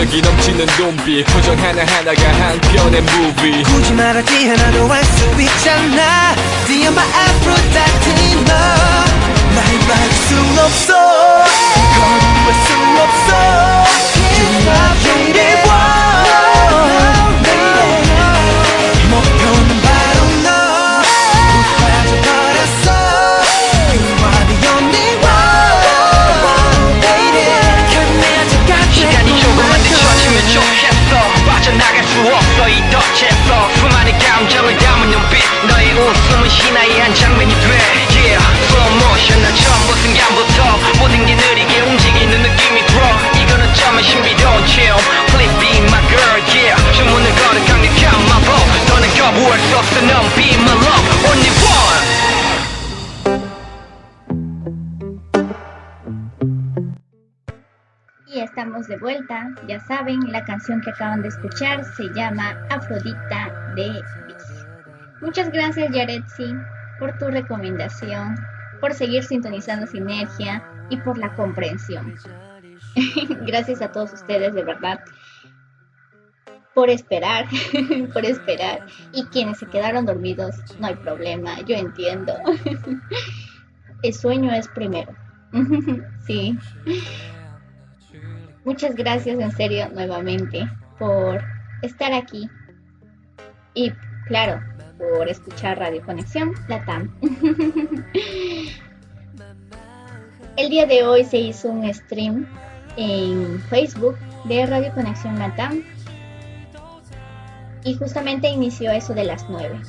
[0.00, 3.62] 매력이 넘치는 눈빛 표정 하나하나가 한 편의 movie.
[3.64, 6.34] 굳이 말하지 않아도 알 수 있잖아.
[6.68, 8.14] You're my Aphrodite
[8.46, 10.94] 너날 막을 순 없어.
[11.96, 12.72] 거부할 수
[13.02, 13.28] 없어.
[14.38, 14.94] You are
[15.34, 15.49] the
[59.00, 59.54] vuelta.
[59.66, 64.66] Ya saben, la canción que acaban de escuchar se llama Afrodita de Bis.
[65.20, 66.54] Muchas gracias, Yaretsi,
[66.98, 68.36] por tu recomendación,
[68.80, 72.14] por seguir sintonizando Sinergia y por la comprensión.
[73.46, 75.00] gracias a todos ustedes, de verdad,
[76.74, 77.46] por esperar,
[78.12, 78.86] por esperar.
[79.12, 82.34] Y quienes se quedaron dormidos, no hay problema, yo entiendo.
[84.02, 85.12] El sueño es primero.
[86.26, 86.58] sí.
[88.64, 90.68] Muchas gracias en serio nuevamente
[90.98, 91.42] por
[91.82, 92.48] estar aquí.
[93.74, 93.92] Y
[94.26, 94.60] claro,
[94.98, 97.14] por escuchar Radio Conexión Latam.
[100.56, 102.46] El día de hoy se hizo un stream
[102.96, 105.82] en Facebook de Radio Conexión Latam
[107.82, 109.80] y justamente inició eso de las 9.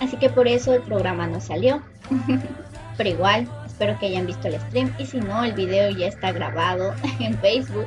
[0.00, 1.82] Así que por eso el programa no salió.
[2.96, 6.30] Pero igual, espero que hayan visto el stream y si no, el video ya está
[6.30, 7.86] grabado en Facebook.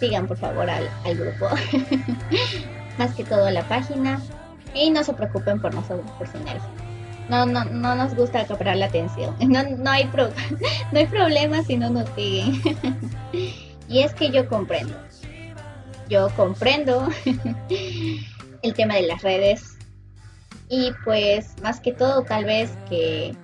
[0.00, 1.46] Sigan por favor al, grupo.
[2.98, 4.20] Más que todo a la página.
[4.74, 6.68] Y no se preocupen por nosotros, por sinergia.
[7.28, 9.36] No, no, no nos gusta acaparar la atención.
[9.40, 10.10] No, no, hay
[10.92, 12.60] no hay problema si no nos siguen.
[13.88, 14.96] y es que yo comprendo.
[16.08, 17.08] Yo comprendo
[18.62, 19.78] el tema de las redes.
[20.68, 23.36] Y pues más que todo tal vez que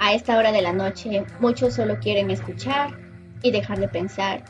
[0.00, 2.98] a esta hora de la noche muchos solo quieren escuchar
[3.42, 4.42] y dejar de pensar.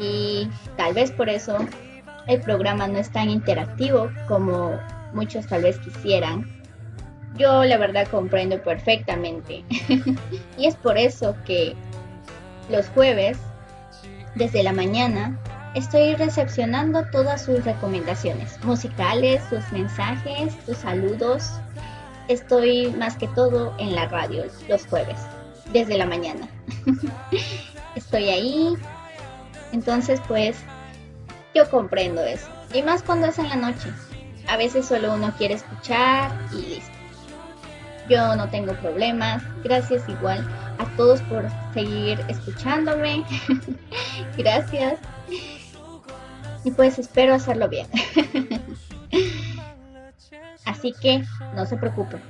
[0.00, 1.58] Y tal vez por eso
[2.28, 4.78] el programa no es tan interactivo como
[5.12, 6.46] muchos tal vez quisieran.
[7.36, 9.64] Yo la verdad comprendo perfectamente.
[10.56, 11.74] y es por eso que
[12.70, 13.36] los jueves,
[14.36, 15.36] desde la mañana,
[15.74, 21.52] Estoy recepcionando todas sus recomendaciones musicales, sus mensajes, sus saludos.
[22.28, 25.18] Estoy más que todo en la radio los jueves,
[25.72, 26.48] desde la mañana.
[27.94, 28.76] Estoy ahí.
[29.72, 30.56] Entonces, pues,
[31.54, 32.46] yo comprendo eso.
[32.74, 33.90] Y más cuando es en la noche.
[34.46, 36.92] A veces solo uno quiere escuchar y listo.
[38.08, 39.42] Yo no tengo problemas.
[39.64, 40.46] Gracias igual
[40.78, 43.24] a todos por seguir escuchándome.
[44.36, 44.98] Gracias
[46.64, 47.86] y pues espero hacerlo bien.
[50.68, 51.24] Así que
[51.54, 52.20] no se preocupen.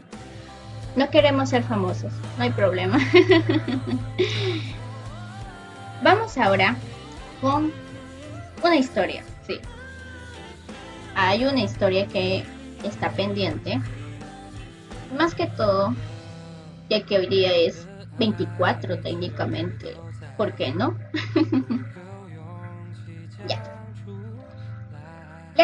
[0.94, 2.98] No queremos ser famosos, no hay problema.
[6.04, 6.76] Vamos ahora
[7.40, 7.72] con
[8.62, 9.58] una historia, sí.
[11.16, 12.44] Hay una historia que
[12.84, 13.80] está pendiente.
[15.16, 15.96] Más que todo,
[16.88, 17.88] ya que hoy día es
[18.18, 19.96] 24 técnicamente.
[20.36, 20.96] ¿Por qué no?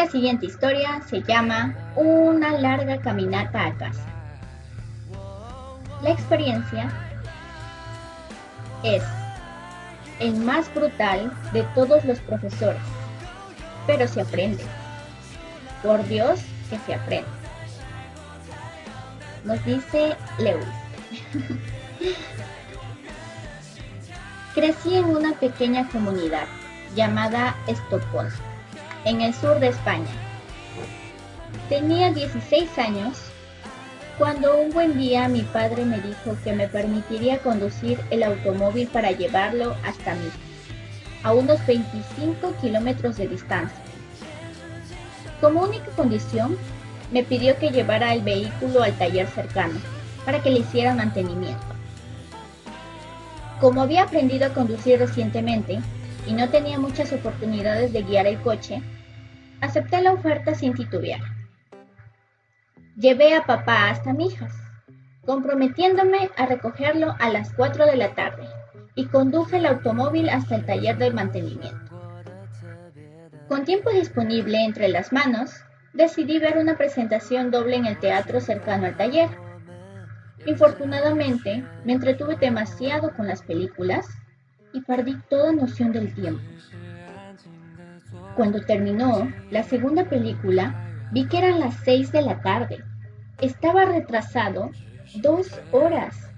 [0.05, 4.05] La siguiente historia se llama Una larga caminata a casa.
[6.03, 6.91] La experiencia
[8.83, 9.01] es
[10.19, 12.83] el más brutal de todos los profesores,
[13.87, 14.63] pero se aprende.
[15.81, 17.27] Por Dios que se aprende.
[19.43, 20.67] Nos dice Lewis.
[24.53, 26.45] Crecí en una pequeña comunidad
[26.95, 28.54] llamada Estocolmo
[29.05, 30.09] en el sur de España.
[31.69, 33.17] Tenía 16 años
[34.17, 39.11] cuando un buen día mi padre me dijo que me permitiría conducir el automóvil para
[39.11, 40.29] llevarlo hasta mí,
[41.23, 43.77] a unos 25 kilómetros de distancia.
[45.41, 46.57] Como única condición,
[47.11, 49.79] me pidió que llevara el vehículo al taller cercano
[50.23, 51.65] para que le hiciera mantenimiento.
[53.59, 55.79] Como había aprendido a conducir recientemente
[56.25, 58.81] y no tenía muchas oportunidades de guiar el coche,
[59.61, 61.21] Acepté la oferta sin titubear.
[62.97, 64.53] Llevé a papá hasta Mijas,
[65.25, 68.47] comprometiéndome a recogerlo a las 4 de la tarde,
[68.95, 71.95] y conduje el automóvil hasta el taller de mantenimiento.
[73.47, 75.51] Con tiempo disponible entre las manos,
[75.93, 79.29] decidí ver una presentación doble en el teatro cercano al taller.
[80.45, 84.07] Infortunadamente, me entretuve demasiado con las películas
[84.73, 86.41] y perdí toda noción del tiempo.
[88.35, 90.75] Cuando terminó la segunda película,
[91.11, 92.83] vi que eran las seis de la tarde.
[93.39, 94.71] Estaba retrasado
[95.15, 96.29] dos horas.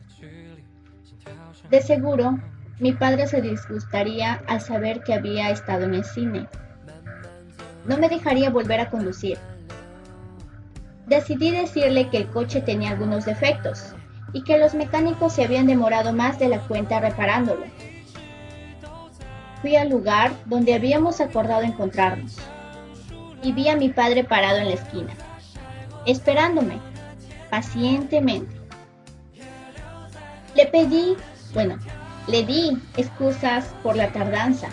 [1.71, 2.39] De seguro,
[2.79, 6.47] mi padre se disgustaría al saber que había estado en el cine.
[7.87, 9.39] No me dejaría volver a conducir.
[11.07, 13.95] Decidí decirle que el coche tenía algunos defectos
[14.33, 17.65] y que los mecánicos se habían demorado más de la cuenta reparándolo
[19.75, 22.37] al lugar donde habíamos acordado encontrarnos
[23.43, 25.13] y vi a mi padre parado en la esquina,
[26.05, 26.79] esperándome
[27.49, 28.55] pacientemente.
[30.55, 31.15] Le pedí,
[31.53, 31.77] bueno,
[32.27, 34.69] le di excusas por la tardanza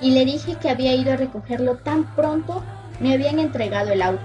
[0.00, 2.62] y le dije que había ido a recogerlo tan pronto
[3.00, 4.24] me habían entregado el auto.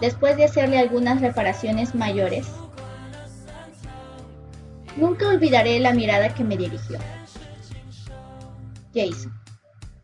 [0.00, 2.46] Después de hacerle algunas reparaciones mayores,
[4.96, 6.98] nunca olvidaré la mirada que me dirigió.
[8.94, 9.32] Jason,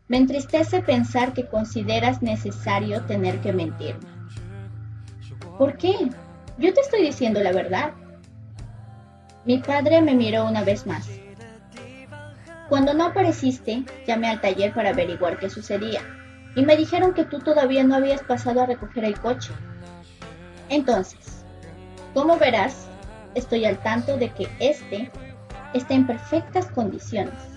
[0.07, 4.09] me entristece pensar que consideras necesario tener que mentirme.
[5.57, 6.09] ¿Por qué?
[6.57, 7.93] Yo te estoy diciendo la verdad.
[9.45, 11.07] Mi padre me miró una vez más.
[12.67, 16.01] Cuando no apareciste, llamé al taller para averiguar qué sucedía
[16.55, 19.51] y me dijeron que tú todavía no habías pasado a recoger el coche.
[20.69, 21.45] Entonces,
[22.13, 22.87] como verás,
[23.35, 25.11] estoy al tanto de que este
[25.73, 27.50] está en perfectas condiciones.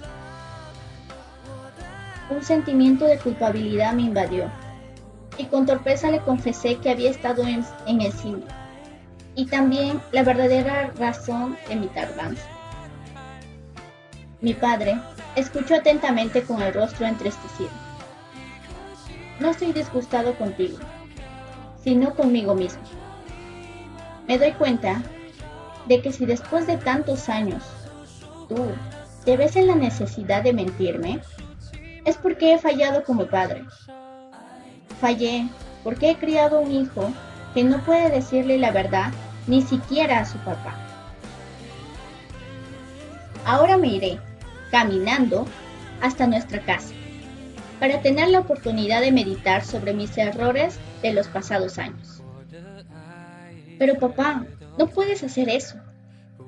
[2.35, 4.51] Un sentimiento de culpabilidad me invadió
[5.39, 8.43] y con torpeza le confesé que había estado en, en el cine
[9.37, 12.43] y también la verdadera razón de mi tardanza.
[14.41, 15.01] Mi padre
[15.37, 17.71] escuchó atentamente con el rostro entristecido.
[19.39, 20.79] No estoy disgustado contigo,
[21.85, 22.83] sino conmigo mismo.
[24.27, 25.03] Me doy cuenta
[25.87, 27.63] de que si después de tantos años
[28.49, 28.67] tú
[29.25, 31.21] te ves en la necesidad de mentirme,
[32.05, 33.65] es porque he fallado como padre.
[35.01, 35.49] Fallé
[35.83, 37.13] porque he criado un hijo
[37.55, 39.13] que no puede decirle la verdad
[39.47, 40.77] ni siquiera a su papá.
[43.45, 44.19] Ahora me iré
[44.71, 45.47] caminando
[46.01, 46.95] hasta nuestra casa
[47.79, 52.23] para tener la oportunidad de meditar sobre mis errores de los pasados años.
[53.79, 54.47] Pero papá,
[54.79, 55.77] no puedes hacer eso.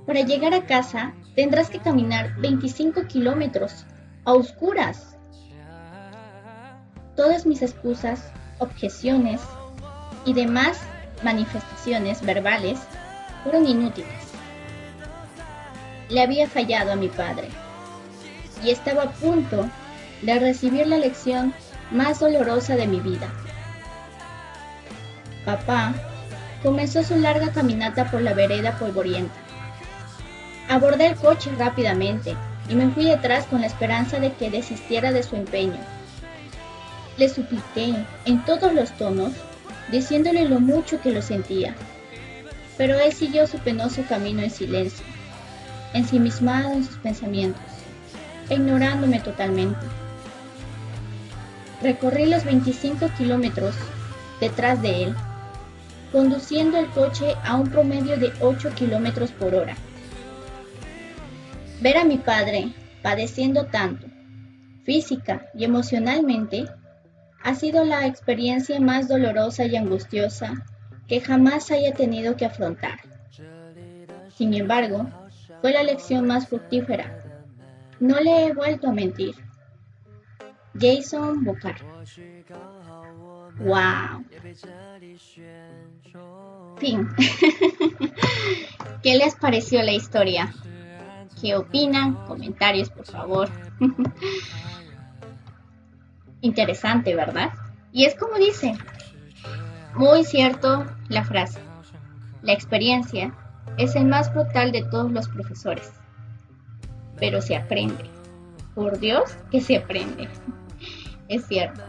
[0.06, 3.84] Para llegar a casa tendrás que caminar 25 kilómetros
[4.24, 5.15] a oscuras.
[7.16, 8.20] Todas mis excusas,
[8.58, 9.40] objeciones
[10.26, 10.78] y demás
[11.22, 12.78] manifestaciones verbales
[13.42, 14.10] fueron inútiles.
[16.10, 17.48] Le había fallado a mi padre
[18.62, 19.66] y estaba a punto
[20.20, 21.54] de recibir la lección
[21.90, 23.28] más dolorosa de mi vida.
[25.46, 25.94] Papá
[26.62, 29.34] comenzó su larga caminata por la vereda polvorienta.
[30.68, 32.36] Abordé el coche rápidamente
[32.68, 35.95] y me fui detrás con la esperanza de que desistiera de su empeño.
[37.18, 37.94] Le supliqué
[38.24, 39.32] en todos los tonos,
[39.90, 41.74] diciéndole lo mucho que lo sentía,
[42.76, 45.04] pero él siguió su penoso camino en silencio,
[45.94, 47.76] ensimismado en sus pensamientos
[48.50, 49.86] ignorándome totalmente.
[51.82, 53.74] Recorrí los 25 kilómetros
[54.40, 55.14] detrás de él,
[56.12, 59.76] conduciendo el coche a un promedio de 8 kilómetros por hora.
[61.80, 62.72] Ver a mi padre
[63.02, 64.06] padeciendo tanto,
[64.84, 66.66] física y emocionalmente,
[67.42, 70.64] ha sido la experiencia más dolorosa y angustiosa
[71.08, 73.00] que jamás haya tenido que afrontar.
[74.34, 75.08] Sin embargo,
[75.60, 77.26] fue la lección más fructífera
[78.00, 79.34] no le he vuelto a mentir.
[80.78, 81.76] Jason Bocar.
[83.58, 84.24] Wow.
[86.76, 87.08] Fin.
[89.02, 90.52] ¿Qué les pareció la historia?
[91.40, 92.26] ¿Qué opinan?
[92.26, 93.48] Comentarios, por favor.
[96.40, 97.50] Interesante, ¿verdad?
[97.92, 98.74] Y es como dice,
[99.94, 101.60] muy cierto la frase.
[102.42, 103.34] La experiencia
[103.78, 105.92] es el más brutal de todos los profesores
[107.18, 108.04] pero se aprende.
[108.74, 110.28] Por Dios que se aprende.
[111.28, 111.82] Es cierto.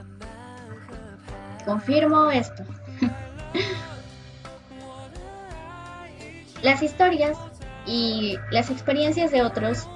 [1.63, 2.63] Confirmo esto.
[6.63, 7.37] Las historias
[7.85, 9.87] y las experiencias de otros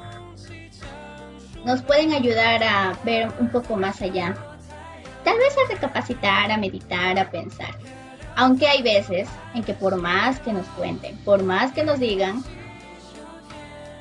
[1.66, 4.36] nos pueden ayudar a ver un poco más allá.
[5.24, 7.76] Tal vez a recapacitar, a meditar, a pensar.
[8.36, 12.44] Aunque hay veces en que por más que nos cuenten, por más que nos digan,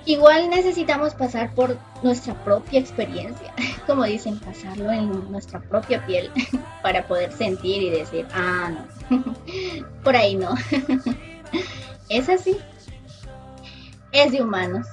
[0.06, 3.52] Igual necesitamos pasar por nuestra propia experiencia,
[3.86, 6.30] como dicen, pasarlo en nuestra propia piel
[6.82, 8.70] para poder sentir y decir, ah,
[9.10, 9.34] no,
[10.02, 10.54] por ahí no.
[12.08, 12.56] Es así,
[14.12, 14.86] es de humanos.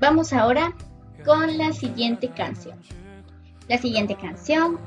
[0.00, 0.72] Vamos ahora
[1.24, 2.78] con la siguiente canción.
[3.68, 4.78] La siguiente canción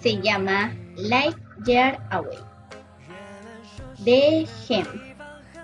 [0.00, 2.38] se llama Light Year Away
[3.98, 4.86] de Gem,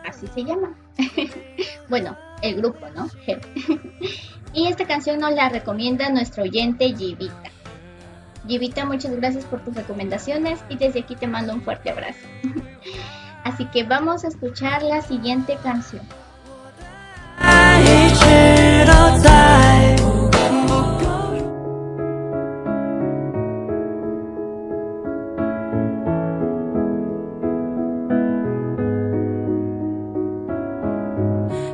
[0.07, 0.75] así se llama.
[1.89, 3.09] bueno, el grupo, ¿no?
[4.53, 7.51] y esta canción nos la recomienda nuestro oyente Givita.
[8.47, 12.27] Givita, muchas gracias por tus recomendaciones y desde aquí te mando un fuerte abrazo.
[13.45, 16.03] Así que vamos a escuchar la siguiente canción.
[18.87, 19.31] 都在。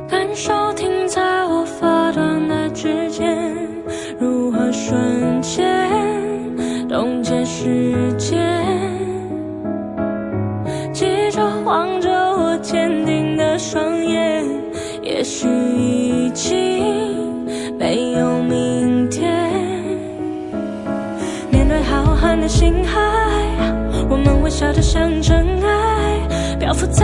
[0.07, 3.37] 感受停在我发端的指尖，
[4.19, 5.67] 如何瞬间
[6.87, 8.39] 冻结时间？
[10.93, 14.45] 记住望着我坚定的双眼，
[15.01, 16.70] 也许已经。
[24.61, 27.03] 它的像尘埃漂浮在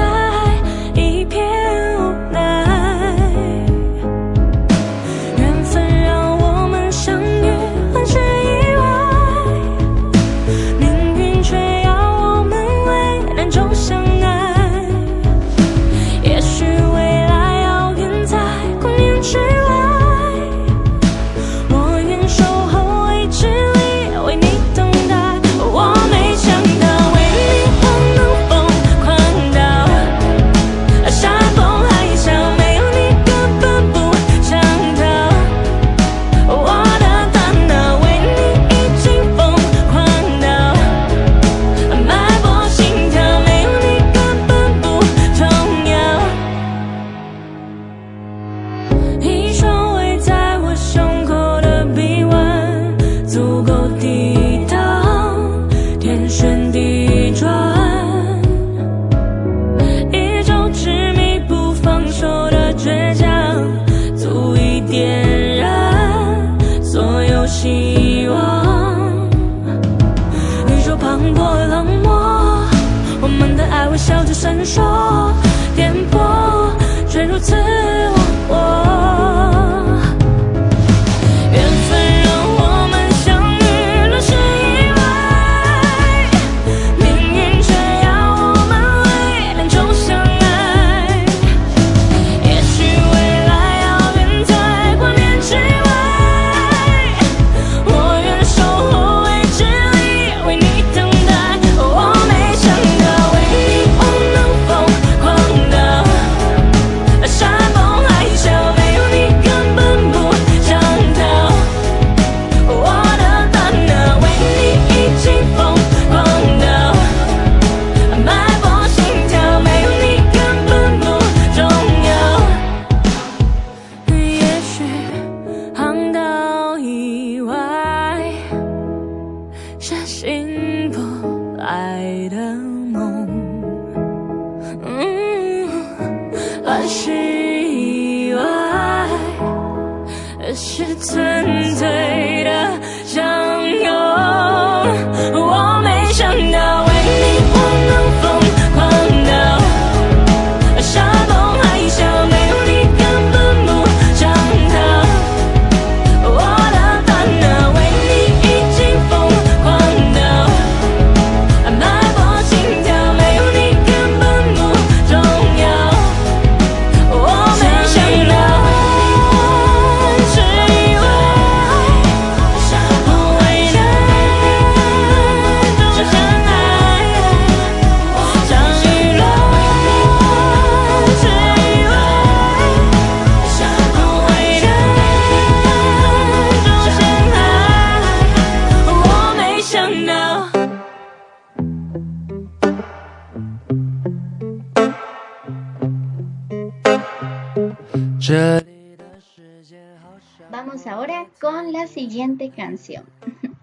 [200.52, 203.06] Vamos ahora con la siguiente canción.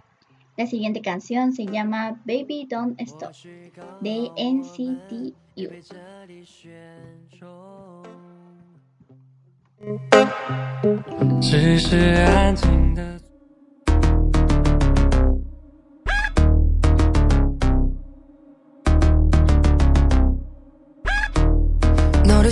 [0.57, 3.32] La siguiente canción se llama Baby Don't Stop
[4.01, 5.69] de NCT U.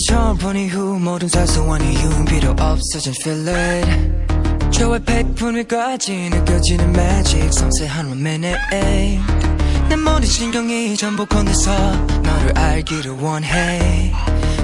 [0.09, 4.13] 처음 본 이후 모든 사소한 이유는 필요 없어진 feeling.
[4.71, 7.53] 저의 베푼 위까지 느껴지는 magic.
[7.53, 8.59] 섬세한 one minute
[9.89, 11.71] 내 모든 신경이 전부 건네서
[12.23, 14.13] 너를 알기를 원해.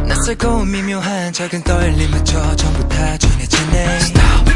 [0.07, 3.97] 낯설고 미묘한 작은 떨림 맞춰 전부 다 전해지네.
[3.97, 4.48] Stop.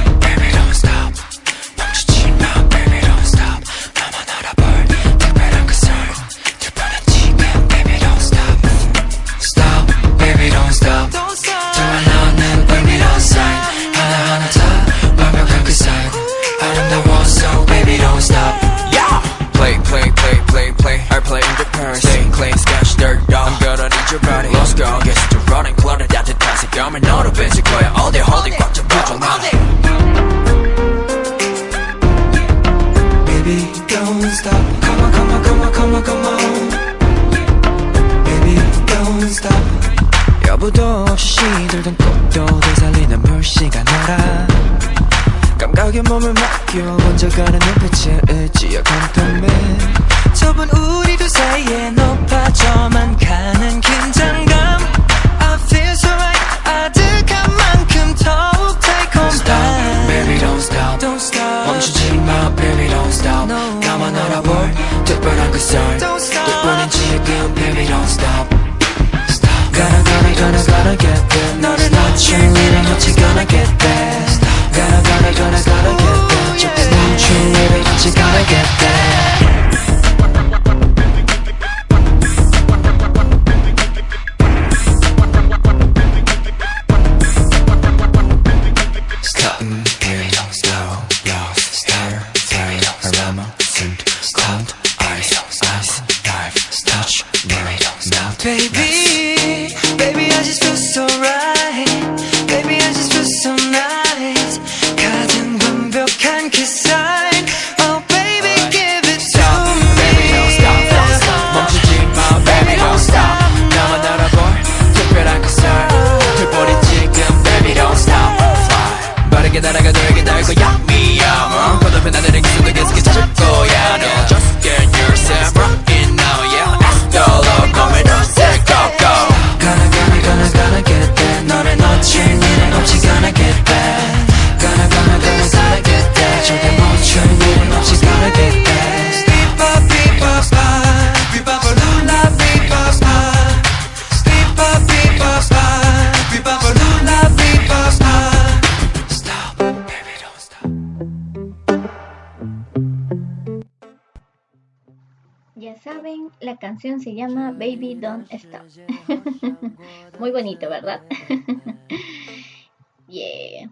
[158.31, 158.63] Stop.
[160.19, 161.03] Muy bonito, ¿verdad?
[163.09, 163.71] yeah.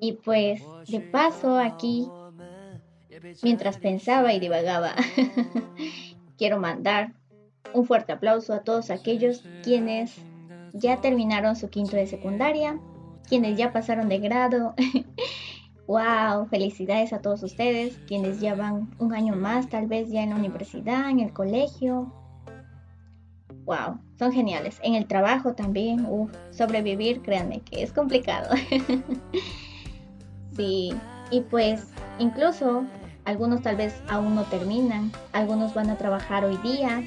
[0.00, 2.08] Y pues, de paso aquí,
[3.42, 4.94] mientras pensaba y divagaba,
[6.38, 7.12] quiero mandar
[7.72, 10.14] un fuerte aplauso a todos aquellos quienes
[10.72, 12.78] ya terminaron su quinto de secundaria,
[13.28, 14.74] quienes ya pasaron de grado.
[15.86, 20.30] Wow, felicidades a todos ustedes, quienes ya van un año más, tal vez ya en
[20.30, 22.12] la universidad, en el colegio.
[23.66, 24.78] Wow, son geniales.
[24.82, 28.54] En el trabajo también, uf, sobrevivir, créanme que es complicado.
[30.56, 30.94] sí,
[31.32, 31.88] y pues
[32.20, 32.84] incluso
[33.24, 37.02] algunos tal vez aún no terminan, algunos van a trabajar hoy día,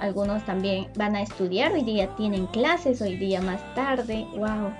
[0.00, 4.26] algunos también van a estudiar hoy día, tienen clases hoy día más tarde.
[4.36, 4.72] Wow,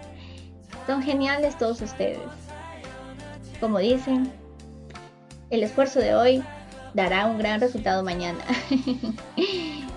[0.86, 2.20] son geniales todos ustedes.
[3.60, 4.32] Como dicen,
[5.50, 6.42] el esfuerzo de hoy
[6.94, 8.42] dará un gran resultado mañana.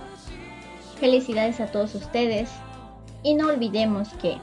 [1.04, 2.50] Felicidades a todos ustedes
[3.24, 4.38] y no olvidemos que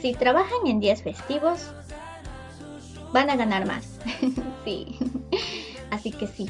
[0.00, 1.74] si trabajan en días festivos,
[3.12, 3.98] van a ganar más.
[4.64, 4.98] sí,
[5.90, 6.48] así que sí.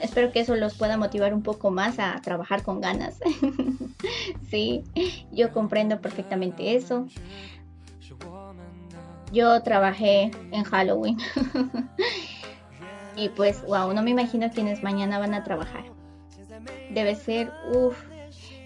[0.00, 3.18] Espero que eso los pueda motivar un poco más a trabajar con ganas.
[4.50, 4.82] sí,
[5.32, 7.06] yo comprendo perfectamente eso.
[9.34, 11.18] Yo trabajé en Halloween.
[13.16, 15.99] y pues, wow, no me imagino quienes mañana van a trabajar.
[16.90, 17.96] Debe ser, uff.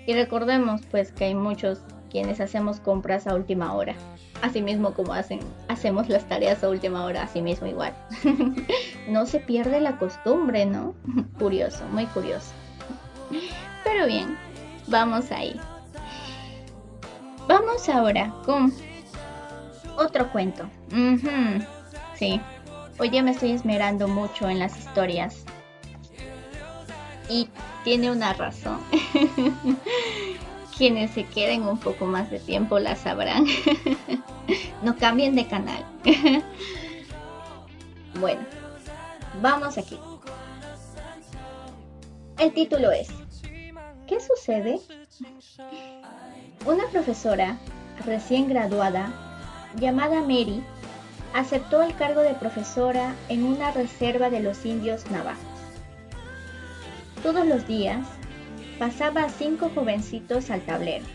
[0.07, 1.81] Y recordemos pues que hay muchos
[2.11, 3.95] quienes hacemos compras a última hora.
[4.43, 7.95] Así mismo como hacen, hacemos las tareas a última hora, así mismo igual.
[9.09, 10.95] no se pierde la costumbre, ¿no?
[11.39, 12.53] curioso, muy curioso.
[13.83, 14.37] Pero bien,
[14.87, 15.59] vamos ahí.
[17.49, 18.73] Vamos ahora con
[19.97, 20.69] otro cuento.
[22.15, 22.41] Sí,
[22.99, 25.45] hoy día me estoy esmerando mucho en las historias.
[27.29, 27.49] Y
[27.85, 28.81] tiene una razón.
[30.77, 33.47] Quienes se queden un poco más de tiempo la sabrán.
[34.83, 35.85] no cambien de canal.
[38.21, 38.41] bueno,
[39.41, 39.99] vamos aquí.
[42.39, 43.09] El título es
[44.09, 44.81] ¿Qué sucede?
[46.67, 47.59] Una profesora
[48.05, 49.13] recién graduada
[49.77, 50.65] llamada Mary
[51.35, 55.54] aceptó el cargo de profesora en una reserva de los indios navajos.
[57.25, 58.07] Todos los días
[58.79, 61.07] pasaba a cinco jovencitos al tablero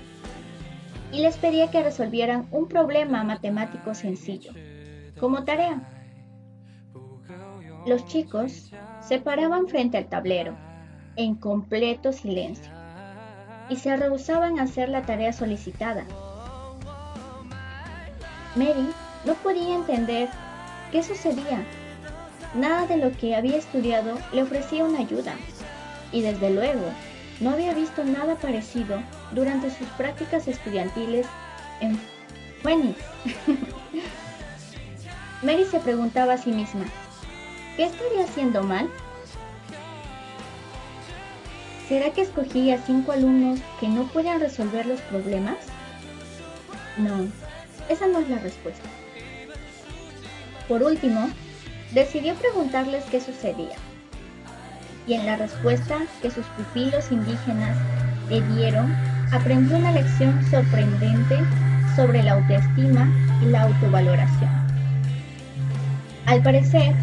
[1.11, 4.52] y les pedía que resolvieran un problema matemático sencillo,
[5.19, 5.88] como tarea.
[7.86, 8.72] Los chicos
[9.02, 10.57] se paraban frente al tablero,
[11.15, 12.72] en completo silencio,
[13.69, 16.06] y se rehusaban a hacer la tarea solicitada.
[18.56, 18.90] Mary
[19.26, 20.27] no podía entender
[20.91, 21.64] qué sucedía.
[22.56, 25.36] Nada de lo que había estudiado le ofrecía una ayuda,
[26.11, 26.91] y desde luego
[27.40, 31.26] no había visto nada parecido durante sus prácticas estudiantiles
[31.81, 31.99] en
[32.61, 32.98] Phoenix,
[35.41, 36.86] Mary se preguntaba a sí misma,
[37.77, 38.90] ¿qué estaría haciendo mal?
[41.88, 45.57] ¿Será que escogí a cinco alumnos que no puedan resolver los problemas?
[46.98, 47.27] No,
[47.88, 48.88] esa no es la respuesta.
[50.68, 51.30] Por último,
[51.91, 53.76] decidió preguntarles qué sucedía.
[55.10, 57.76] Y en la respuesta que sus pupilos indígenas
[58.30, 58.94] le dieron,
[59.31, 61.40] aprendió una lección sorprendente
[61.95, 63.10] sobre la autoestima
[63.41, 64.52] y la autovaloración.
[66.27, 66.94] Al parecer,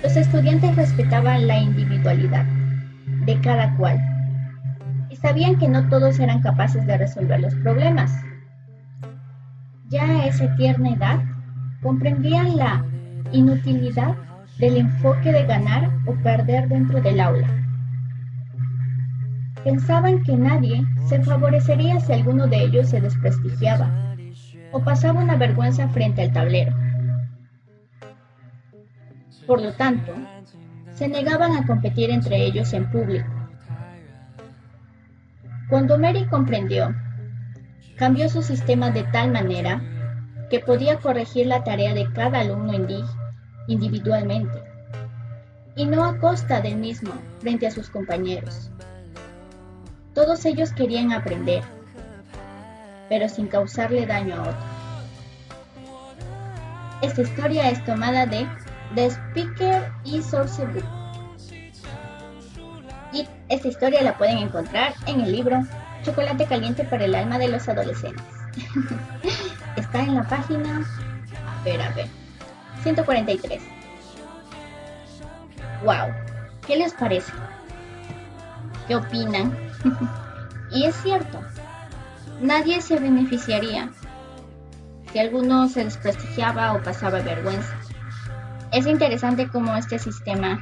[0.00, 2.44] los estudiantes respetaban la individualidad
[3.26, 3.98] de cada cual
[5.10, 8.12] y sabían que no todos eran capaces de resolver los problemas.
[9.88, 11.18] Ya a esa tierna edad,
[11.82, 12.84] comprendían la
[13.32, 14.14] inutilidad
[14.58, 17.48] del enfoque de ganar o perder dentro del aula.
[19.62, 24.16] Pensaban que nadie se favorecería si alguno de ellos se desprestigiaba
[24.72, 26.76] o pasaba una vergüenza frente al tablero.
[29.46, 30.12] Por lo tanto,
[30.92, 33.30] se negaban a competir entre ellos en público.
[35.68, 36.94] Cuando Mary comprendió,
[37.96, 39.80] cambió su sistema de tal manera
[40.50, 42.72] que podía corregir la tarea de cada alumno
[43.68, 44.62] individualmente
[45.76, 48.70] y no a costa del mismo frente a sus compañeros.
[50.12, 51.62] Todos ellos querían aprender,
[53.08, 54.78] pero sin causarle daño a otro.
[57.00, 58.48] Esta historia es tomada de
[58.96, 60.66] The Speaker y Source.
[63.12, 65.62] Y esta historia la pueden encontrar en el libro
[66.02, 68.24] Chocolate Caliente para el Alma de los Adolescentes.
[69.76, 70.84] Está en la página,
[71.46, 72.08] a ver, a ver,
[72.82, 73.62] 143.
[75.84, 76.12] ¡Wow!
[76.66, 77.32] ¿Qué les parece?
[78.86, 79.56] ¿Qué opinan?
[80.72, 81.40] y es cierto,
[82.40, 83.90] nadie se beneficiaría
[85.12, 87.74] si alguno se desprestigiaba o pasaba vergüenza.
[88.72, 90.60] Es interesante cómo este sistema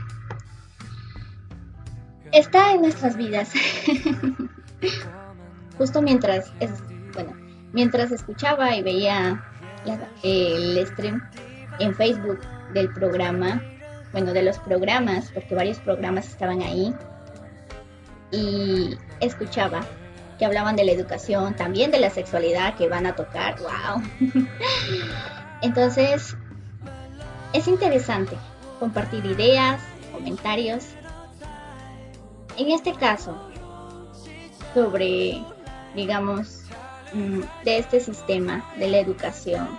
[2.32, 3.50] está en nuestras vidas.
[5.78, 6.52] Justo mientras,
[7.14, 7.32] bueno,
[7.72, 9.44] mientras escuchaba y veía
[10.22, 11.22] el stream
[11.78, 12.40] en Facebook
[12.72, 13.62] del programa,
[14.12, 16.94] bueno, de los programas, porque varios programas estaban ahí,
[18.30, 19.80] y escuchaba
[20.38, 24.02] que hablaban de la educación, también de la sexualidad que van a tocar, wow.
[25.62, 26.36] Entonces,
[27.52, 28.36] es interesante
[28.78, 29.80] compartir ideas,
[30.12, 30.84] comentarios.
[32.58, 33.50] En este caso,
[34.74, 35.42] sobre,
[35.94, 36.64] digamos,
[37.14, 39.78] mm, de este sistema de la educación,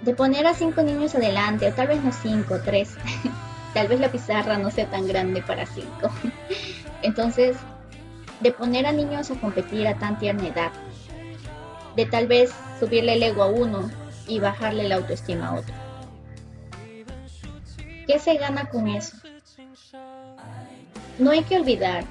[0.00, 2.96] de poner a cinco niños adelante, o tal vez no cinco, tres,
[3.74, 6.10] tal vez la pizarra no sea tan grande para cinco.
[7.02, 7.56] Entonces,
[8.40, 10.72] de poner a niños a competir a tan tierna edad,
[11.96, 13.90] de tal vez subirle el ego a uno
[14.26, 15.74] y bajarle la autoestima a otro.
[18.06, 19.16] ¿Qué se gana con eso?
[21.18, 22.04] No hay que olvidar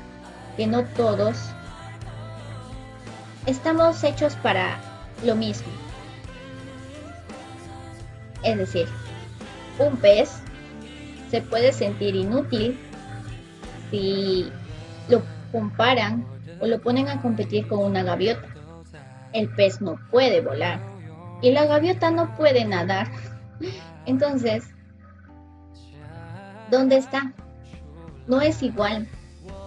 [0.57, 1.37] que no todos
[3.45, 4.79] estamos hechos para
[5.23, 5.82] lo mismo.
[8.43, 8.87] Es decir,
[9.79, 10.41] un pez
[11.31, 12.77] se puede sentir inútil
[13.89, 14.51] si
[15.09, 15.21] lo
[15.51, 16.25] comparan
[16.59, 18.47] o lo ponen a competir con una gaviota.
[19.33, 20.79] El pez no puede volar
[21.41, 23.07] y la gaviota no puede nadar.
[24.05, 24.65] Entonces,
[26.69, 27.33] ¿dónde está?
[28.27, 29.07] No es igual,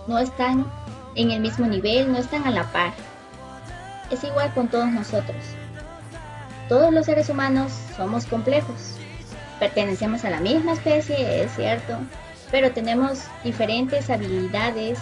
[0.08, 0.66] no están
[1.14, 2.92] en el mismo nivel, no están a la par.
[4.10, 5.36] Es igual con todos nosotros.
[6.68, 8.96] Todos los seres humanos somos complejos.
[9.58, 11.98] Pertenecemos a la misma especie, es cierto,
[12.50, 14.98] pero tenemos diferentes habilidades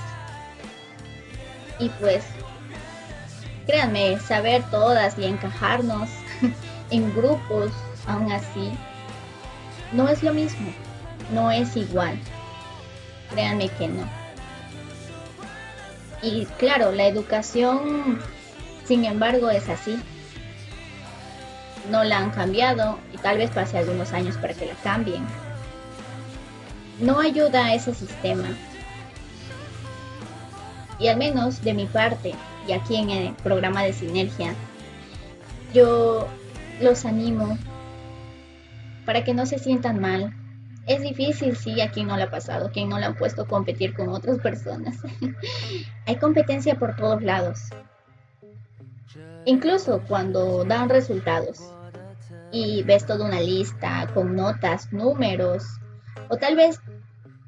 [1.78, 2.24] y pues
[3.66, 6.08] créanme, saber todas y encajarnos
[6.90, 7.72] en grupos
[8.06, 8.70] aún así
[9.94, 10.72] no es lo mismo,
[11.32, 12.18] no es igual.
[13.30, 14.08] Créanme que no.
[16.20, 18.18] Y claro, la educación,
[18.86, 19.96] sin embargo, es así.
[21.90, 25.24] No la han cambiado y tal vez pase algunos años para que la cambien
[27.01, 28.48] no ayuda a ese sistema.
[30.98, 32.35] Y al menos de mi parte,
[32.69, 34.54] y aquí en el programa de Sinergia,
[35.72, 36.29] yo
[36.80, 37.59] los animo
[39.04, 40.32] para que no se sientan mal.
[40.87, 43.48] Es difícil, sí, a quien no le ha pasado, quien no le han puesto a
[43.48, 44.96] competir con otras personas.
[46.06, 47.61] Hay competencia por todos lados.
[49.46, 51.73] Incluso cuando dan resultados
[52.54, 55.64] y ves toda una lista con notas, números,
[56.28, 56.80] o tal vez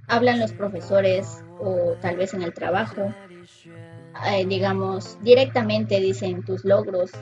[0.08, 3.14] hablan los profesores o tal vez en el trabajo,
[4.26, 7.12] eh, digamos, directamente dicen tus logros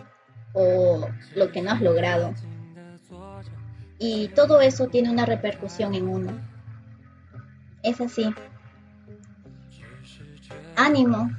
[0.55, 2.33] o lo que no has logrado.
[3.99, 6.33] Y todo eso tiene una repercusión en uno.
[7.83, 8.35] Es así.
[10.75, 11.31] Ánimo.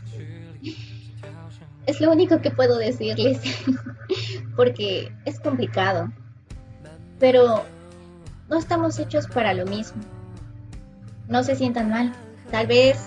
[1.88, 3.42] Es lo único que puedo decirles.
[4.56, 6.12] Porque es complicado.
[7.20, 7.64] Pero
[8.50, 10.02] no estamos hechos para lo mismo.
[11.28, 12.14] No se sientan mal.
[12.52, 12.98] Tal vez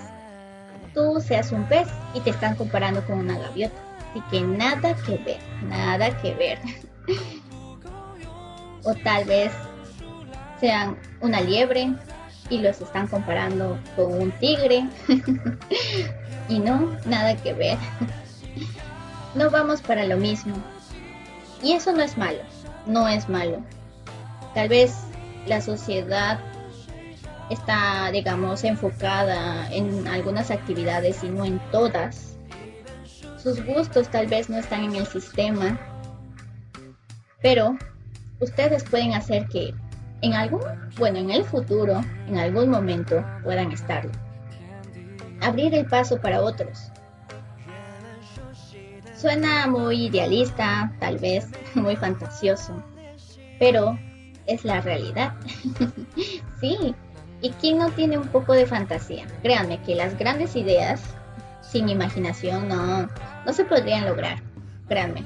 [0.95, 3.77] tú seas un pez y te están comparando con una gaviota.
[4.11, 6.59] Así que nada que ver, nada que ver.
[8.85, 9.53] o tal vez
[10.61, 11.95] sean una liebre
[12.51, 14.89] y los están comparando con un tigre.
[16.49, 17.79] y no, nada que ver.
[19.35, 20.57] no vamos para lo mismo.
[21.63, 22.41] Y eso no es malo,
[22.87, 23.63] no es malo.
[24.59, 24.93] Tal vez
[25.47, 26.41] la sociedad
[27.49, 32.37] está, digamos, enfocada en algunas actividades y no en todas.
[33.41, 35.79] Sus gustos tal vez no están en el sistema,
[37.41, 37.79] pero
[38.41, 39.73] ustedes pueden hacer que
[40.23, 40.63] en algún,
[40.99, 44.11] bueno, en el futuro, en algún momento puedan estarlo.
[45.41, 46.91] Abrir el paso para otros.
[49.17, 51.47] Suena muy idealista, tal vez
[51.77, 52.83] muy fantasioso,
[53.61, 53.97] pero
[54.49, 55.35] es la realidad.
[56.61, 56.95] sí,
[57.41, 59.27] ¿y quién no tiene un poco de fantasía?
[59.43, 61.01] Créanme que las grandes ideas
[61.61, 63.09] sin imaginación no,
[63.45, 64.43] no se podrían lograr.
[64.89, 65.23] Créanme,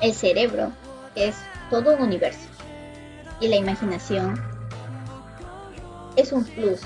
[0.00, 0.72] el cerebro
[1.14, 1.36] es
[1.70, 2.48] todo un universo
[3.40, 4.42] y la imaginación
[6.16, 6.80] es un plus,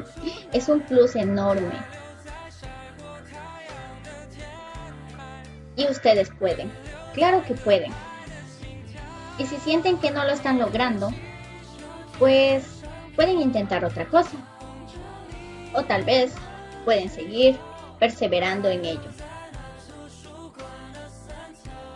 [0.52, 1.74] es un plus enorme.
[5.76, 6.72] Y ustedes pueden,
[7.12, 7.92] claro que pueden.
[9.38, 11.10] Y si sienten que no lo están logrando,
[12.18, 12.64] pues
[13.14, 14.36] pueden intentar otra cosa.
[15.74, 16.32] O tal vez
[16.84, 17.56] pueden seguir
[17.98, 19.10] perseverando en ello.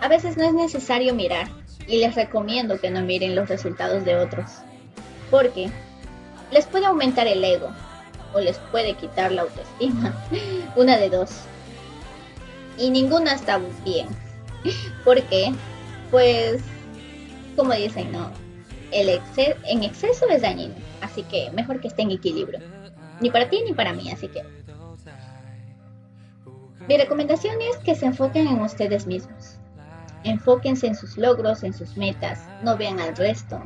[0.01, 1.49] A veces no es necesario mirar
[1.87, 4.51] y les recomiendo que no miren los resultados de otros,
[5.31, 5.71] porque
[6.51, 7.71] les puede aumentar el ego
[8.35, 10.15] o les puede quitar la autoestima,
[10.77, 11.31] una de dos.
[12.79, 14.09] Y ninguna está bien,
[15.05, 15.53] porque
[16.11, 16.63] pues
[17.57, 18.31] como dicen, no,
[18.91, 22.61] el en exceso es dañino, así que mejor que esté en equilibrio,
[23.21, 24.43] ni para ti ni para mí, así que
[26.89, 29.57] mi recomendación es que se enfoquen en ustedes mismos.
[30.25, 33.63] Enfóquense en sus logros, en sus metas, no vean al resto.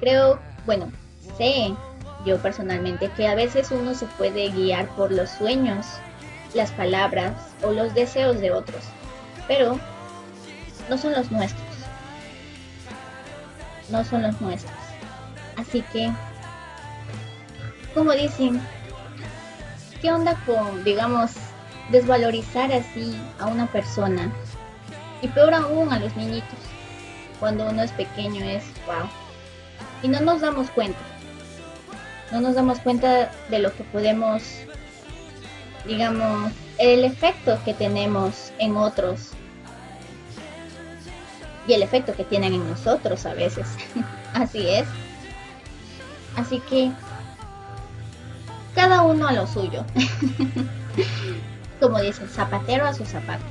[0.00, 0.90] Creo, bueno,
[1.36, 1.72] sé
[2.26, 5.86] yo personalmente que a veces uno se puede guiar por los sueños,
[6.54, 7.32] las palabras
[7.62, 8.82] o los deseos de otros,
[9.46, 9.78] pero
[10.88, 11.69] no son los nuestros.
[13.90, 14.72] No son los nuestros.
[15.56, 16.10] Así que,
[17.94, 18.60] como dicen,
[20.00, 21.32] ¿qué onda con, digamos,
[21.90, 24.30] desvalorizar así a una persona
[25.22, 26.58] y peor aún a los niñitos.
[27.38, 29.08] Cuando uno es pequeño es wow.
[30.02, 30.98] Y no nos damos cuenta.
[32.32, 34.42] No nos damos cuenta de lo que podemos,
[35.86, 39.32] digamos, el efecto que tenemos en otros.
[41.70, 43.68] Y el efecto que tienen en nosotros a veces.
[44.34, 44.88] Así es.
[46.34, 46.90] Así que
[48.74, 49.84] cada uno a lo suyo.
[51.80, 53.44] Como dicen, zapatero a su zapato.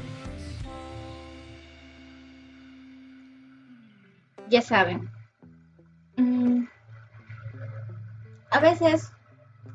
[4.50, 5.10] ya saben.
[6.18, 6.66] Mm,
[8.52, 9.14] a veces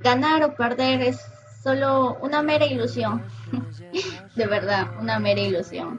[0.00, 1.18] ganar o perder es
[1.62, 3.22] solo una mera ilusión.
[4.36, 5.98] de verdad, una mera ilusión.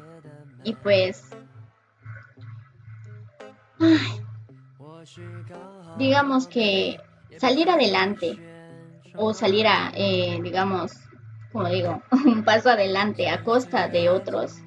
[0.63, 1.34] Y pues...
[5.97, 6.99] digamos que
[7.37, 8.37] salir adelante
[9.15, 10.91] o salir a, eh, digamos,
[11.51, 14.57] como digo, un paso adelante a costa de otros.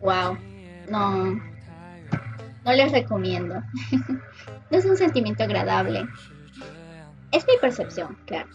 [0.00, 0.36] Wow,
[0.90, 1.40] no,
[2.64, 3.62] no les recomiendo.
[4.70, 6.06] no es un sentimiento agradable.
[7.30, 8.50] Es mi percepción, claro.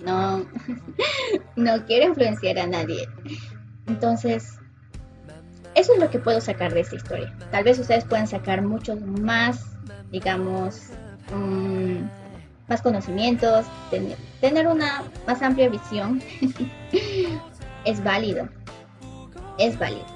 [0.00, 0.38] No,
[1.56, 3.08] no quiero influenciar a nadie.
[3.86, 4.58] Entonces,
[5.76, 7.32] eso es lo que puedo sacar de esta historia.
[7.50, 9.60] Tal vez ustedes puedan sacar muchos más,
[10.10, 10.88] digamos,
[11.30, 11.98] mm,
[12.66, 13.66] más conocimientos,
[14.40, 16.22] tener una más amplia visión.
[17.84, 18.48] es válido.
[19.58, 20.06] Es válido.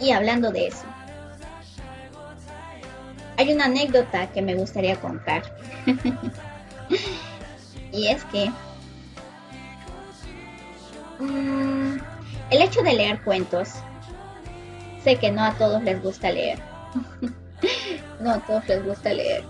[0.00, 0.84] Y hablando de eso,
[3.36, 5.42] hay una anécdota que me gustaría contar.
[7.92, 8.52] y es que
[11.18, 11.98] mm,
[12.50, 13.74] el hecho de leer cuentos,
[15.02, 16.58] sé que no a todos les gusta leer.
[18.20, 19.44] no a todos les gusta leer.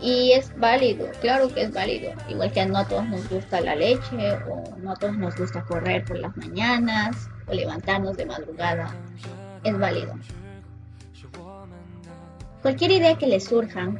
[0.00, 2.12] Y es válido, claro que es válido.
[2.28, 5.64] Igual que no a todos nos gusta la leche, o no a todos nos gusta
[5.64, 8.94] correr por las mañanas, o levantarnos de madrugada.
[9.62, 10.14] Es válido.
[12.62, 13.92] cualquier idea que les surja,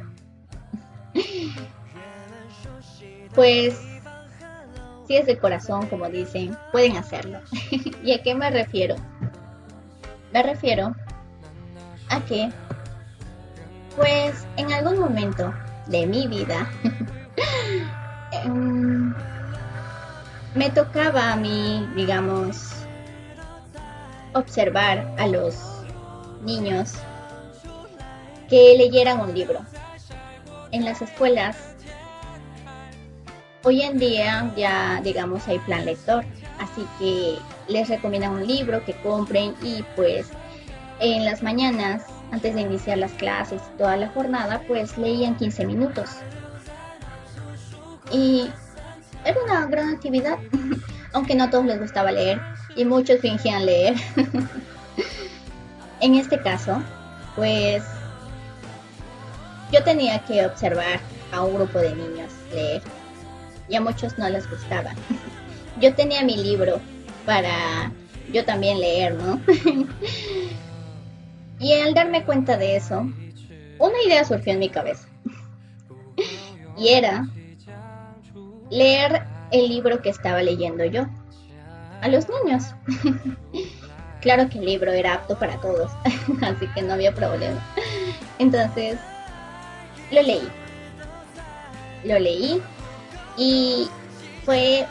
[3.35, 3.92] pues
[5.07, 7.39] si es de corazón, como dicen, pueden hacerlo.
[8.03, 8.95] ¿Y a qué me refiero?
[10.31, 10.95] Me refiero
[12.09, 12.49] a que,
[13.95, 15.53] pues en algún momento
[15.87, 16.69] de mi vida,
[18.31, 19.13] em,
[20.55, 22.73] me tocaba a mí, digamos,
[24.33, 25.55] observar a los
[26.43, 26.93] niños
[28.49, 29.59] que leyeran un libro.
[30.71, 31.72] En las escuelas,
[33.63, 36.23] hoy en día ya, digamos, hay plan lector,
[36.59, 37.37] así que
[37.71, 40.27] les recomiendan un libro que compren y pues
[40.99, 45.65] en las mañanas, antes de iniciar las clases y toda la jornada, pues leían 15
[45.65, 46.09] minutos.
[48.11, 48.49] Y
[49.25, 50.37] era una gran actividad,
[51.13, 52.41] aunque no a todos les gustaba leer
[52.75, 53.95] y muchos fingían leer.
[56.01, 56.81] en este caso,
[57.35, 57.83] pues
[59.71, 60.99] yo tenía que observar
[61.31, 62.81] a un grupo de niños leer
[63.69, 64.91] y a muchos no les gustaba.
[65.79, 66.79] yo tenía mi libro
[67.25, 67.91] para
[68.31, 69.39] yo también leer, ¿no?
[71.59, 73.07] y al darme cuenta de eso,
[73.79, 75.07] una idea surgió en mi cabeza.
[76.77, 77.27] y era
[78.69, 81.05] leer el libro que estaba leyendo yo
[82.01, 82.73] a los niños.
[84.21, 85.91] claro que el libro era apto para todos,
[86.41, 87.61] así que no había problema.
[88.39, 88.97] Entonces,
[90.11, 90.49] lo leí.
[92.03, 92.61] Lo leí
[93.37, 93.89] y
[94.45, 94.85] fue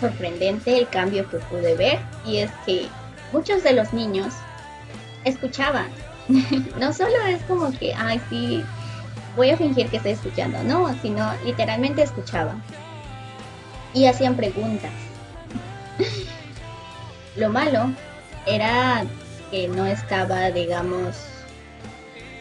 [0.00, 2.88] sorprendente el cambio que pude ver y es que
[3.32, 4.34] muchos de los niños
[5.24, 5.88] escuchaban.
[6.78, 8.62] no solo es como que, ay, sí,
[9.36, 12.62] voy a fingir que estoy escuchando, no, sino literalmente escuchaban.
[13.94, 14.92] Y hacían preguntas.
[17.36, 17.90] Lo malo
[18.46, 19.04] era
[19.50, 21.16] que no estaba, digamos,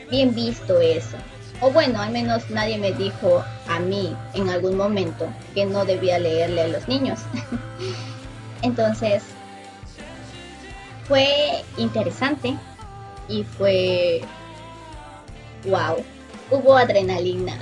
[0.10, 1.18] bien visto eso.
[1.60, 6.20] O bueno, al menos nadie me dijo a mí en algún momento que no debía
[6.20, 7.20] leerle a los niños.
[8.62, 9.24] Entonces,
[11.08, 12.56] fue interesante
[13.28, 14.22] y fue
[15.66, 16.04] wow.
[16.52, 17.58] Hubo adrenalina.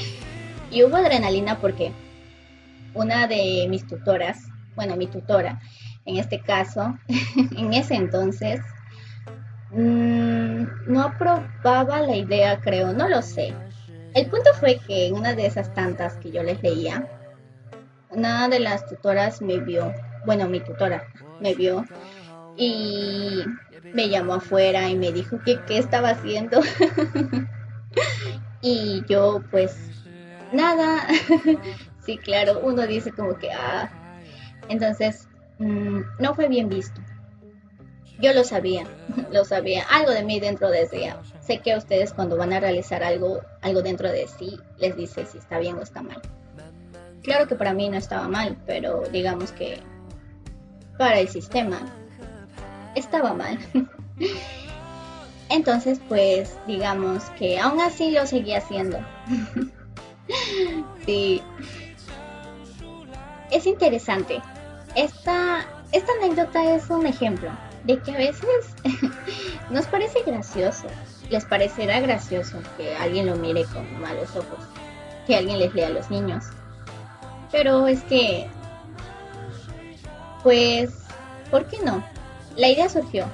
[0.70, 1.92] y hubo adrenalina porque
[2.94, 4.44] una de mis tutoras,
[4.76, 5.60] bueno, mi tutora,
[6.06, 6.96] en este caso,
[7.56, 8.60] en ese entonces,
[9.74, 13.54] mm, no aprobaba la idea, creo, no lo sé.
[14.14, 17.08] El punto fue que en una de esas tantas que yo les leía,
[18.10, 19.92] una de las tutoras me vio,
[20.24, 21.04] bueno, mi tutora
[21.40, 21.84] me vio
[22.56, 23.44] y
[23.92, 26.60] me llamó afuera y me dijo que qué estaba haciendo.
[28.62, 29.90] y yo pues
[30.52, 31.06] nada,
[32.06, 33.90] sí, claro, uno dice como que, ah,
[34.68, 35.28] entonces
[35.58, 37.00] mm, no fue bien visto.
[38.20, 38.84] Yo lo sabía,
[39.32, 41.16] lo sabía, algo de mí dentro decía.
[41.40, 45.38] Sé que ustedes cuando van a realizar algo, algo dentro de sí, les dice si
[45.38, 46.20] está bien o está mal.
[47.22, 49.80] Claro que para mí no estaba mal, pero digamos que
[50.98, 51.80] para el sistema
[52.94, 53.58] estaba mal.
[55.50, 58.98] Entonces, pues digamos que aún así lo seguía haciendo.
[61.06, 61.42] sí.
[63.50, 64.40] Es interesante.
[64.94, 67.50] Esta, esta anécdota es un ejemplo
[67.84, 68.74] de que a veces
[69.70, 70.86] nos parece gracioso.
[71.30, 74.64] Les parecerá gracioso que alguien lo mire con malos ojos,
[75.26, 76.44] que alguien les lea a los niños.
[77.50, 78.46] Pero es que,
[80.42, 80.90] pues,
[81.50, 82.04] ¿por qué no?
[82.56, 83.26] La idea surgió.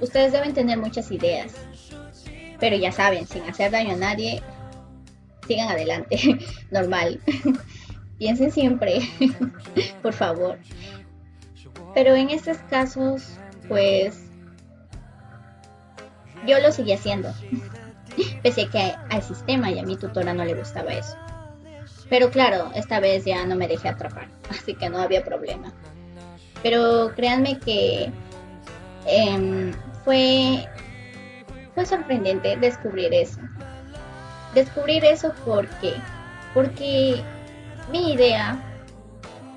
[0.00, 1.52] Ustedes deben tener muchas ideas.
[2.60, 4.42] Pero ya saben, sin hacer daño a nadie,
[5.46, 6.38] sigan adelante.
[6.70, 7.20] Normal.
[8.18, 9.00] Piensen siempre,
[10.00, 10.58] por favor.
[11.94, 13.36] Pero en estos casos,
[13.68, 14.18] pues
[16.46, 17.32] yo lo seguí haciendo.
[18.42, 21.16] Pese a que al sistema y a mi tutora no le gustaba eso.
[22.08, 25.72] Pero claro, esta vez ya no me dejé atrapar, así que no había problema.
[26.62, 28.12] Pero créanme que
[29.06, 29.72] em,
[30.04, 30.68] fue,
[31.74, 33.40] fue sorprendente descubrir eso.
[34.54, 35.94] Descubrir eso porque,
[36.52, 37.22] porque
[37.90, 38.62] mi idea,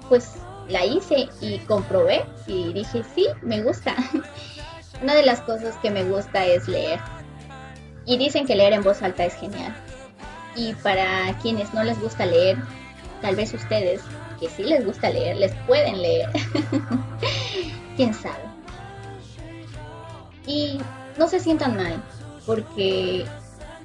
[0.08, 0.38] pues
[0.70, 3.96] la hice y comprobé y dije, sí, me gusta.
[5.02, 7.00] Una de las cosas que me gusta es leer.
[8.06, 9.76] Y dicen que leer en voz alta es genial.
[10.56, 12.58] Y para quienes no les gusta leer,
[13.22, 14.02] tal vez ustedes
[14.40, 16.30] que sí les gusta leer, les pueden leer.
[17.96, 18.44] ¿Quién sabe?
[20.46, 20.80] Y
[21.18, 22.02] no se sientan mal,
[22.46, 23.26] porque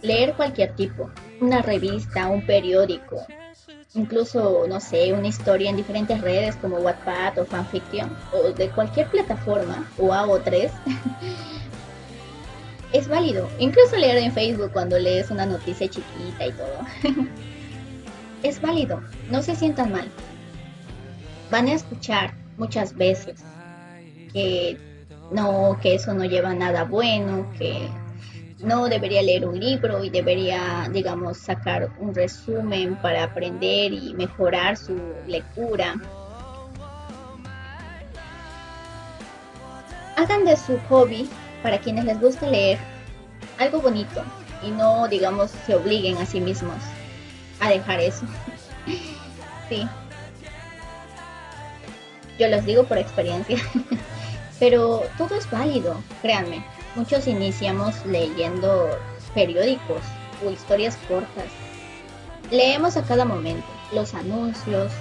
[0.03, 1.11] leer cualquier tipo,
[1.41, 3.25] una revista, un periódico,
[3.95, 9.09] incluso, no sé, una historia en diferentes redes como Wattpad o fanfiction, o de cualquier
[9.09, 10.71] plataforma, o AO3,
[12.93, 13.49] es válido.
[13.59, 16.81] Incluso leer en Facebook cuando lees una noticia chiquita y todo.
[18.43, 19.01] es válido.
[19.31, 20.09] No se sientan mal.
[21.51, 23.43] Van a escuchar muchas veces
[24.33, 24.79] que
[25.33, 27.89] no, que eso no lleva nada bueno, que
[28.63, 34.77] no debería leer un libro y debería, digamos, sacar un resumen para aprender y mejorar
[34.77, 35.95] su lectura.
[40.17, 41.29] Hagan de su hobby,
[41.63, 42.79] para quienes les gusta leer,
[43.59, 44.23] algo bonito
[44.63, 46.77] y no, digamos, se obliguen a sí mismos
[47.61, 48.27] a dejar eso.
[49.69, 49.89] sí.
[52.39, 53.59] Yo los digo por experiencia.
[54.59, 56.63] Pero todo es válido, créanme.
[56.97, 58.91] Muchos iniciamos leyendo
[59.35, 60.03] periódicos
[60.45, 61.47] o historias cortas.
[62.51, 64.93] Leemos a cada momento los anuncios,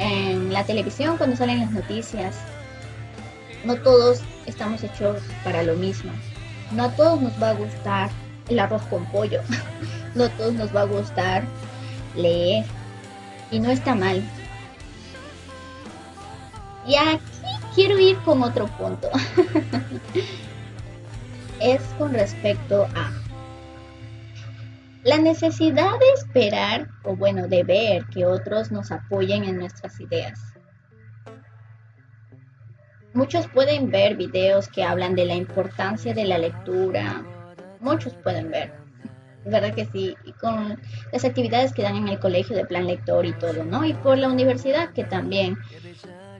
[0.00, 2.36] en la televisión cuando salen las noticias.
[3.64, 6.10] No todos estamos hechos para lo mismo.
[6.72, 8.10] No a todos nos va a gustar
[8.48, 9.42] el arroz con pollo.
[10.14, 11.44] no a todos nos va a gustar
[12.16, 12.64] leer.
[13.50, 14.22] Y no está mal.
[16.86, 17.20] Y aquí
[17.74, 19.08] quiero ir con otro punto.
[21.60, 23.12] es con respecto a
[25.02, 30.38] la necesidad de esperar, o bueno, de ver que otros nos apoyen en nuestras ideas.
[33.14, 37.24] Muchos pueden ver videos que hablan de la importancia de la lectura.
[37.80, 38.72] Muchos pueden ver.
[39.46, 40.16] ¿Verdad que sí?
[40.24, 40.78] Y con
[41.12, 43.84] las actividades que dan en el colegio de plan lector y todo, ¿no?
[43.84, 45.56] Y por la universidad que también.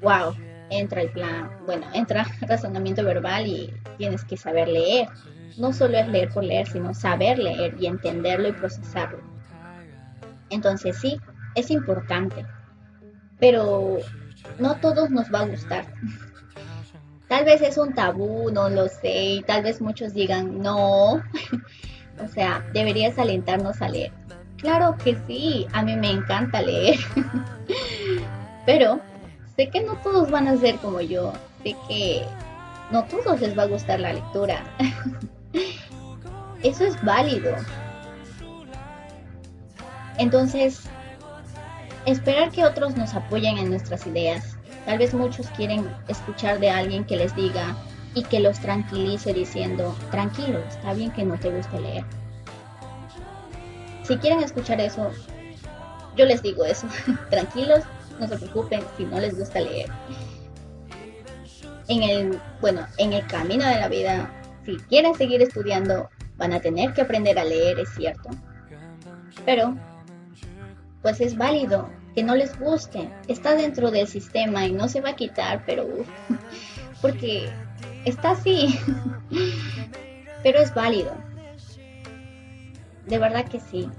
[0.03, 0.35] ¡Wow!
[0.71, 5.09] Entra el plan, bueno, entra razonamiento verbal y tienes que saber leer.
[5.59, 9.19] No solo es leer por leer, sino saber leer y entenderlo y procesarlo.
[10.49, 11.21] Entonces sí,
[11.55, 12.47] es importante,
[13.39, 13.99] pero
[14.59, 15.87] no todos nos va a gustar.
[17.29, 21.13] Tal vez es un tabú, no lo sé, y tal vez muchos digan no.
[22.25, 24.11] o sea, deberías alentarnos a leer.
[24.57, 26.99] Claro que sí, a mí me encanta leer.
[28.67, 29.01] pero
[29.57, 32.25] sé que no todos van a ser como yo, sé que
[32.91, 34.65] no todos les va a gustar la lectura.
[36.63, 37.55] Eso es válido.
[40.19, 40.83] Entonces,
[42.05, 44.57] esperar que otros nos apoyen en nuestras ideas.
[44.85, 47.77] Tal vez muchos quieren escuchar de alguien que les diga
[48.15, 52.05] y que los tranquilice diciendo, tranquilo, está bien que no te guste leer.
[54.03, 55.11] Si quieren escuchar eso,
[56.17, 56.89] yo les digo eso,
[57.31, 57.85] tranquilos,
[58.21, 59.91] no se preocupen si no les gusta leer.
[61.89, 64.31] En el, bueno, en el camino de la vida,
[64.65, 68.29] si quieren seguir estudiando, van a tener que aprender a leer, es cierto.
[69.45, 69.77] Pero,
[71.03, 73.11] pues es válido que no les guste.
[73.27, 75.89] Está dentro del sistema y no se va a quitar, pero
[77.03, 77.49] porque
[78.05, 78.79] está así.
[80.43, 81.15] pero es válido.
[83.07, 83.91] De verdad que sí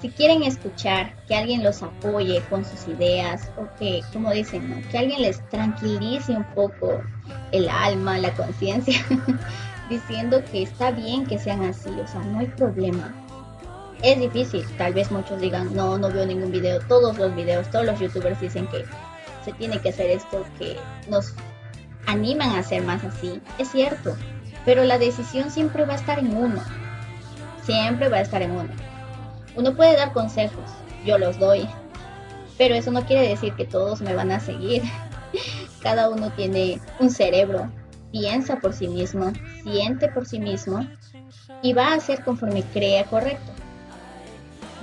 [0.00, 4.98] si quieren escuchar que alguien los apoye con sus ideas o que, como dicen, que
[4.98, 7.02] alguien les tranquilice un poco
[7.50, 9.04] el alma, la conciencia,
[9.90, 13.12] diciendo que está bien que sean así, o sea, no hay problema.
[14.02, 17.84] Es difícil, tal vez muchos digan, no, no veo ningún video, todos los videos, todos
[17.84, 18.84] los youtubers dicen que
[19.44, 20.76] se tiene que hacer esto, que
[21.08, 21.34] nos
[22.06, 24.16] animan a ser más así, es cierto,
[24.64, 26.62] pero la decisión siempre va a estar en uno,
[27.64, 28.68] siempre va a estar en uno
[29.58, 30.70] uno puede dar consejos,
[31.04, 31.68] yo los doy,
[32.56, 34.82] pero eso no quiere decir que todos me van a seguir.
[35.82, 37.68] Cada uno tiene un cerebro,
[38.12, 39.32] piensa por sí mismo,
[39.64, 40.86] siente por sí mismo
[41.60, 43.52] y va a hacer conforme crea correcto.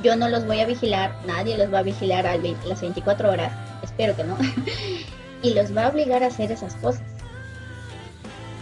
[0.04, 3.54] Yo no los voy a vigilar, nadie los va a vigilar a las 24 horas,
[3.82, 4.38] espero que no,
[5.42, 7.04] y los va a obligar a hacer esas cosas.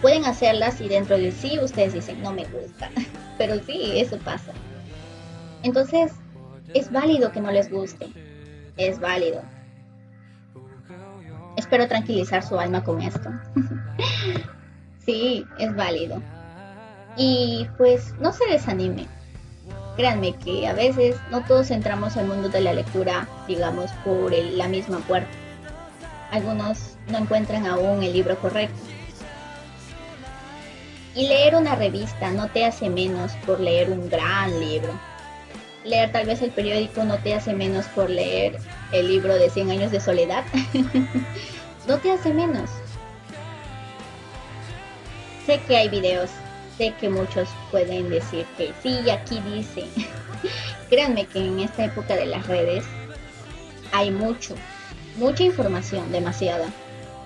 [0.04, 2.92] Pueden hacerlas y dentro de sí ustedes dicen, no me gusta,
[3.40, 4.52] pero sí, eso pasa.
[5.64, 6.12] Entonces,
[6.74, 8.08] es válido que no les guste.
[8.76, 9.42] Es válido.
[11.56, 13.30] Espero tranquilizar su alma con esto.
[15.06, 16.22] sí, es válido.
[17.16, 19.08] Y pues no se desanime.
[19.96, 24.68] Créanme que a veces no todos entramos al mundo de la lectura, digamos, por la
[24.68, 25.30] misma puerta.
[26.32, 28.80] Algunos no encuentran aún el libro correcto.
[31.16, 34.92] Y leer una revista no te hace menos por leer un gran libro
[35.86, 38.58] leer tal vez el periódico no te hace menos por leer
[38.92, 40.44] el libro de 100 años de soledad.
[41.88, 42.70] no te hace menos.
[45.46, 46.30] Sé que hay videos,
[46.78, 49.86] sé que muchos pueden decir que sí, aquí dice.
[50.90, 52.86] Créanme que en esta época de las redes
[53.92, 54.56] hay mucho,
[55.18, 56.68] mucha información, demasiada.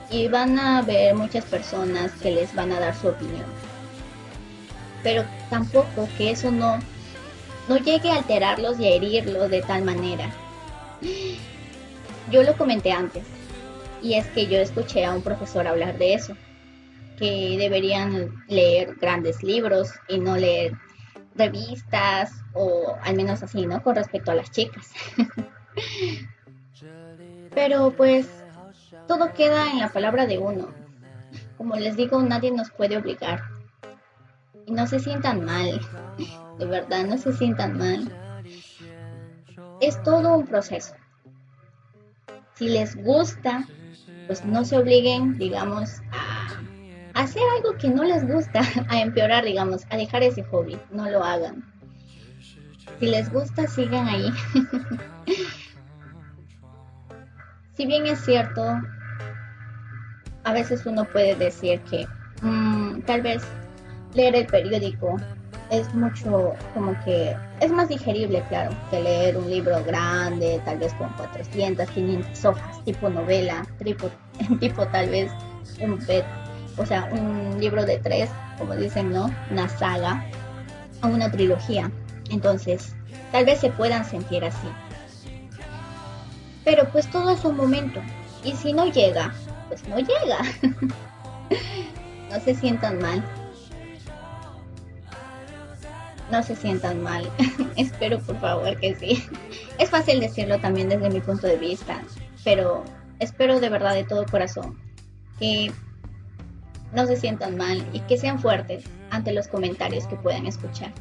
[0.09, 3.45] Y van a ver muchas personas que les van a dar su opinión.
[5.03, 6.79] pero tampoco que eso no,
[7.67, 10.31] no llegue a alterarlos y a herirlos de tal manera.
[12.31, 13.23] Yo lo comenté antes,
[14.01, 16.35] y es que yo escuché a un profesor hablar de eso,
[17.17, 20.73] que deberían leer grandes libros y no leer
[21.35, 23.81] revistas o al menos así, ¿no?
[23.83, 24.91] Con respecto a las chicas.
[27.53, 28.27] Pero pues
[29.07, 30.69] todo queda en la palabra de uno.
[31.57, 33.41] Como les digo, nadie nos puede obligar.
[34.65, 35.79] Y no se sientan mal.
[36.57, 38.11] De verdad, no se sientan mal.
[39.79, 40.95] Es todo un proceso.
[42.55, 43.67] Si les gusta,
[44.25, 49.85] pues no se obliguen, digamos, a hacer algo que no les gusta, a empeorar, digamos,
[49.89, 50.79] a dejar ese hobby.
[50.91, 51.63] No lo hagan.
[52.99, 54.33] Si les gusta, sigan ahí.
[57.75, 58.63] si bien es cierto,
[60.43, 62.07] a veces uno puede decir que
[62.41, 63.43] mm, tal vez
[64.15, 65.17] leer el periódico
[65.69, 70.93] es mucho como que es más digerible, claro, que leer un libro grande, tal vez
[70.93, 74.09] con 400, 500 hojas, tipo novela, tipo,
[74.59, 75.31] tipo tal vez
[75.81, 76.25] un pet,
[76.77, 79.29] o sea, un libro de tres, como dicen, ¿no?
[79.51, 80.23] Una saga
[81.03, 81.91] o una trilogía.
[82.29, 82.95] Entonces,
[83.31, 84.67] tal vez se puedan sentir así.
[86.63, 88.01] Pero pues todo es un momento.
[88.43, 89.33] Y si no llega,
[89.67, 90.39] pues no llega.
[92.31, 93.23] no se sientan mal
[96.31, 97.29] no se sientan mal.
[97.77, 99.23] Espero por favor que sí.
[99.79, 102.01] Es fácil decirlo también desde mi punto de vista,
[102.43, 102.83] pero
[103.19, 104.79] espero de verdad de todo corazón
[105.39, 105.71] que
[106.93, 110.91] no se sientan mal y que sean fuertes ante los comentarios que puedan escuchar.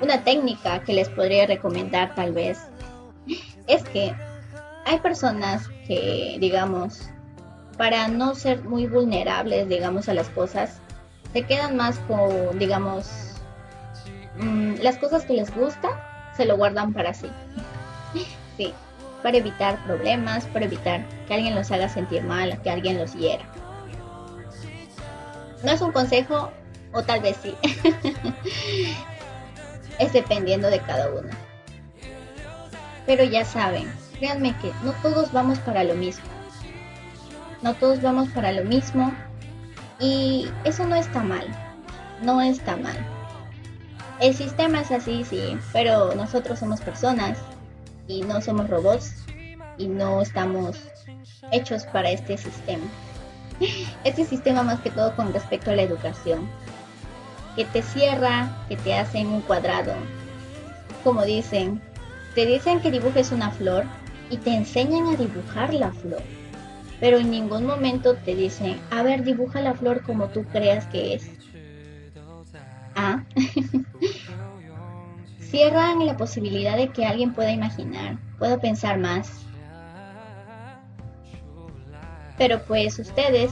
[0.00, 2.58] Una técnica que les podría recomendar tal vez
[3.66, 4.14] es que
[4.84, 7.10] hay personas que, digamos,
[7.76, 10.80] para no ser muy vulnerables, digamos, a las cosas,
[11.36, 13.34] se quedan más con, digamos,
[14.38, 17.30] mm, las cosas que les gusta, se lo guardan para sí.
[18.56, 18.72] sí,
[19.22, 23.44] para evitar problemas, para evitar que alguien los haga sentir mal, que alguien los hiera.
[25.62, 26.52] No es un consejo,
[26.94, 27.54] o tal vez sí.
[29.98, 31.28] es dependiendo de cada uno.
[33.04, 36.24] Pero ya saben, créanme que no todos vamos para lo mismo.
[37.60, 39.12] No todos vamos para lo mismo
[39.98, 41.46] y eso no está mal,
[42.22, 42.96] no está mal.
[44.20, 47.38] El sistema es así, sí, pero nosotros somos personas
[48.08, 49.24] y no somos robots
[49.78, 50.78] y no estamos
[51.52, 52.84] hechos para este sistema.
[54.04, 56.46] Este sistema más que todo con respecto a la educación,
[57.56, 59.94] que te cierra, que te hace en un cuadrado.
[61.02, 61.80] Como dicen,
[62.34, 63.84] te dicen que dibujes una flor
[64.28, 66.22] y te enseñan a dibujar la flor
[67.00, 71.14] pero en ningún momento te dicen, a ver, dibuja la flor como tú creas que
[71.14, 71.28] es.
[72.94, 73.22] Ah,
[75.38, 79.30] cierran la posibilidad de que alguien pueda imaginar, pueda pensar más.
[82.38, 83.50] Pero pues ustedes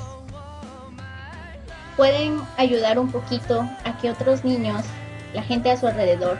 [1.96, 4.82] pueden ayudar un poquito a que otros niños,
[5.32, 6.38] la gente a su alrededor,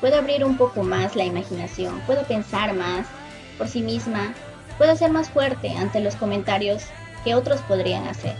[0.00, 3.06] pueda abrir un poco más la imaginación, pueda pensar más
[3.58, 4.34] por sí misma
[4.78, 6.84] pueda ser más fuerte ante los comentarios
[7.24, 8.34] que otros podrían hacer.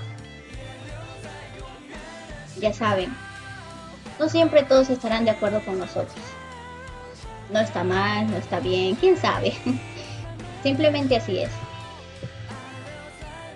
[2.58, 3.14] Ya saben,
[4.18, 6.16] no siempre todos estarán de acuerdo con nosotros.
[7.50, 9.54] No está mal, no está bien, quién sabe.
[10.62, 11.50] Simplemente así es.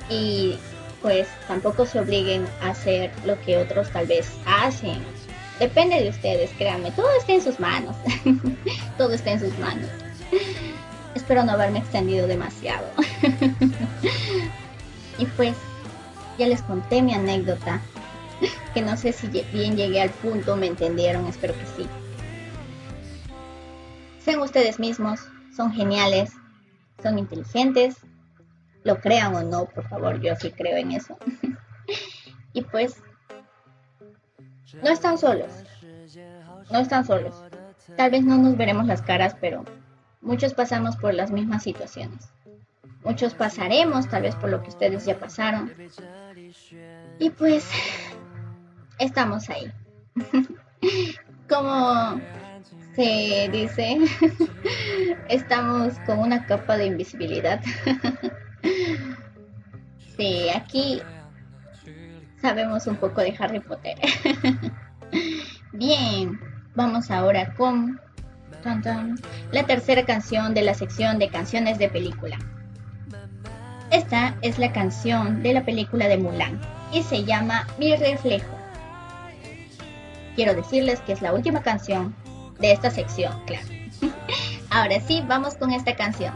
[0.08, 0.58] Y
[1.02, 5.02] pues tampoco se obliguen a hacer lo que otros tal vez hacen.
[5.58, 7.96] Depende de ustedes, créanme, todo está en sus manos.
[8.98, 9.88] todo está en sus manos.
[11.30, 12.84] Espero no haberme extendido demasiado.
[15.18, 15.56] y pues,
[16.36, 17.80] ya les conté mi anécdota,
[18.74, 21.88] que no sé si bien llegué al punto, me entendieron, espero que sí.
[24.18, 25.20] Sean ustedes mismos,
[25.54, 26.32] son geniales,
[27.00, 27.98] son inteligentes,
[28.82, 31.16] lo crean o no, por favor, yo sí creo en eso.
[32.54, 32.96] y pues,
[34.82, 35.52] no están solos,
[36.72, 37.40] no están solos.
[37.96, 39.64] Tal vez no nos veremos las caras, pero
[40.20, 42.30] Muchos pasamos por las mismas situaciones.
[43.04, 45.72] Muchos pasaremos tal vez por lo que ustedes ya pasaron.
[47.18, 47.68] Y pues
[48.98, 49.72] estamos ahí.
[51.48, 52.20] Como
[52.94, 53.98] se dice,
[55.28, 57.60] estamos con una capa de invisibilidad.
[60.16, 61.00] Sí, aquí
[62.40, 63.98] sabemos un poco de Harry Potter.
[65.72, 66.38] Bien,
[66.74, 67.98] vamos ahora con
[69.52, 72.38] la tercera canción de la sección de canciones de película.
[73.90, 76.60] Esta es la canción de la película de Mulan.
[76.92, 78.58] y se llama Mi reflejo.
[80.34, 82.16] Quiero decirles que es la última canción
[82.58, 83.66] de esta sección, claro.
[84.70, 86.34] Ahora sí, vamos con esta canción.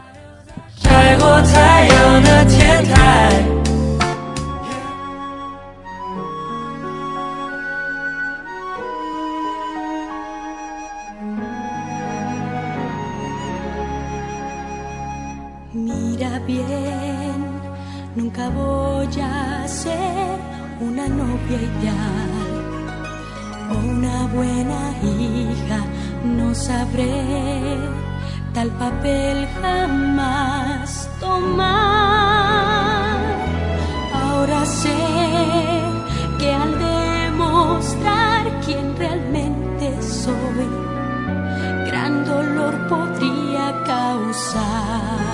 [23.69, 25.85] Una buena hija,
[26.23, 27.77] no sabré
[28.53, 31.65] tal papel jamás tomar.
[34.13, 34.95] Ahora sé
[36.39, 40.67] que al demostrar quién realmente soy,
[41.85, 45.25] gran dolor podría causar.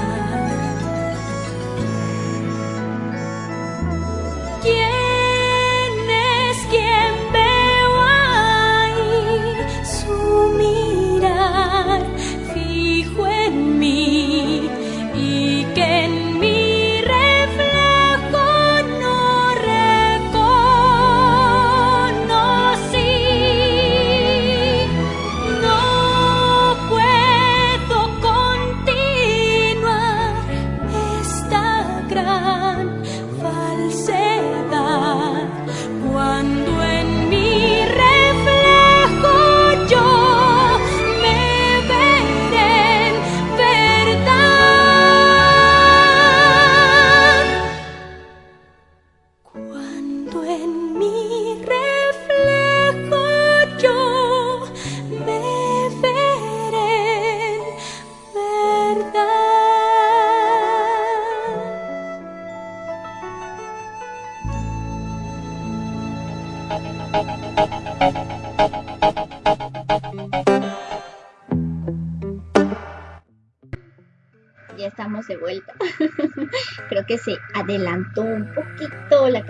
[4.61, 5.00] ¿Quién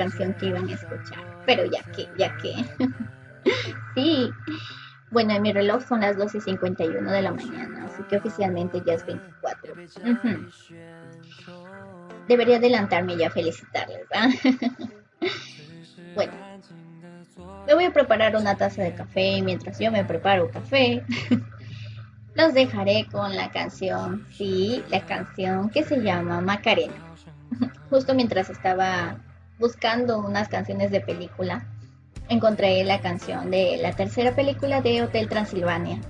[0.01, 1.23] canción que iban a escuchar.
[1.45, 2.55] Pero ya que, ya que.
[3.95, 4.31] sí.
[5.11, 8.81] Bueno, en mi reloj son las 12 y 51 de la mañana, así que oficialmente
[8.85, 9.73] ya es 24.
[9.73, 10.47] Ujú.
[12.27, 14.07] Debería adelantarme ya a felicitarles.
[16.15, 16.31] bueno,
[17.67, 21.03] me voy a preparar una taza de café y mientras yo me preparo café,
[22.35, 26.93] los dejaré con la canción, sí, la canción que se llama Macarena.
[27.89, 29.17] Justo mientras estaba
[29.60, 31.66] buscando unas canciones de película,
[32.28, 36.00] encontré la canción de la tercera película de Hotel Transilvania.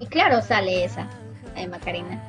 [0.00, 1.08] Y claro, sale esa,
[1.54, 2.22] de Macarena.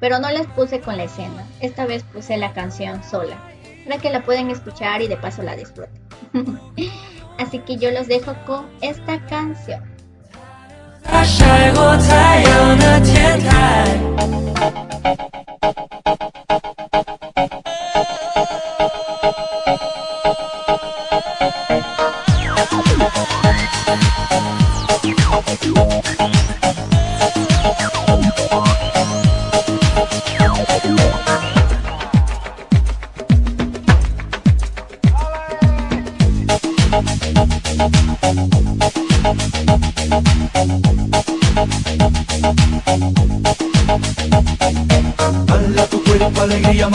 [0.00, 3.36] Pero no las puse con la escena, esta vez puse la canción sola,
[3.84, 6.00] para que la puedan escuchar y de paso la disfruten.
[7.38, 9.98] Así que yo los dejo con esta canción.
[11.24, 13.58] 晒过太阳的天台。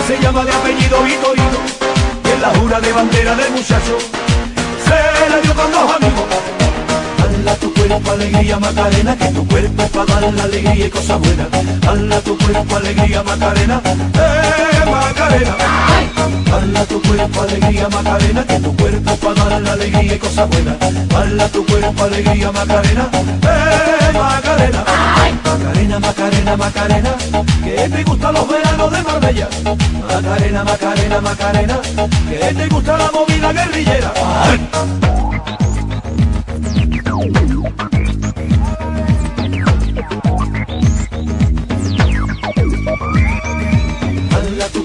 [0.00, 1.60] que se llama de apellido Vitorino.
[2.24, 3.98] Y en la jura de bandera del muchacho,
[4.84, 6.24] se la dio con dos amigos.
[7.22, 11.18] Hala tu cuerpo alegría Macarena, que tu cuerpo es para dar la alegría y cosas
[11.18, 11.48] buenas.
[11.86, 15.56] Hala tu cuerpo alegría Macarena, eh Macarena.
[16.52, 20.48] Hala tu cuerpo alegría Macarena, que tu cuerpo es para dar la alegría y cosas
[20.48, 20.76] buenas.
[21.14, 23.08] Hala tu cuerpo alegría Macarena,
[23.42, 24.84] eh Macarena.
[25.98, 27.16] Macarena, Macarena, Macarena,
[27.64, 29.48] que te gustan los veranos de Marbella.
[30.06, 31.80] Macarena, Macarena, Macarena,
[32.28, 34.12] que te gusta la movida guerrillera.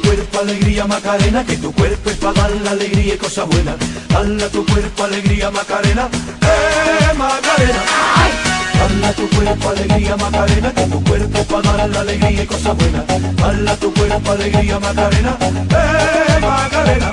[0.03, 3.75] Cuerpo alegría Macarena, que tu cuerpo es para dar la alegría y cosas buenas.
[4.09, 6.09] Dale a tu cuerpo alegría Macarena,
[6.41, 7.83] eh Macarena.
[7.83, 12.75] Dale a tu cuerpo alegría Macarena, que tu cuerpo para dar la alegría y cosas
[12.77, 13.05] buenas.
[13.35, 17.11] Dale a tu cuerpo alegría Macarena, eh Macarena.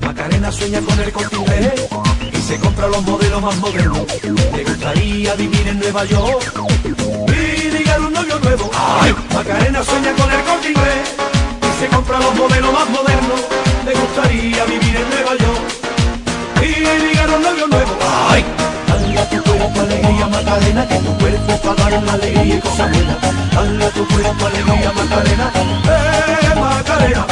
[0.00, 1.36] Macarena sueña con el corte
[2.32, 4.06] y se compra los modelos más modernos.
[4.54, 6.62] Le gustaría vivir en Nueva York
[7.28, 8.70] y ligar un novio nuevo.
[8.74, 9.14] ¡Ay!
[9.34, 11.25] Macarena sueña con el corte
[11.78, 13.40] se compra los modelos más modernos.
[13.84, 15.64] Le gustaría vivir en Nueva York
[16.62, 17.92] y ligar un novio nuevo.
[18.30, 18.44] ¡Ay!
[18.88, 22.90] Dale a tu cuerpo alegría Macarena, que tu cuerpo para dar la alegría y cosas
[22.90, 23.16] buenas.
[23.52, 25.52] Dale a tu cuerpo alegría Macarena,
[25.88, 26.25] eh
[26.60, 27.26] Macarena.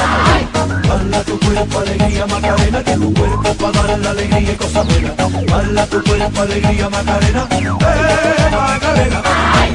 [0.87, 4.87] Dale a tu cuerpo alegría Macarena, que tu cuerpo para dar la alegría y cosas
[4.87, 5.17] buenas.
[5.17, 9.23] Dale a tu cuerpo alegría Macarena, eh Macarena.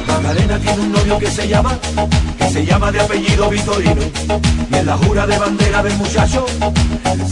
[0.06, 1.78] Macarena tiene un novio que se llama,
[2.38, 4.02] que se llama de apellido Vitorino.
[4.70, 6.46] Y en la jura de bandera del muchacho,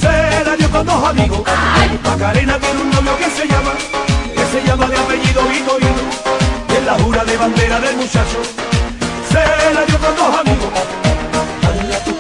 [0.01, 1.43] se la dio con dos amigos.
[2.05, 3.73] Macarena tiene un novio que se llama,
[4.35, 6.03] que se llama de apellido Vitorino.
[6.71, 8.39] Y en la jura de bandera del muchacho,
[9.31, 10.69] se la dio con dos amigos.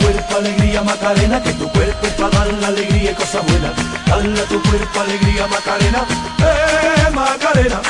[0.09, 3.73] Cuerpo alegría Macarena, que tu cuerpo es para dar la alegría y cosas buenas.
[4.07, 6.03] Dale a tu cuerpo alegría Macarena,
[6.39, 7.81] eh Macarena.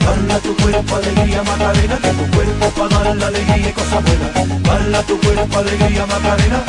[0.00, 3.72] Dale a tu cuerpo alegría Macarena, que tu cuerpo es para dar la alegría y
[3.72, 4.62] cosas buenas.
[4.64, 6.60] Dale a tu cuerpo alegría Macarena,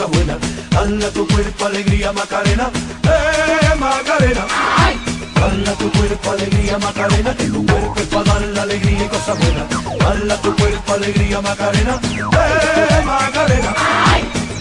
[0.00, 0.36] alegría y cosas buenas.
[0.70, 2.70] Dale a tu cuerpo alegría Macarena,
[3.04, 4.46] eh Macarena.
[5.34, 9.08] Dale a tu cuerpo alegría Macarena, que tu cuerpo es para dar la alegría y
[9.08, 9.64] cosas buenas.
[9.98, 13.74] Dale a tu cuerpo alegría Macarena, eh Macarena.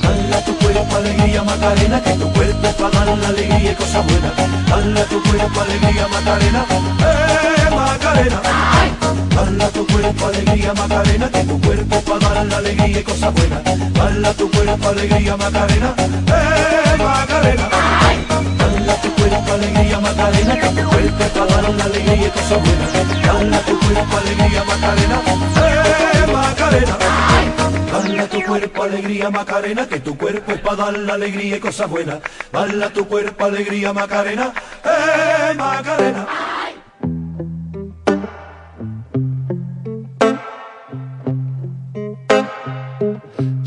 [0.04, 3.76] Dale a tu cuerpo alegría Macarena, que tu cuerpo es para dar la alegría y
[3.76, 4.34] cosas buenas.
[4.70, 6.66] Dale a tu cuerpo alegría Macarena,
[7.00, 8.42] eh Macarena.
[8.44, 9.03] Dale
[9.44, 13.94] a tu cuerpo alegría Macarena, que tu cuerpo para dar la alegría y cosas buenas.
[13.94, 17.70] Dale a tu cuerpo alegría Macarena, eh Macarena.
[18.58, 22.60] Dale a tu cuerpo alegría Macarena, que tu cuerpo para dar la alegría y cosas
[22.64, 22.92] buenas.
[23.26, 25.22] Dale a tu cuerpo alegría Macarena,
[25.58, 26.98] eh Macarena.
[27.92, 31.60] Dale a tu cuerpo alegría Macarena, que tu cuerpo es para dar la alegría y
[31.60, 32.20] cosas buenas.
[32.52, 34.54] Dale a tu cuerpo alegría Macarena,
[34.86, 36.23] eh Macarena.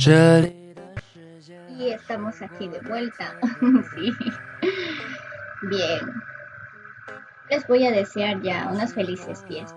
[0.07, 3.35] Y estamos aquí de vuelta.
[3.61, 4.13] sí.
[5.63, 6.01] Bien.
[7.51, 9.77] Les voy a desear ya unas felices fiestas.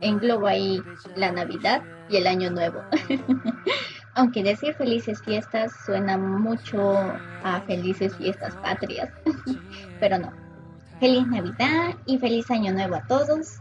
[0.00, 0.82] Englobo ahí
[1.16, 2.82] la Navidad y el Año Nuevo.
[4.14, 6.98] Aunque decir felices fiestas suena mucho
[7.42, 9.10] a felices fiestas patrias.
[10.00, 10.30] Pero no.
[10.98, 13.60] Feliz Navidad y feliz Año Nuevo a todos.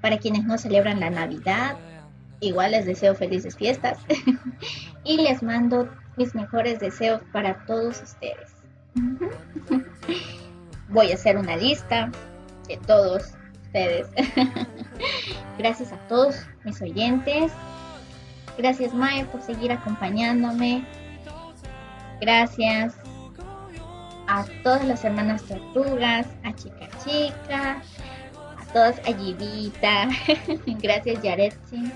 [0.00, 1.76] Para quienes no celebran la Navidad,
[2.42, 3.98] igual les deseo felices fiestas.
[5.04, 8.52] y les mando mis mejores deseos para todos ustedes.
[10.88, 12.10] Voy a hacer una lista
[12.68, 14.08] de todos ustedes.
[15.58, 17.52] Gracias a todos mis oyentes.
[18.58, 20.84] Gracias Mae por seguir acompañándome.
[22.20, 22.94] Gracias
[24.28, 27.82] a todas las hermanas tortugas, a Chica Chica,
[28.58, 30.08] a todas a Yivita.
[30.66, 31.90] Gracias Yaretsi.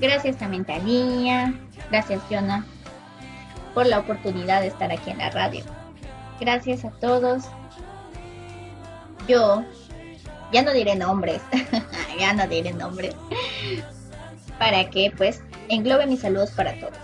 [0.00, 1.54] Gracias también Talía.
[1.90, 2.64] Gracias Jonah
[3.74, 5.64] por la oportunidad de estar aquí en la radio.
[6.40, 7.44] Gracias a todos.
[9.28, 9.64] Yo
[10.52, 11.40] ya no diré nombres,
[12.18, 13.14] ya no diré nombres,
[14.58, 16.98] para que pues englobe mis saludos para todos.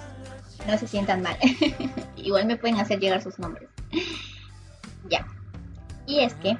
[0.66, 1.36] No se sientan mal.
[2.16, 3.68] Igual me pueden hacer llegar sus nombres.
[5.08, 5.24] ya.
[6.06, 6.56] Y es que,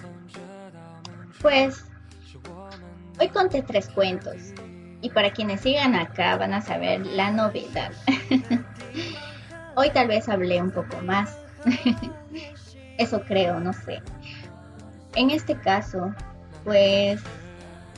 [1.40, 1.84] pues,
[3.18, 4.36] hoy conté tres cuentos.
[5.00, 7.92] Y para quienes sigan acá van a saber la novedad.
[9.76, 11.38] hoy tal vez hablé un poco más.
[12.98, 14.02] Eso creo, no sé.
[15.14, 16.14] En este caso,
[16.64, 17.20] pues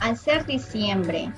[0.01, 1.31] al ser diciembre,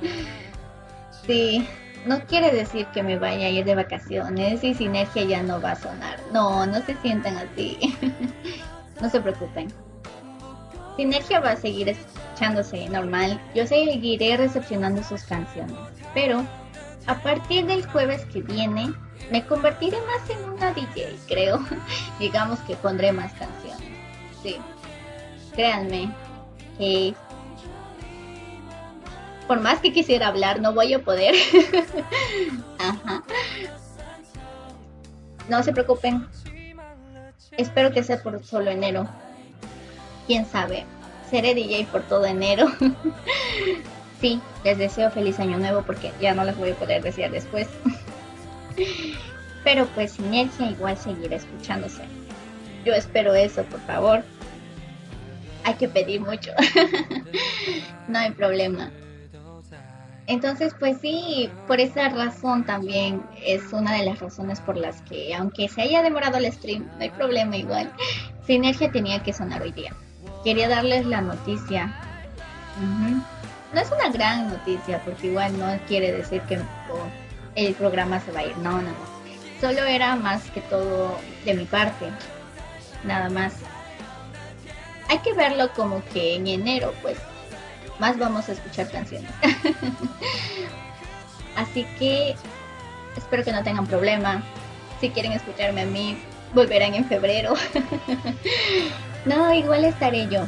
[1.26, 1.66] sí,
[2.06, 5.72] no quiere decir que me vaya a ir de vacaciones y Sinergia ya no va
[5.72, 6.18] a sonar.
[6.32, 7.96] No, no se sientan así.
[9.00, 9.68] no se preocupen.
[10.96, 11.88] Sinergia va a seguir
[12.90, 13.40] normal.
[13.54, 15.76] Yo seguiré recepcionando sus canciones.
[16.14, 16.44] Pero
[17.06, 18.92] a partir del jueves que viene,
[19.30, 21.60] me convertiré más en una DJ, creo.
[22.18, 23.88] Digamos que pondré más canciones.
[24.42, 24.56] Sí.
[25.54, 26.14] Créanme
[26.78, 27.14] que
[29.48, 31.34] por más que quisiera hablar, no voy a poder.
[35.48, 36.28] No se preocupen.
[37.52, 39.08] Espero que sea por solo enero.
[40.26, 40.84] Quién sabe.
[41.30, 42.66] Seré DJ por todo enero.
[44.20, 47.68] sí, les deseo feliz año nuevo porque ya no les voy a poder decir después.
[49.64, 52.02] Pero pues Sinergia igual seguirá escuchándose.
[52.84, 54.24] Yo espero eso, por favor.
[55.64, 56.52] Hay que pedir mucho.
[58.08, 58.90] no hay problema.
[60.26, 65.34] Entonces, pues sí, por esa razón también es una de las razones por las que,
[65.34, 67.90] aunque se haya demorado el stream, no hay problema igual.
[68.46, 69.94] Sinergia tenía que sonar hoy día.
[70.48, 71.92] Quería darles la noticia.
[73.74, 76.58] No es una gran noticia, porque igual no quiere decir que
[77.54, 78.56] el programa se va a ir.
[78.56, 78.94] No, no, no.
[79.60, 82.06] Solo era más que todo de mi parte.
[83.04, 83.56] Nada más.
[85.10, 87.18] Hay que verlo como que en enero, pues,
[87.98, 89.30] más vamos a escuchar canciones.
[91.56, 92.36] Así que
[93.18, 94.42] espero que no tengan problema.
[94.98, 96.16] Si quieren escucharme a mí,
[96.54, 97.52] volverán en febrero.
[99.24, 100.46] no, igual estaré yo.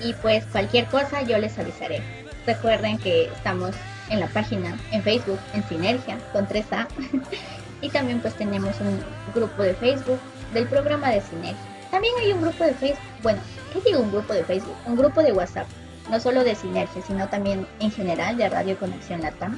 [0.00, 2.00] Y pues cualquier cosa yo les avisaré.
[2.46, 3.74] Recuerden que estamos
[4.10, 6.86] en la página, en Facebook, en Sinergia, con 3A.
[7.82, 9.02] y también pues tenemos un
[9.34, 10.20] grupo de Facebook
[10.54, 11.56] del programa de Sinergia.
[11.90, 13.40] También hay un grupo de Facebook, bueno,
[13.72, 14.76] ¿qué digo un grupo de Facebook?
[14.86, 15.66] Un grupo de WhatsApp
[16.10, 19.56] no solo de Sinergia, sino también en general de Radio Conexión Latam,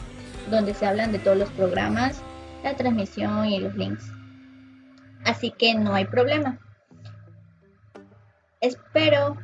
[0.51, 2.23] donde se hablan de todos los programas,
[2.65, 4.13] la transmisión y los links.
[5.25, 6.59] Así que no hay problema.
[8.61, 9.37] Espero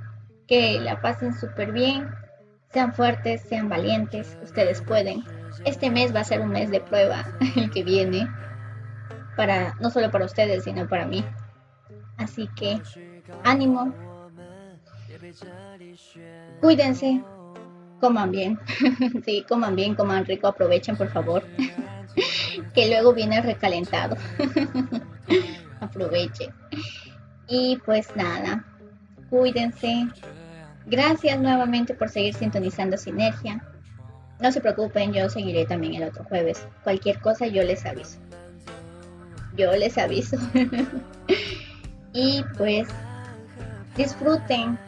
[0.47, 2.09] que la pasen súper bien,
[2.71, 5.25] sean fuertes, sean valientes, ustedes pueden.
[5.65, 7.25] Este mes va a ser un mes de prueba,
[7.57, 8.29] el que viene,
[9.37, 11.25] para no solo para ustedes, sino para mí.
[12.19, 12.81] Así que
[13.43, 13.95] ánimo,
[16.61, 17.23] Cuídense,
[18.01, 18.59] coman bien.
[19.25, 21.43] sí, coman bien, coman rico, aprovechen por favor.
[22.75, 24.17] que luego viene recalentado.
[25.81, 26.53] Aprovechen.
[27.49, 28.65] Y pues nada,
[29.31, 30.07] cuídense.
[30.87, 33.63] Gracias nuevamente por seguir sintonizando Sinergia.
[34.41, 36.67] No se preocupen, yo seguiré también el otro jueves.
[36.85, 38.19] Cualquier cosa yo les aviso.
[39.57, 40.37] Yo les aviso.
[42.13, 42.87] y pues
[43.97, 44.79] disfruten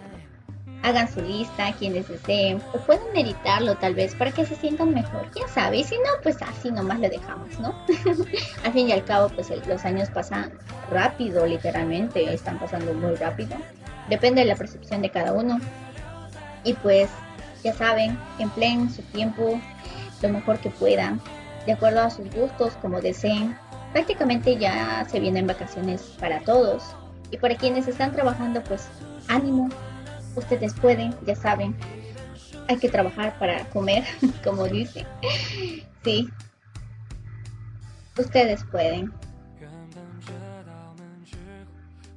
[0.82, 5.28] hagan su lista, quienes deseen, o pueden meditarlo tal vez para que se sientan mejor,
[5.34, 7.74] ya sabe, y si no, pues así nomás le dejamos, ¿no?
[8.64, 10.52] al fin y al cabo, pues los años pasan
[10.90, 13.56] rápido, literalmente, están pasando muy rápido,
[14.08, 15.58] depende de la percepción de cada uno,
[16.64, 17.10] y pues
[17.62, 19.60] ya saben, empleen su tiempo
[20.22, 21.20] lo mejor que puedan,
[21.66, 23.56] de acuerdo a sus gustos, como deseen,
[23.92, 26.94] prácticamente ya se vienen vacaciones para todos,
[27.30, 28.88] y para quienes están trabajando, pues
[29.28, 29.68] ánimo,
[30.34, 31.76] ustedes pueden, ya saben,
[32.68, 34.04] hay que trabajar para comer,
[34.44, 35.06] como dice.
[36.04, 36.28] Sí,
[38.16, 39.12] ustedes pueden.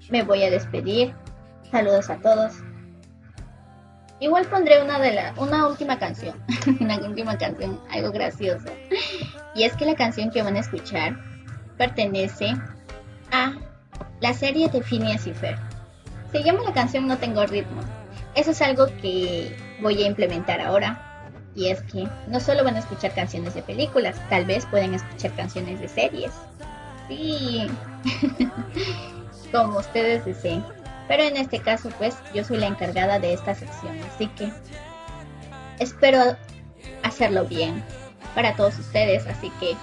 [0.09, 1.15] Me voy a despedir.
[1.71, 2.53] Saludos a todos.
[4.19, 6.35] Igual pondré una de la, una última canción,
[6.79, 8.67] una última canción, algo gracioso.
[9.55, 11.17] Y es que la canción que van a escuchar
[11.77, 12.53] pertenece
[13.31, 13.53] a
[14.19, 15.57] la serie de Phineas y Fer.
[16.31, 17.81] Se llama la canción No tengo ritmo
[18.35, 21.07] eso es algo que voy a implementar ahora.
[21.53, 25.35] Y es que no solo van a escuchar canciones de películas, tal vez pueden escuchar
[25.35, 26.31] canciones de series.
[27.09, 27.67] Sí,
[29.51, 30.63] como ustedes deseen.
[31.11, 33.99] Pero en este caso, pues yo soy la encargada de esta sección.
[34.13, 34.49] Así que
[35.77, 36.37] espero
[37.03, 37.83] hacerlo bien
[38.33, 39.27] para todos ustedes.
[39.27, 39.75] Así que,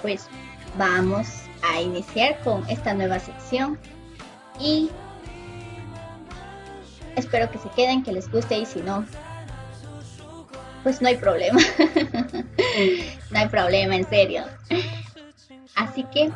[0.00, 0.28] pues
[0.78, 1.28] vamos
[1.62, 3.78] a iniciar con esta nueva sección.
[4.58, 4.88] Y
[7.16, 9.04] Espero que se queden, que les guste y si no,
[10.84, 11.60] pues no hay problema.
[13.30, 14.44] no hay problema, en serio.
[15.74, 16.30] Así que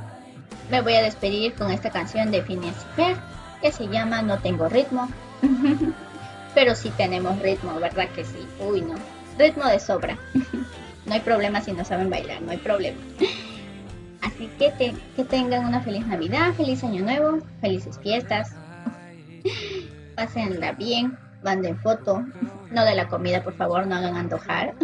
[0.70, 3.02] me voy a despedir con esta canción de Phineas y
[3.60, 5.08] que se llama No tengo ritmo.
[6.54, 8.46] Pero sí tenemos ritmo, ¿verdad que sí?
[8.60, 8.94] Uy, no.
[9.38, 10.16] Ritmo de sobra.
[11.06, 12.98] no hay problema si no saben bailar, no hay problema.
[14.22, 18.54] Así que, que tengan una feliz Navidad, feliz Año Nuevo, felices fiestas
[20.16, 22.24] pásenla bien, manden foto,
[22.72, 24.74] no de la comida, por favor, no hagan antojar.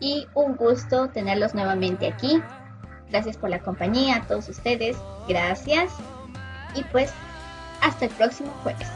[0.00, 2.42] y un gusto tenerlos nuevamente aquí.
[3.08, 4.96] Gracias por la compañía a todos ustedes.
[5.28, 5.92] Gracias.
[6.74, 7.12] Y pues,
[7.80, 8.88] hasta el próximo jueves.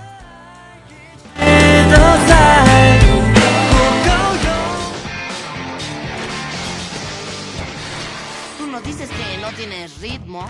[8.59, 10.49] Tú nos dices que no tienes ritmo.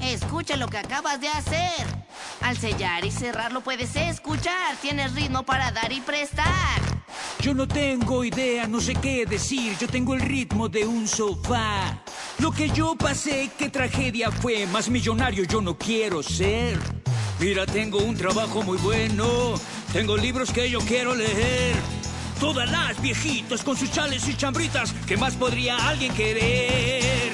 [0.00, 1.86] Escucha lo que acabas de hacer.
[2.42, 4.76] Al sellar y cerrarlo puedes escuchar.
[4.82, 6.95] Tienes ritmo para dar y prestar.
[7.40, 9.76] Yo no tengo idea, no sé qué decir.
[9.78, 12.02] Yo tengo el ritmo de un sofá.
[12.38, 14.66] Lo que yo pasé, qué tragedia fue.
[14.66, 16.78] Más millonario yo no quiero ser.
[17.38, 19.54] Mira, tengo un trabajo muy bueno.
[19.92, 21.76] Tengo libros que yo quiero leer.
[22.40, 24.92] Todas las viejitas con sus chales y chambritas.
[25.06, 27.32] ¿Qué más podría alguien querer?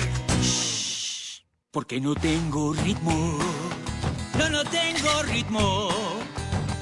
[1.70, 3.39] Porque no tengo ritmo.
[4.39, 5.89] No, no tengo ritmo.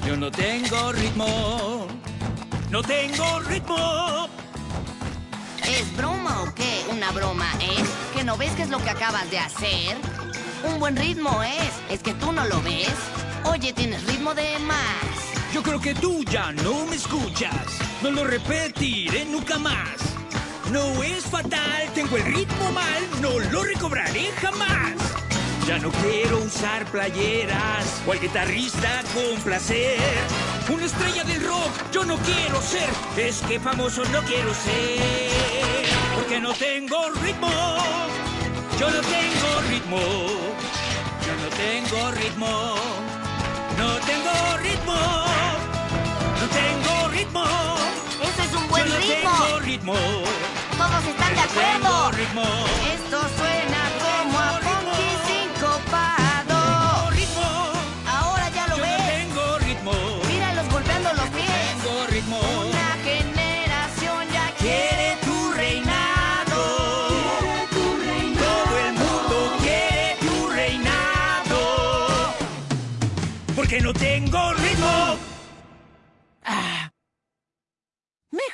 [0.05, 2.00] Yo no tengo ritmo.
[2.71, 4.29] No tengo ritmo.
[5.67, 6.85] ¿Es broma o qué?
[6.89, 9.97] Una broma es que no ves qué es lo que acabas de hacer.
[10.63, 12.93] Un buen ritmo es, es que tú no lo ves.
[13.43, 15.53] Oye, tienes ritmo de más.
[15.53, 17.77] Yo creo que tú ya no me escuchas.
[18.01, 19.97] No lo repetiré nunca más.
[20.71, 24.93] No es fatal, tengo el ritmo mal, no lo recobraré jamás.
[25.67, 29.97] Ya no quiero usar playeras o al guitarrista con placer.
[30.69, 34.99] Una estrella del rock yo no quiero ser, es que famoso no quiero ser.
[36.15, 37.49] Porque no tengo ritmo,
[38.79, 39.99] yo no tengo ritmo,
[41.25, 42.75] yo no tengo ritmo,
[43.77, 44.95] no tengo ritmo,
[46.39, 47.45] no tengo ritmo.
[48.23, 49.31] Ese es un buen yo no ritmo.
[49.45, 49.93] tengo ritmo.
[50.77, 52.11] Todos están de No tengo acuerdo.
[52.17, 52.43] ritmo.
[52.93, 53.60] Esto suena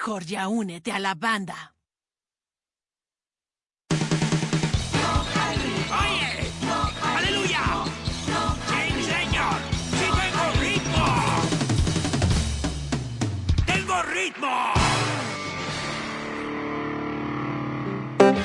[0.07, 1.75] Mejor ya únete a la banda.
[5.99, 6.49] ¡Oye!
[7.03, 7.83] ¡Aleluya!
[8.69, 9.57] ¡Sí, señor!
[9.97, 11.05] ¡Sí tengo ritmo!
[13.65, 14.76] ¡Tengo ritmo!